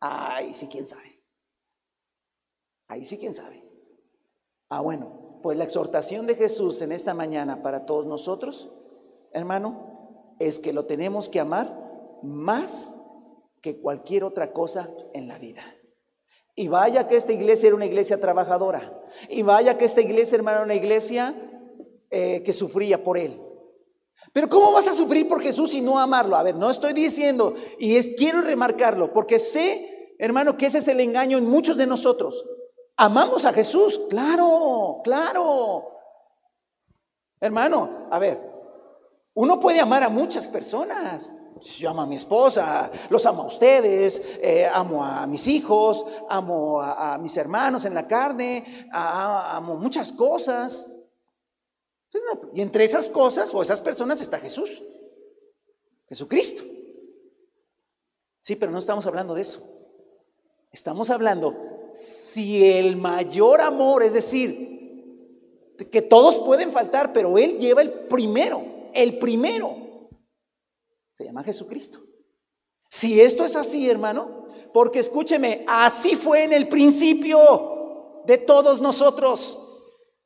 Ay, 0.00 0.54
sí, 0.54 0.68
quién 0.68 0.86
sabe. 0.86 1.22
Ahí 2.88 3.04
sí, 3.04 3.18
quién 3.18 3.32
sabe. 3.32 3.64
Ah, 4.68 4.80
bueno, 4.80 5.40
pues 5.42 5.56
la 5.56 5.64
exhortación 5.64 6.26
de 6.26 6.34
Jesús 6.34 6.80
en 6.82 6.92
esta 6.92 7.14
mañana 7.14 7.62
para 7.62 7.86
todos 7.86 8.06
nosotros, 8.06 8.70
hermano, 9.32 10.36
es 10.38 10.58
que 10.58 10.72
lo 10.72 10.84
tenemos 10.84 11.28
que 11.28 11.40
amar 11.40 12.18
más 12.22 13.00
que 13.60 13.80
cualquier 13.80 14.24
otra 14.24 14.52
cosa 14.52 14.88
en 15.12 15.28
la 15.28 15.38
vida. 15.38 15.62
Y 16.54 16.68
vaya 16.68 17.08
que 17.08 17.16
esta 17.16 17.32
iglesia 17.32 17.68
era 17.68 17.76
una 17.76 17.86
iglesia 17.86 18.20
trabajadora. 18.20 19.02
Y 19.28 19.42
vaya 19.42 19.76
que 19.76 19.86
esta 19.86 20.00
iglesia, 20.00 20.36
hermano, 20.36 20.58
era 20.58 20.64
una 20.64 20.74
iglesia 20.74 21.34
eh, 22.10 22.42
que 22.42 22.52
sufría 22.52 23.02
por 23.02 23.18
él. 23.18 23.40
Pero 24.34 24.48
¿cómo 24.48 24.72
vas 24.72 24.88
a 24.88 24.94
sufrir 24.94 25.28
por 25.28 25.40
Jesús 25.40 25.74
y 25.74 25.80
no 25.80 25.96
amarlo? 25.96 26.34
A 26.34 26.42
ver, 26.42 26.56
no 26.56 26.68
estoy 26.68 26.92
diciendo, 26.92 27.54
y 27.78 27.94
es, 27.94 28.16
quiero 28.18 28.40
remarcarlo, 28.40 29.12
porque 29.12 29.38
sé, 29.38 30.16
hermano, 30.18 30.56
que 30.56 30.66
ese 30.66 30.78
es 30.78 30.88
el 30.88 30.98
engaño 30.98 31.38
en 31.38 31.48
muchos 31.48 31.76
de 31.76 31.86
nosotros. 31.86 32.44
Amamos 32.96 33.44
a 33.44 33.52
Jesús, 33.52 34.00
claro, 34.10 35.00
claro. 35.04 35.84
Hermano, 37.40 38.08
a 38.10 38.18
ver, 38.18 38.40
uno 39.34 39.60
puede 39.60 39.78
amar 39.78 40.02
a 40.02 40.08
muchas 40.08 40.48
personas. 40.48 41.30
Yo 41.76 41.90
amo 41.90 42.02
a 42.02 42.06
mi 42.06 42.16
esposa, 42.16 42.90
los 43.10 43.24
amo 43.26 43.44
a 43.44 43.46
ustedes, 43.46 44.20
eh, 44.42 44.66
amo 44.66 45.04
a 45.04 45.28
mis 45.28 45.46
hijos, 45.46 46.04
amo 46.28 46.80
a, 46.80 47.16
mis 47.18 47.36
hermanos 47.36 47.84
en 47.84 47.94
la 47.94 48.08
carne, 48.08 48.88
amo 48.90 49.76
muchas 49.76 50.10
cosas. 50.10 51.03
Y 52.52 52.60
entre 52.60 52.84
esas 52.84 53.10
cosas 53.10 53.52
o 53.54 53.62
esas 53.62 53.80
personas 53.80 54.20
está 54.20 54.38
Jesús, 54.38 54.82
Jesucristo. 56.08 56.62
Sí, 58.40 58.56
pero 58.56 58.70
no 58.70 58.78
estamos 58.78 59.06
hablando 59.06 59.34
de 59.34 59.40
eso. 59.40 59.62
Estamos 60.70 61.10
hablando 61.10 61.54
si 61.92 62.64
el 62.64 62.96
mayor 62.96 63.60
amor, 63.60 64.02
es 64.02 64.12
decir, 64.12 64.74
que 65.90 66.02
todos 66.02 66.38
pueden 66.38 66.72
faltar, 66.72 67.12
pero 67.12 67.38
Él 67.38 67.58
lleva 67.58 67.82
el 67.82 67.92
primero, 67.92 68.64
el 68.92 69.18
primero, 69.18 69.76
se 71.12 71.24
llama 71.24 71.42
Jesucristo. 71.42 72.00
Si 72.88 73.20
esto 73.20 73.44
es 73.44 73.56
así, 73.56 73.88
hermano, 73.88 74.46
porque 74.72 74.98
escúcheme, 74.98 75.64
así 75.66 76.16
fue 76.16 76.44
en 76.44 76.52
el 76.52 76.68
principio 76.68 78.22
de 78.26 78.38
todos 78.38 78.80
nosotros. 78.80 79.58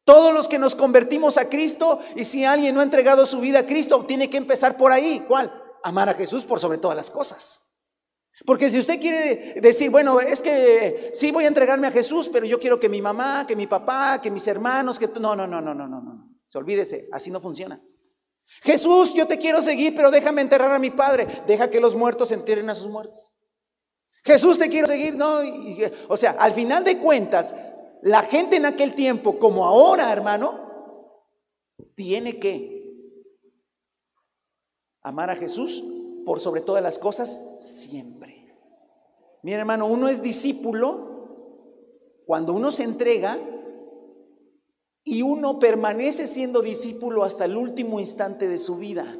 Todos 0.08 0.32
los 0.32 0.48
que 0.48 0.58
nos 0.58 0.74
convertimos 0.74 1.36
a 1.36 1.50
Cristo 1.50 2.00
y 2.16 2.24
si 2.24 2.42
alguien 2.42 2.74
no 2.74 2.80
ha 2.80 2.82
entregado 2.82 3.26
su 3.26 3.40
vida 3.40 3.58
a 3.58 3.66
Cristo, 3.66 4.02
tiene 4.08 4.30
que 4.30 4.38
empezar 4.38 4.78
por 4.78 4.90
ahí. 4.90 5.22
¿Cuál? 5.28 5.52
Amar 5.82 6.08
a 6.08 6.14
Jesús 6.14 6.46
por 6.46 6.58
sobre 6.60 6.78
todas 6.78 6.96
las 6.96 7.10
cosas. 7.10 7.78
Porque 8.46 8.70
si 8.70 8.78
usted 8.78 8.98
quiere 8.98 9.60
decir, 9.60 9.90
bueno, 9.90 10.18
es 10.18 10.40
que 10.40 11.12
sí 11.14 11.30
voy 11.30 11.44
a 11.44 11.48
entregarme 11.48 11.88
a 11.88 11.90
Jesús, 11.90 12.30
pero 12.32 12.46
yo 12.46 12.58
quiero 12.58 12.80
que 12.80 12.88
mi 12.88 13.02
mamá, 13.02 13.46
que 13.46 13.54
mi 13.54 13.66
papá, 13.66 14.18
que 14.22 14.30
mis 14.30 14.48
hermanos, 14.48 14.98
que... 14.98 15.08
No, 15.20 15.36
no, 15.36 15.46
no, 15.46 15.60
no, 15.60 15.74
no, 15.74 15.86
no, 15.86 16.00
no. 16.00 16.38
Se 16.48 16.56
olvídese, 16.56 17.06
así 17.12 17.30
no 17.30 17.38
funciona. 17.38 17.78
Jesús, 18.62 19.12
yo 19.12 19.26
te 19.26 19.36
quiero 19.36 19.60
seguir, 19.60 19.94
pero 19.94 20.10
déjame 20.10 20.40
enterrar 20.40 20.72
a 20.72 20.78
mi 20.78 20.88
padre. 20.88 21.26
Deja 21.46 21.68
que 21.68 21.80
los 21.80 21.94
muertos 21.94 22.30
entierren 22.30 22.70
a 22.70 22.74
sus 22.74 22.88
muertos. 22.88 23.30
Jesús, 24.24 24.58
te 24.58 24.70
quiero 24.70 24.86
seguir, 24.86 25.16
no. 25.16 25.40
o 26.08 26.16
sea, 26.16 26.30
al 26.38 26.52
final 26.52 26.82
de 26.82 26.96
cuentas, 26.96 27.54
la 28.02 28.22
gente 28.22 28.56
en 28.56 28.66
aquel 28.66 28.94
tiempo, 28.94 29.38
como 29.38 29.64
ahora, 29.64 30.12
hermano, 30.12 30.68
tiene 31.94 32.38
que 32.38 32.78
amar 35.02 35.30
a 35.30 35.36
Jesús 35.36 35.84
por 36.24 36.40
sobre 36.40 36.60
todas 36.60 36.82
las 36.82 36.98
cosas 36.98 37.58
siempre. 37.60 38.54
Mi 39.42 39.52
hermano, 39.52 39.86
uno 39.86 40.08
es 40.08 40.22
discípulo 40.22 41.08
cuando 42.26 42.52
uno 42.52 42.70
se 42.70 42.84
entrega 42.84 43.38
y 45.02 45.22
uno 45.22 45.58
permanece 45.58 46.26
siendo 46.26 46.60
discípulo 46.60 47.24
hasta 47.24 47.46
el 47.46 47.56
último 47.56 47.98
instante 47.98 48.46
de 48.46 48.58
su 48.58 48.76
vida. 48.76 49.16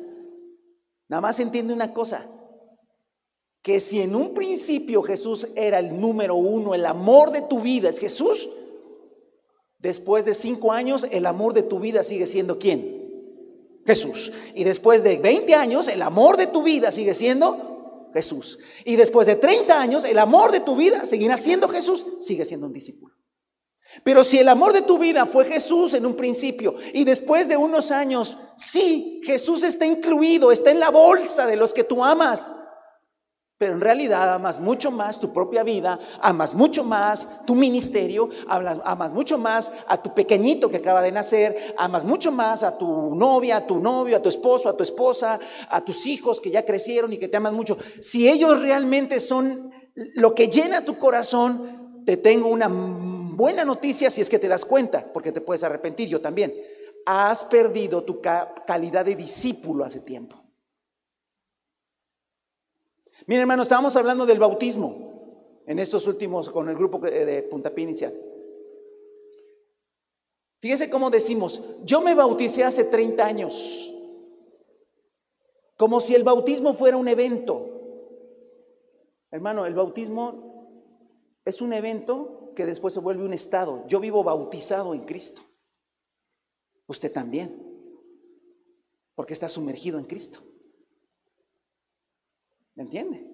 Nada 1.08 1.20
más 1.22 1.40
entiende 1.40 1.72
una 1.72 1.94
cosa, 1.94 2.26
que 3.62 3.80
si 3.80 4.00
en 4.02 4.14
un 4.14 4.34
principio 4.34 5.02
Jesús 5.02 5.48
era 5.56 5.78
el 5.78 5.98
número 5.98 6.36
uno, 6.36 6.74
el 6.74 6.84
amor 6.84 7.32
de 7.32 7.42
tu 7.42 7.60
vida 7.60 7.88
es 7.88 7.98
Jesús, 7.98 8.50
después 9.78 10.24
de 10.24 10.34
cinco 10.34 10.72
años 10.72 11.06
el 11.10 11.26
amor 11.26 11.54
de 11.54 11.62
tu 11.62 11.80
vida 11.80 12.02
sigue 12.02 12.26
siendo 12.26 12.58
quién? 12.58 12.98
Jesús. 13.86 14.32
Y 14.54 14.64
después 14.64 15.02
de 15.02 15.18
20 15.18 15.54
años 15.54 15.88
el 15.88 16.02
amor 16.02 16.36
de 16.36 16.46
tu 16.46 16.62
vida 16.62 16.92
sigue 16.92 17.14
siendo 17.14 18.10
Jesús. 18.12 18.58
Y 18.84 18.96
después 18.96 19.26
de 19.26 19.36
30 19.36 19.80
años 19.80 20.04
el 20.04 20.18
amor 20.18 20.52
de 20.52 20.60
tu 20.60 20.76
vida 20.76 21.06
seguirá 21.06 21.36
siendo 21.36 21.68
Jesús, 21.68 22.06
sigue 22.20 22.44
siendo 22.44 22.66
un 22.66 22.72
discípulo. 22.72 23.14
Pero 24.04 24.22
si 24.22 24.38
el 24.38 24.48
amor 24.48 24.72
de 24.72 24.82
tu 24.82 24.98
vida 24.98 25.26
fue 25.26 25.46
Jesús 25.46 25.94
en 25.94 26.06
un 26.06 26.14
principio 26.14 26.76
y 26.92 27.04
después 27.04 27.48
de 27.48 27.56
unos 27.56 27.90
años, 27.90 28.38
sí, 28.56 29.20
Jesús 29.24 29.64
está 29.64 29.86
incluido, 29.86 30.52
está 30.52 30.70
en 30.70 30.80
la 30.80 30.90
bolsa 30.90 31.46
de 31.46 31.56
los 31.56 31.72
que 31.72 31.84
tú 31.84 32.04
amas. 32.04 32.52
Pero 33.58 33.72
en 33.72 33.80
realidad 33.80 34.32
amas 34.32 34.60
mucho 34.60 34.92
más 34.92 35.18
tu 35.18 35.32
propia 35.32 35.64
vida, 35.64 35.98
amas 36.20 36.54
mucho 36.54 36.84
más 36.84 37.44
tu 37.44 37.56
ministerio, 37.56 38.30
amas 38.48 39.12
mucho 39.12 39.36
más 39.36 39.72
a 39.88 40.00
tu 40.00 40.14
pequeñito 40.14 40.70
que 40.70 40.76
acaba 40.76 41.02
de 41.02 41.10
nacer, 41.10 41.74
amas 41.76 42.04
mucho 42.04 42.30
más 42.30 42.62
a 42.62 42.78
tu 42.78 43.16
novia, 43.16 43.56
a 43.56 43.66
tu 43.66 43.80
novio, 43.80 44.16
a 44.16 44.22
tu 44.22 44.28
esposo, 44.28 44.68
a 44.68 44.76
tu 44.76 44.84
esposa, 44.84 45.40
a 45.68 45.84
tus 45.84 46.06
hijos 46.06 46.40
que 46.40 46.52
ya 46.52 46.64
crecieron 46.64 47.12
y 47.12 47.16
que 47.16 47.26
te 47.26 47.36
aman 47.36 47.52
mucho. 47.52 47.76
Si 48.00 48.28
ellos 48.28 48.60
realmente 48.60 49.18
son 49.18 49.72
lo 50.14 50.36
que 50.36 50.46
llena 50.46 50.84
tu 50.84 50.96
corazón, 50.96 52.04
te 52.06 52.16
tengo 52.16 52.48
una 52.48 52.68
buena 52.68 53.64
noticia 53.64 54.08
si 54.08 54.20
es 54.20 54.30
que 54.30 54.38
te 54.38 54.46
das 54.46 54.64
cuenta, 54.64 55.12
porque 55.12 55.32
te 55.32 55.40
puedes 55.40 55.64
arrepentir, 55.64 56.08
yo 56.08 56.20
también. 56.20 56.54
Has 57.06 57.42
perdido 57.42 58.04
tu 58.04 58.20
calidad 58.20 59.04
de 59.04 59.16
discípulo 59.16 59.84
hace 59.84 59.98
tiempo. 59.98 60.37
Miren, 63.28 63.42
hermano, 63.42 63.62
estábamos 63.62 63.94
hablando 63.94 64.24
del 64.24 64.38
bautismo 64.38 65.62
en 65.66 65.78
estos 65.78 66.06
últimos, 66.06 66.48
con 66.48 66.66
el 66.70 66.74
grupo 66.74 66.98
de 66.98 67.42
Puntapié 67.42 67.84
Inicial. 67.84 68.14
Fíjese 70.60 70.88
cómo 70.88 71.10
decimos, 71.10 71.84
yo 71.84 72.00
me 72.00 72.14
bauticé 72.14 72.64
hace 72.64 72.84
30 72.84 73.22
años, 73.22 73.92
como 75.76 76.00
si 76.00 76.14
el 76.14 76.24
bautismo 76.24 76.72
fuera 76.72 76.96
un 76.96 77.06
evento. 77.06 77.66
Hermano, 79.30 79.66
el 79.66 79.74
bautismo 79.74 81.42
es 81.44 81.60
un 81.60 81.74
evento 81.74 82.54
que 82.56 82.64
después 82.64 82.94
se 82.94 83.00
vuelve 83.00 83.26
un 83.26 83.34
estado. 83.34 83.86
Yo 83.88 84.00
vivo 84.00 84.24
bautizado 84.24 84.94
en 84.94 85.04
Cristo. 85.04 85.42
Usted 86.86 87.12
también. 87.12 87.62
Porque 89.14 89.34
está 89.34 89.50
sumergido 89.50 89.98
en 89.98 90.06
Cristo. 90.06 90.40
¿Me 92.78 92.84
entiende? 92.84 93.26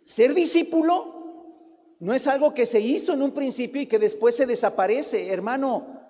Ser 0.00 0.32
discípulo 0.32 1.96
no 1.98 2.14
es 2.14 2.26
algo 2.26 2.54
que 2.54 2.64
se 2.64 2.80
hizo 2.80 3.12
en 3.12 3.20
un 3.20 3.32
principio 3.32 3.82
y 3.82 3.86
que 3.86 3.98
después 3.98 4.34
se 4.34 4.46
desaparece, 4.46 5.28
hermano. 5.28 6.00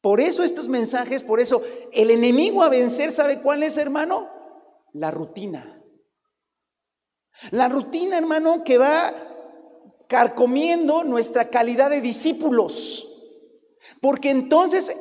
Por 0.00 0.20
eso 0.20 0.44
estos 0.44 0.68
mensajes, 0.68 1.24
por 1.24 1.40
eso 1.40 1.60
el 1.92 2.12
enemigo 2.12 2.62
a 2.62 2.68
vencer, 2.68 3.10
¿sabe 3.10 3.40
cuál 3.40 3.64
es, 3.64 3.76
hermano? 3.76 4.30
La 4.92 5.10
rutina. 5.10 5.82
La 7.50 7.68
rutina, 7.68 8.18
hermano, 8.18 8.62
que 8.62 8.78
va 8.78 9.12
carcomiendo 10.06 11.02
nuestra 11.02 11.50
calidad 11.50 11.90
de 11.90 12.00
discípulos. 12.00 13.08
Porque 14.00 14.30
entonces 14.30 14.94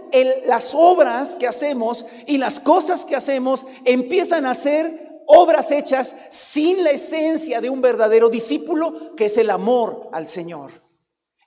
las 0.48 0.74
obras 0.74 1.36
que 1.36 1.46
hacemos 1.46 2.04
y 2.26 2.40
las 2.40 2.60
cosas 2.60 3.06
que 3.06 3.16
hacemos 3.16 3.68
empiezan 3.86 4.48
a 4.48 4.56
ser 4.56 5.11
obras 5.32 5.72
hechas 5.72 6.16
sin 6.30 6.84
la 6.84 6.92
esencia 6.92 7.62
de 7.62 7.70
un 7.70 7.82
verdadero 7.82 8.30
discípulo, 8.30 9.16
que 9.16 9.26
es 9.26 9.38
el 9.38 9.50
amor 9.50 10.10
al 10.12 10.28
Señor. 10.28 10.72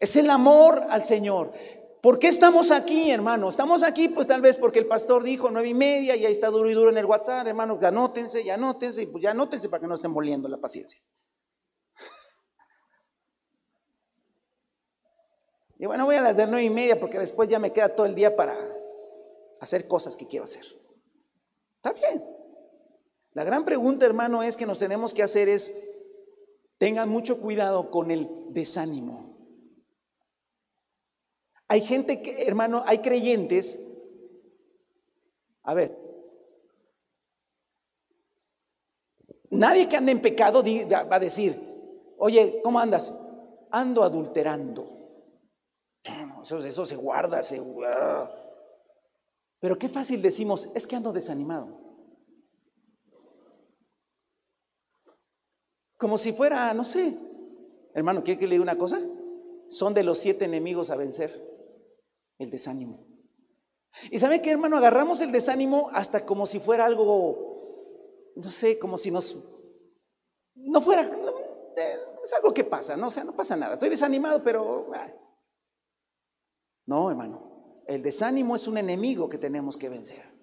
Es 0.01 0.17
el 0.17 0.29
amor 0.31 0.83
al 0.91 1.05
Señor. 1.05 1.53
¿Por 2.03 2.19
qué 2.19 2.29
estamos 2.29 2.71
aquí, 2.71 3.11
hermano? 3.11 3.49
Estamos 3.49 3.83
aquí, 3.83 4.09
pues 4.09 4.27
tal 4.27 4.43
vez 4.43 4.57
porque 4.57 4.79
el 4.79 4.87
pastor 4.87 5.23
dijo 5.23 5.51
nueve 5.51 5.69
y 5.69 5.75
media 5.75 6.15
y 6.15 6.27
ahí 6.27 6.33
está 6.33 6.49
duro 6.49 6.69
y 6.69 6.75
duro 6.75 6.91
en 6.91 6.99
el 6.99 7.07
WhatsApp, 7.07 7.47
hermano, 7.47 7.79
anótense, 7.83 8.45
ya 8.45 8.55
anótense, 8.55 9.03
y 9.03 9.07
pues 9.07 9.23
ya 9.23 9.31
anótense 9.31 9.71
para 9.71 9.81
que 9.81 9.87
no 9.87 9.95
estén 9.95 10.11
moliendo 10.11 10.49
la 10.49 10.59
paciencia. 10.59 11.01
Y 15.79 15.87
bueno, 15.87 16.05
voy 16.05 16.17
a 16.17 16.21
las 16.21 16.37
de 16.37 16.47
nueve 16.47 16.65
y 16.65 16.71
media 16.71 17.01
porque 17.01 17.19
después 17.19 17.49
ya 17.49 17.59
me 17.59 17.73
queda 17.73 17.89
todo 17.89 18.07
el 18.07 18.15
día 18.15 18.37
para 18.37 18.57
hacer 19.61 19.89
cosas 19.89 20.17
que 20.17 20.27
quiero 20.27 20.45
hacer. 20.45 20.65
Está 21.77 21.93
bien. 21.93 22.23
La 23.35 23.43
gran 23.43 23.65
pregunta, 23.65 24.07
hermano, 24.07 24.45
es 24.45 24.57
que 24.57 24.65
nos 24.65 24.79
tenemos 24.79 25.13
que 25.13 25.25
hacer 25.25 25.49
es, 25.49 25.93
tengan 26.79 27.09
mucho 27.09 27.41
cuidado 27.41 27.91
con 27.91 28.13
el 28.13 28.29
desánimo. 28.51 29.35
Hay 31.67 31.81
gente 31.81 32.23
que, 32.23 32.47
hermano, 32.47 32.85
hay 32.87 32.99
creyentes, 32.99 33.81
a 35.65 35.75
ver, 35.75 35.99
nadie 39.51 39.89
que 39.89 39.97
ande 39.97 40.13
en 40.13 40.23
pecado 40.23 40.63
va 40.63 41.17
a 41.17 41.21
decir, 41.21 41.59
oye, 42.19 42.61
¿cómo 42.63 42.79
andas? 42.79 43.13
Ando 43.73 44.05
adulterando. 44.05 44.89
Eso, 46.45 46.87
se 46.87 46.97
guarda, 46.97 47.43
se... 47.43 47.61
Pero 49.59 49.77
qué 49.77 49.89
fácil 49.89 50.23
decimos, 50.23 50.71
es 50.75 50.87
que 50.87 50.95
ando 50.95 51.13
desanimado. 51.13 51.84
Como 55.97 56.19
si 56.19 56.33
fuera, 56.33 56.73
no 56.75 56.85
sé, 56.85 57.17
hermano, 57.95 58.23
¿quiere 58.23 58.41
que 58.41 58.47
le 58.47 58.53
diga 58.53 58.63
una 58.63 58.79
cosa? 58.79 59.01
Son 59.69 59.95
de 59.95 60.03
los 60.03 60.19
siete 60.19 60.45
enemigos 60.45 60.91
a 60.91 60.97
vencer, 60.97 61.33
el 62.39 62.51
desánimo. 62.51 63.07
Y 64.11 64.19
sabe 64.19 64.43
que, 64.43 64.51
hermano, 64.51 64.77
agarramos 64.77 65.21
el 65.21 65.33
desánimo 65.33 65.91
hasta 65.93 66.27
como 66.27 66.47
si 66.47 66.59
fuera 66.59 66.85
algo, 66.85 68.33
no 68.35 68.51
sé, 68.51 68.79
como 68.79 68.99
si 68.99 69.11
nos, 69.11 69.63
no 70.55 70.81
fuera, 70.81 71.11
es 72.25 72.33
algo 72.33 72.53
que 72.53 72.65
pasa, 72.65 72.97
¿no? 72.97 73.11
Sea, 73.11 73.25
no 73.25 73.37
pasa 73.37 73.57
nada. 73.57 73.75
Estoy 73.75 73.91
desanimado, 73.91 74.43
pero... 74.43 74.91
No, 76.87 77.11
hermano, 77.11 77.83
el 77.87 78.03
desánimo 78.03 78.57
es 78.57 78.67
un 78.67 78.79
enemigo 78.79 79.29
que 79.29 79.39
tenemos 79.39 79.77
que 79.77 79.89
vencer. 79.89 80.34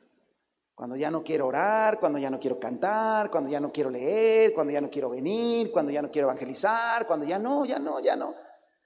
Cuando 0.82 0.96
ya 0.96 1.12
no 1.12 1.24
quiero 1.24 1.46
orar, 1.46 2.00
cuando 2.00 2.18
ya 2.18 2.32
no 2.32 2.40
quiero 2.40 2.60
cantar, 2.60 3.30
cuando 3.30 3.52
ya 3.52 3.60
no 3.60 3.72
quiero 3.72 3.92
leer, 3.92 4.52
cuando 4.52 4.74
ya 4.74 4.82
no 4.82 4.90
quiero 4.90 5.12
venir, 5.12 5.72
cuando 5.72 5.92
ya 5.92 6.02
no 6.02 6.10
quiero 6.10 6.28
evangelizar, 6.28 7.06
cuando 7.06 7.24
ya 7.24 7.38
no, 7.38 7.66
ya 7.66 7.78
no, 7.78 8.00
ya 8.00 8.16
no. 8.16 8.34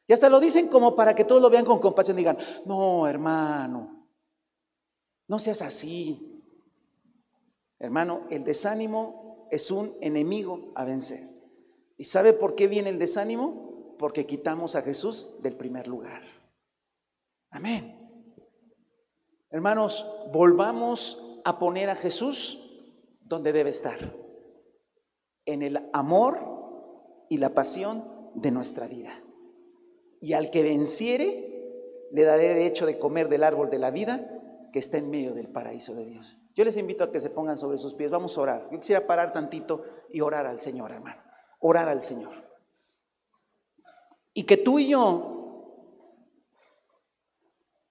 Y 0.05 0.11
hasta 0.11 0.27
lo 0.27 0.41
dicen 0.41 0.67
como 0.67 0.93
para 0.93 1.15
que 1.15 1.23
todos 1.23 1.41
lo 1.41 1.49
vean 1.49 1.63
con 1.63 1.79
compasión 1.79 2.17
y 2.17 2.19
digan, 2.19 2.37
no, 2.65 3.07
hermano, 3.07 4.09
no 5.29 5.39
seas 5.39 5.61
así. 5.61 6.43
Hermano, 7.79 8.27
el 8.29 8.43
desánimo 8.43 9.47
es 9.49 9.71
un 9.71 9.93
enemigo 10.01 10.73
a 10.75 10.83
vencer. 10.83 11.21
¿Y 11.95 12.03
sabe 12.03 12.33
por 12.33 12.55
qué 12.55 12.67
viene 12.67 12.89
el 12.89 12.99
desánimo? 12.99 13.95
Porque 13.97 14.25
quitamos 14.25 14.75
a 14.75 14.81
Jesús 14.81 15.41
del 15.41 15.55
primer 15.55 15.87
lugar. 15.87 16.23
Amén. 17.51 17.95
Hermanos, 19.49 20.05
volvamos 20.33 21.34
a 21.45 21.59
poner 21.59 21.89
a 21.89 21.95
Jesús 21.95 22.75
donde 23.21 23.53
debe 23.53 23.69
estar, 23.69 23.97
en 25.45 25.61
el 25.61 25.89
amor 25.93 26.39
y 27.29 27.37
la 27.37 27.51
pasión 27.53 28.03
de 28.33 28.51
nuestra 28.51 28.87
vida. 28.87 29.21
Y 30.21 30.33
al 30.33 30.49
que 30.49 30.63
venciere, 30.63 32.09
le 32.11 32.23
daré 32.23 32.47
derecho 32.49 32.87
de 32.87 32.97
comer 32.97 33.29
del 33.29 33.43
árbol 33.43 33.69
de 33.69 33.77
la 33.77 33.91
vida 33.91 34.27
que 34.73 34.79
está 34.79 34.97
en 34.97 35.09
medio 35.09 35.33
del 35.33 35.47
paraíso 35.47 35.93
de 35.93 36.05
Dios. 36.05 36.37
Yo 36.55 36.65
les 36.65 36.77
invito 36.77 37.03
a 37.03 37.11
que 37.11 37.19
se 37.19 37.29
pongan 37.29 37.57
sobre 37.57 37.77
sus 37.77 37.93
pies. 37.93 38.09
Vamos 38.09 38.37
a 38.37 38.41
orar. 38.41 38.69
Yo 38.71 38.79
quisiera 38.79 39.05
parar 39.05 39.31
tantito 39.31 39.83
y 40.09 40.21
orar 40.21 40.47
al 40.47 40.59
Señor, 40.59 40.91
hermano. 40.91 41.21
Orar 41.59 41.89
al 41.89 42.01
Señor. 42.01 42.33
Y 44.33 44.43
que 44.43 44.57
tú 44.57 44.79
y 44.79 44.89
yo 44.89 45.34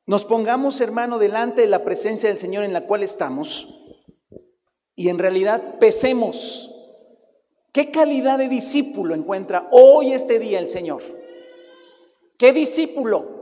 nos 0.07 0.24
pongamos, 0.24 0.80
hermano, 0.80 1.18
delante 1.18 1.62
de 1.62 1.68
la 1.68 1.84
presencia 1.84 2.28
del 2.28 2.38
Señor 2.38 2.64
en 2.64 2.72
la 2.72 2.86
cual 2.86 3.02
estamos 3.02 3.84
y 4.94 5.09
en 5.09 5.18
realidad 5.18 5.78
pesemos 5.78 6.70
qué 7.72 7.90
calidad 7.90 8.38
de 8.38 8.48
discípulo 8.48 9.14
encuentra 9.14 9.68
hoy 9.72 10.12
este 10.12 10.38
día 10.38 10.59
el 10.59 10.68
Señor. 10.68 11.02
¿Qué 12.38 12.52
discípulo? 12.52 13.34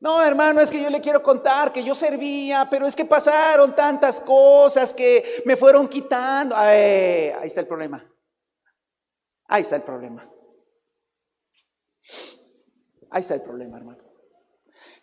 No, 0.00 0.22
hermano, 0.22 0.60
es 0.60 0.70
que 0.70 0.82
yo 0.82 0.88
le 0.88 1.00
quiero 1.00 1.22
contar 1.22 1.72
que 1.72 1.84
yo 1.84 1.94
servía, 1.94 2.66
pero 2.70 2.86
es 2.86 2.96
que 2.96 3.04
pasaron 3.04 3.74
tantas 3.74 4.18
cosas 4.20 4.94
que 4.94 5.42
me 5.44 5.56
fueron 5.56 5.88
quitando. 5.88 6.56
ahí 6.56 7.32
está 7.42 7.60
el 7.60 7.66
problema. 7.66 8.02
Ahí 9.46 9.62
está 9.62 9.76
el 9.76 9.82
problema. 9.82 10.26
Ahí 13.10 13.20
está 13.20 13.34
el 13.34 13.42
problema, 13.42 13.76
hermano. 13.76 13.99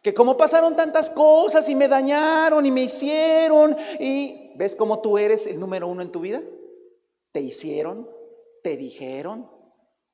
Que 0.01 0.13
como 0.13 0.37
pasaron 0.37 0.75
tantas 0.75 1.09
cosas 1.09 1.67
y 1.69 1.75
me 1.75 1.87
dañaron 1.87 2.65
y 2.65 2.71
me 2.71 2.83
hicieron 2.83 3.75
y 3.99 4.53
ves 4.55 4.75
cómo 4.75 4.99
tú 4.99 5.17
eres 5.17 5.47
el 5.47 5.59
número 5.59 5.87
uno 5.87 6.01
en 6.01 6.11
tu 6.11 6.19
vida. 6.19 6.41
Te 7.31 7.41
hicieron, 7.41 8.09
te 8.63 8.77
dijeron, 8.77 9.49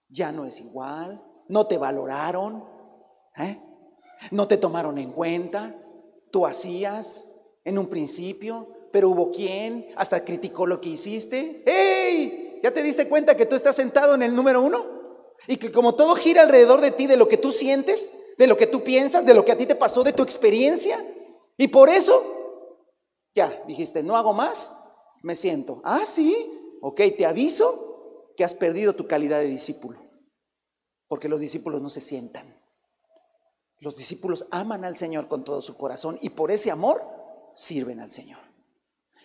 ya 0.10 0.32
no 0.32 0.46
es 0.46 0.60
igual, 0.60 1.24
no 1.48 1.68
te 1.68 1.78
valoraron, 1.78 2.66
¿eh? 3.38 3.62
no 4.32 4.48
te 4.48 4.58
tomaron 4.58 4.98
en 4.98 5.12
cuenta, 5.12 5.76
tú 6.32 6.46
hacías 6.46 7.52
en 7.64 7.78
un 7.78 7.88
principio, 7.88 8.68
pero 8.92 9.10
hubo 9.10 9.32
quien 9.32 9.88
hasta 9.96 10.24
criticó 10.24 10.66
lo 10.66 10.80
que 10.80 10.90
hiciste. 10.90 11.64
¡Hey! 11.66 12.60
¿Ya 12.64 12.72
te 12.72 12.84
diste 12.84 13.08
cuenta 13.08 13.36
que 13.36 13.46
tú 13.46 13.56
estás 13.56 13.76
sentado 13.76 14.16
en 14.16 14.22
el 14.22 14.36
número 14.36 14.62
uno? 14.62 14.86
Y 15.48 15.58
que 15.58 15.72
como 15.72 15.96
todo 15.96 16.16
gira 16.16 16.44
alrededor 16.44 16.80
de 16.80 16.92
ti, 16.92 17.08
de 17.08 17.18
lo 17.18 17.28
que 17.28 17.38
tú 17.38 17.52
sientes, 17.52 18.14
de 18.38 18.48
lo 18.48 18.58
que 18.58 18.68
tú 18.68 18.84
piensas, 18.84 19.26
de 19.26 19.34
lo 19.34 19.46
que 19.46 19.52
a 19.52 19.58
ti 19.58 19.66
te 19.66 19.76
pasó, 19.76 20.04
de 20.04 20.14
tu 20.14 20.24
experiencia. 20.24 21.04
Y 21.58 21.68
por 21.68 21.90
eso, 21.90 22.22
ya, 23.34 23.64
dijiste, 23.68 24.04
no 24.04 24.16
hago 24.16 24.34
más, 24.34 24.72
me 25.22 25.36
siento. 25.36 25.82
Ah, 25.84 26.06
sí, 26.06 26.78
ok, 26.82 27.02
te 27.18 27.26
aviso 27.26 28.32
que 28.36 28.44
has 28.44 28.54
perdido 28.54 28.96
tu 28.96 29.08
calidad 29.08 29.40
de 29.40 29.46
discípulo. 29.46 30.00
Porque 31.08 31.30
los 31.30 31.40
discípulos 31.40 31.82
no 31.82 31.90
se 31.90 32.02
sientan. 32.02 32.60
Los 33.80 33.96
discípulos 33.96 34.48
aman 34.50 34.86
al 34.86 34.96
Señor 34.96 35.28
con 35.28 35.44
todo 35.44 35.62
su 35.62 35.78
corazón 35.78 36.18
y 36.22 36.30
por 36.30 36.52
ese 36.52 36.72
amor 36.72 37.02
sirven 37.54 38.00
al 38.00 38.12
Señor. 38.12 38.40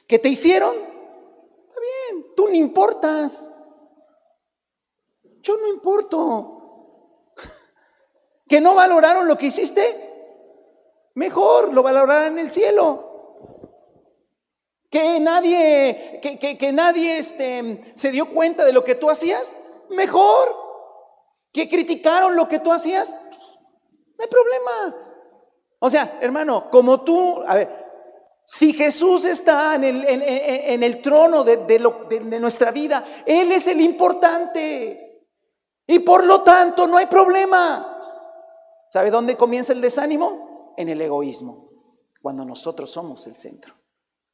¿Qué 0.07 0.19
te 0.19 0.29
hicieron? 0.29 0.75
Está 0.75 1.81
bien, 1.81 2.27
tú 2.35 2.49
no 2.49 2.55
importas. 2.55 3.51
Yo 5.43 5.57
no 5.57 5.69
importo. 5.69 6.58
¿Que 8.49 8.61
no 8.61 8.75
valoraron 8.75 9.29
lo 9.29 9.37
que 9.37 9.47
hiciste? 9.47 10.09
Mejor, 11.15 11.75
lo 11.75 11.83
valorarán 11.83 12.33
en 12.33 12.39
el 12.39 12.51
cielo. 12.51 13.05
Que 14.91 15.21
nadie, 15.21 16.19
que, 16.23 16.57
que, 16.57 16.73
nadie 16.73 17.19
este, 17.19 17.83
se 17.95 18.11
dio 18.11 18.31
cuenta 18.31 18.65
de 18.65 18.73
lo 18.73 18.85
que 18.85 18.95
tú 18.95 19.11
hacías, 19.11 19.51
mejor. 19.91 20.57
Que 21.53 21.69
criticaron 21.69 22.37
lo 22.37 22.49
que 22.49 22.59
tú 22.59 22.73
hacías, 22.73 23.11
no 23.11 24.25
hay 24.25 24.29
problema. 24.29 24.97
O 25.81 25.91
sea, 25.91 26.19
hermano, 26.21 26.71
como 26.71 27.03
tú, 27.03 27.43
a 27.47 27.55
ver, 27.55 27.87
si 28.47 28.73
Jesús 28.73 29.27
está 29.27 29.75
en 29.75 29.85
el, 29.85 30.05
en, 30.07 30.83
el 30.83 31.03
trono 31.03 31.45
de, 31.45 31.59
de 31.59 32.41
nuestra 32.41 32.71
vida, 32.71 33.05
Él 33.27 33.53
es 33.53 33.67
el 33.67 33.81
importante. 33.81 35.27
Y 35.87 35.99
por 35.99 36.25
lo 36.25 36.43
tanto 36.43 36.87
no 36.87 36.97
hay 36.97 37.07
problema. 37.07 37.98
¿Sabe 38.91 39.11
dónde 39.11 39.37
comienza 39.37 39.73
el 39.73 39.81
desánimo? 39.81 40.75
En 40.77 40.89
el 40.89 41.01
egoísmo, 41.01 41.71
cuando 42.23 42.45
nosotros 42.45 42.91
somos 42.91 43.27
el 43.27 43.37
centro. 43.37 43.75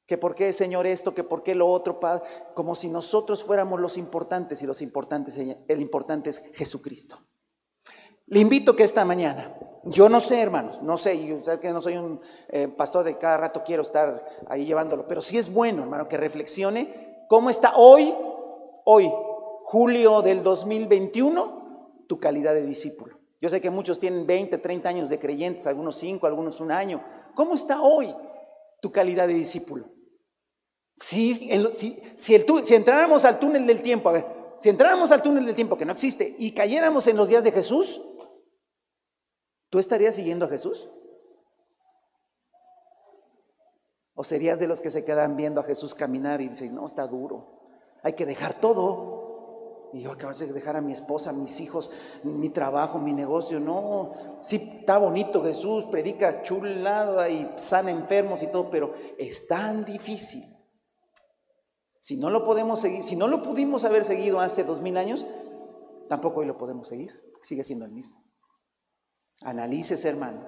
Que 0.07 0.19
por 0.19 0.35
qué, 0.35 0.53
Señor, 0.53 0.87
esto, 0.87 1.15
que 1.15 1.25
por 1.25 1.43
qué 1.43 1.55
lo 1.55 1.69
otro, 1.71 1.99
Padre, 1.99 2.25
como 2.55 2.75
si 2.75 2.89
nosotros 2.89 3.43
fuéramos 3.43 3.81
los 3.81 3.97
importantes 3.97 4.61
y 4.61 4.67
los 4.67 4.83
importantes, 4.83 5.39
el 5.39 5.81
importante 5.81 6.31
es 6.31 6.43
Jesucristo. 6.53 7.19
Le 8.27 8.41
invito 8.41 8.77
que 8.77 8.83
esta 8.83 9.05
mañana 9.05 9.57
yo 9.87 10.09
no 10.09 10.21
sé, 10.21 10.41
hermanos, 10.41 10.81
no 10.83 10.97
sé, 10.97 11.27
yo 11.27 11.43
sé 11.43 11.61
que 11.61 11.71
no 11.71 11.83
soy 11.83 11.97
un 11.97 12.21
eh, 12.49 12.69
pastor 12.69 13.05
de 13.05 13.19
cada 13.19 13.37
rato 13.37 13.63
quiero 13.65 13.83
estar 13.83 14.25
ahí 14.49 14.65
llevándolo, 14.65 15.07
pero 15.07 15.21
sí 15.21 15.37
es 15.37 15.53
bueno, 15.53 15.83
hermano, 15.83 16.09
que 16.09 16.17
reflexione 16.17 17.27
cómo 17.29 17.51
está 17.51 17.75
hoy, 17.77 18.15
hoy, 18.85 19.13
julio 19.65 20.23
del 20.23 20.43
2021, 20.43 22.05
tu 22.09 22.19
calidad 22.19 22.55
de 22.55 22.65
discípulo. 22.65 23.14
Yo 23.45 23.51
sé 23.51 23.61
que 23.61 23.69
muchos 23.69 24.01
tienen 24.01 24.27
20, 24.27 24.57
30 24.57 24.89
años 24.89 25.11
de 25.11 25.19
creyentes, 25.19 25.67
algunos 25.67 25.97
5, 25.97 26.27
algunos 26.27 26.61
un 26.61 26.73
año. 26.73 27.05
¿Cómo 27.35 27.53
está 27.53 27.83
hoy 27.83 28.17
tu 28.81 28.91
calidad 28.91 29.29
de 29.29 29.35
discípulo? 29.35 29.85
Si, 30.95 31.35
si, 31.35 31.51
el, 31.51 31.75
si 32.57 32.75
entráramos 32.75 33.27
al 33.27 33.39
túnel 33.39 33.67
del 33.67 33.83
tiempo, 33.83 34.09
a 34.09 34.13
ver, 34.13 34.27
si 34.59 34.71
entráramos 34.71 35.11
al 35.11 35.21
túnel 35.21 35.45
del 35.45 35.55
tiempo 35.55 35.77
que 35.77 35.85
no 35.85 35.93
existe 35.93 36.35
y 36.39 36.53
cayéramos 36.53 37.07
en 37.07 37.19
los 37.19 37.29
días 37.29 37.45
de 37.45 37.53
Jesús, 37.53 38.01
¿Tú 39.75 39.81
estarías 39.81 40.15
siguiendo 40.15 40.45
a 40.47 40.49
Jesús? 40.49 40.89
¿O 44.15 44.23
serías 44.23 44.61
de 44.61 44.69
los 44.69 44.81
que 44.81 44.89
se 44.89 45.05
quedan 45.05 45.37
viendo 45.37 45.61
a 45.61 45.65
Jesús 45.65 45.97
caminar 45.97 46.41
y 46.41 46.49
dicen, 46.49 46.77
no, 46.77 46.87
está 46.87 47.09
duro, 47.09 47.61
hay 48.01 48.13
que 48.13 48.25
dejar 48.25 48.55
todo? 48.55 49.24
Y 49.95 50.01
yo 50.01 50.11
acabas 50.11 50.41
de 50.41 50.53
dejar 50.53 50.77
a 50.77 50.81
mi 50.81 50.93
esposa, 50.93 51.33
mis 51.33 51.61
hijos, 51.61 51.89
mi 52.25 52.49
trabajo, 52.49 52.99
mi 52.99 53.13
negocio. 53.13 53.61
No, 53.61 54.41
sí, 54.43 54.81
está 54.81 54.99
bonito 54.99 55.41
Jesús, 55.45 55.85
predica 55.85 56.43
chulada 56.43 57.29
y 57.29 57.53
sana 57.55 57.93
enfermos 57.93 58.43
y 58.43 58.49
todo, 58.49 58.69
pero 58.71 58.93
es 59.17 59.47
tan 59.47 59.85
difícil. 59.85 60.43
Si 62.01 62.17
no 62.17 62.29
lo 62.29 62.45
podemos 62.45 62.81
seguir, 62.81 63.05
si 63.05 63.15
no 63.15 63.29
lo 63.29 63.45
pudimos 63.45 63.85
haber 63.85 64.03
seguido 64.03 64.41
hace 64.41 64.65
dos 64.65 64.81
mil 64.81 64.97
años, 64.97 65.29
tampoco 66.09 66.41
hoy 66.41 66.47
lo 66.47 66.59
podemos 66.59 66.89
seguir, 66.89 67.13
sigue 67.41 67.63
siendo 67.63 67.85
el 67.85 67.93
mismo. 67.93 68.21
Analícese, 69.43 70.09
hermano. 70.09 70.45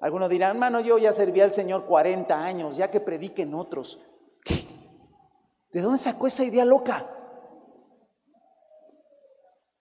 Algunos 0.00 0.30
dirán, 0.30 0.52
hermano, 0.52 0.78
yo 0.78 0.96
ya 0.96 1.12
serví 1.12 1.40
al 1.40 1.52
Señor 1.52 1.86
40 1.86 2.40
años, 2.40 2.76
ya 2.76 2.88
que 2.88 3.00
prediquen 3.00 3.52
otros. 3.52 4.00
¿De 5.72 5.80
dónde 5.80 5.98
sacó 5.98 6.28
esa 6.28 6.44
idea 6.44 6.64
loca? 6.64 7.16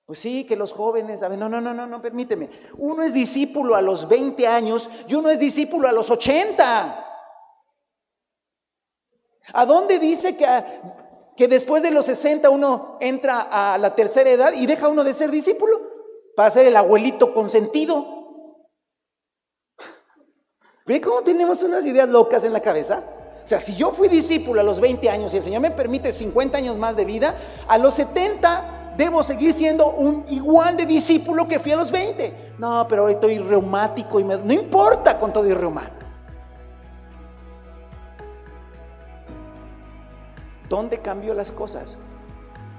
Pues 0.10 0.18
sí, 0.18 0.43
que 0.43 0.55
los 0.55 0.74
jóvenes, 0.74 1.22
a 1.22 1.28
ver, 1.28 1.38
no, 1.38 1.47
no, 1.47 1.62
no, 1.62 1.72
no, 1.72 1.86
no, 1.86 2.01
permíteme. 2.01 2.49
Uno 2.80 3.03
es 3.03 3.14
discípulo 3.14 3.76
a 3.76 3.82
los 3.84 4.10
20 4.10 4.47
años 4.47 4.89
y 5.07 5.14
uno 5.14 5.30
es 5.30 5.38
discípulo 5.38 5.88
a 5.88 5.91
los 5.91 6.10
80. 6.10 7.05
¿A 9.53 9.66
dónde 9.68 9.99
dice 9.99 10.36
que, 10.36 10.47
que 11.38 11.47
después 11.47 11.84
de 11.84 11.91
los 11.91 12.07
60 12.07 12.49
uno 12.49 12.97
entra 12.99 13.49
a 13.51 13.78
la 13.78 13.93
tercera 13.93 14.32
edad 14.32 14.53
y 14.53 14.66
deja 14.66 14.88
uno 14.88 15.03
de 15.03 15.14
ser 15.14 15.30
discípulo? 15.30 15.80
para 16.36 16.49
ser 16.49 16.66
el 16.66 16.76
abuelito 16.78 17.34
consentido. 17.34 18.55
¿Ve 20.86 21.01
cómo 21.01 21.22
tenemos 21.22 21.62
unas 21.64 21.86
ideas 21.86 22.07
locas 22.07 22.45
en 22.45 22.53
la 22.53 22.62
cabeza? 22.62 23.03
O 23.43 23.45
sea, 23.45 23.60
si 23.60 23.76
yo 23.76 23.91
fui 23.91 24.07
discípulo 24.07 24.62
a 24.62 24.64
los 24.64 24.80
20 24.80 25.07
años 25.10 25.34
y 25.34 25.38
el 25.38 25.43
Señor 25.43 25.62
me 25.62 25.70
permite 25.70 26.14
50 26.14 26.57
años 26.57 26.78
más 26.78 26.95
de 26.95 27.03
vida, 27.03 27.36
a 27.68 27.78
los 27.78 27.93
70 27.95 28.78
debo 28.99 29.23
seguir 29.23 29.53
siendo 29.53 29.91
un 29.91 30.25
igual 30.27 30.75
de 30.75 30.85
discípulo 30.85 31.47
que 31.47 31.57
fui 31.57 31.71
a 31.71 31.77
los 31.77 31.89
20. 31.89 32.55
No, 32.59 32.85
pero 32.89 33.05
hoy 33.05 33.13
estoy 33.13 33.39
reumático 33.39 34.19
y 34.19 34.25
me... 34.25 34.37
no 34.37 34.51
importa 34.51 35.17
con 35.17 35.31
todo 35.31 35.47
y 35.47 35.53
reuma. 35.53 35.83
¿Dónde 40.67 40.99
cambió 40.99 41.33
las 41.33 41.49
cosas? 41.49 41.97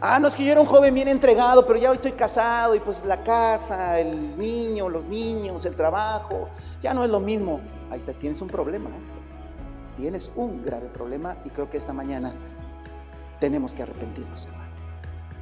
Ah, 0.02 0.20
no 0.20 0.28
es 0.28 0.34
que 0.34 0.44
yo 0.44 0.52
era 0.52 0.60
un 0.60 0.66
joven 0.66 0.94
bien 0.94 1.08
entregado, 1.08 1.66
pero 1.66 1.78
ya 1.78 1.90
hoy 1.90 1.96
estoy 1.96 2.12
casado 2.12 2.74
y 2.74 2.80
pues 2.80 3.02
la 3.06 3.22
casa, 3.24 3.98
el 3.98 4.38
niño, 4.38 4.90
los 4.90 5.06
niños, 5.06 5.64
el 5.64 5.74
trabajo, 5.74 6.50
ya 6.82 6.92
no 6.92 7.02
es 7.02 7.10
lo 7.10 7.20
mismo. 7.20 7.60
Ahí 7.90 7.98
está, 7.98 8.12
tienes 8.12 8.42
un 8.42 8.48
problema. 8.48 8.90
¿eh? 8.90 9.96
Tienes 9.96 10.30
un 10.36 10.62
grave 10.62 10.88
problema 10.88 11.38
y 11.46 11.48
creo 11.50 11.70
que 11.70 11.78
esta 11.78 11.94
mañana 11.94 12.34
tenemos 13.40 13.74
que 13.74 13.82
arrepentirnos. 13.82 14.48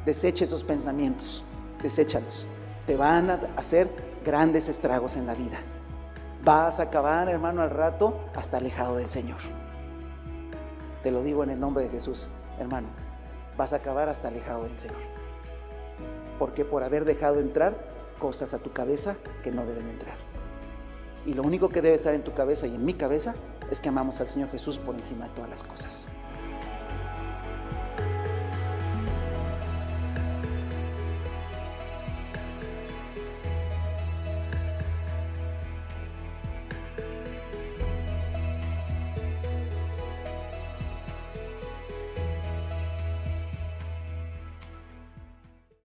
Deseche 0.09 0.45
esos 0.45 0.65
pensamientos, 0.65 1.45
deséchalos. 1.83 2.47
Te 2.87 2.97
van 2.97 3.31
a 3.31 3.41
hacer 3.59 3.91
grandes 4.25 4.67
estragos 4.71 5.17
en 5.17 5.27
la 5.27 5.35
vida. 5.35 5.59
Vas 6.43 6.81
a 6.81 6.85
acabar, 6.85 7.29
hermano, 7.29 7.61
al 7.61 7.69
rato 7.69 8.19
hasta 8.35 8.57
alejado 8.57 8.97
del 8.97 9.11
Señor. 9.11 9.37
Te 11.03 11.11
lo 11.11 11.23
digo 11.23 11.45
en 11.45 11.51
el 11.51 11.61
nombre 11.61 11.85
de 11.85 11.91
Jesús, 11.91 12.27
hermano 12.59 12.89
vas 13.59 13.75
a 13.75 13.77
acabar 13.77 14.09
hasta 14.09 14.29
alejado 14.29 14.65
del 14.65 14.79
Señor. 14.79 14.97
Porque 16.39 16.65
por 16.65 16.85
haber 16.85 17.05
dejado 17.05 17.39
entrar 17.39 17.77
cosas 18.19 18.55
a 18.55 18.59
tu 18.61 18.73
cabeza 18.73 19.15
que 19.43 19.53
no 19.53 19.67
deben 19.67 19.91
entrar. 19.91 20.17
Y 21.27 21.35
lo 21.35 21.43
único 21.43 21.69
que 21.69 21.83
debe 21.83 21.97
estar 21.97 22.15
en 22.15 22.25
tu 22.25 22.33
cabeza 22.33 22.67
y 22.67 22.77
en 22.77 22.83
mi 22.87 22.95
cabeza 22.95 23.35
es 23.71 23.79
que 23.79 23.91
amamos 23.91 24.23
al 24.23 24.29
Señor 24.29 24.49
Jesús 24.49 24.79
por 24.79 24.95
encima 24.95 25.29
de 25.29 25.35
todas 25.35 25.51
las 25.51 25.63
cosas. 25.63 26.09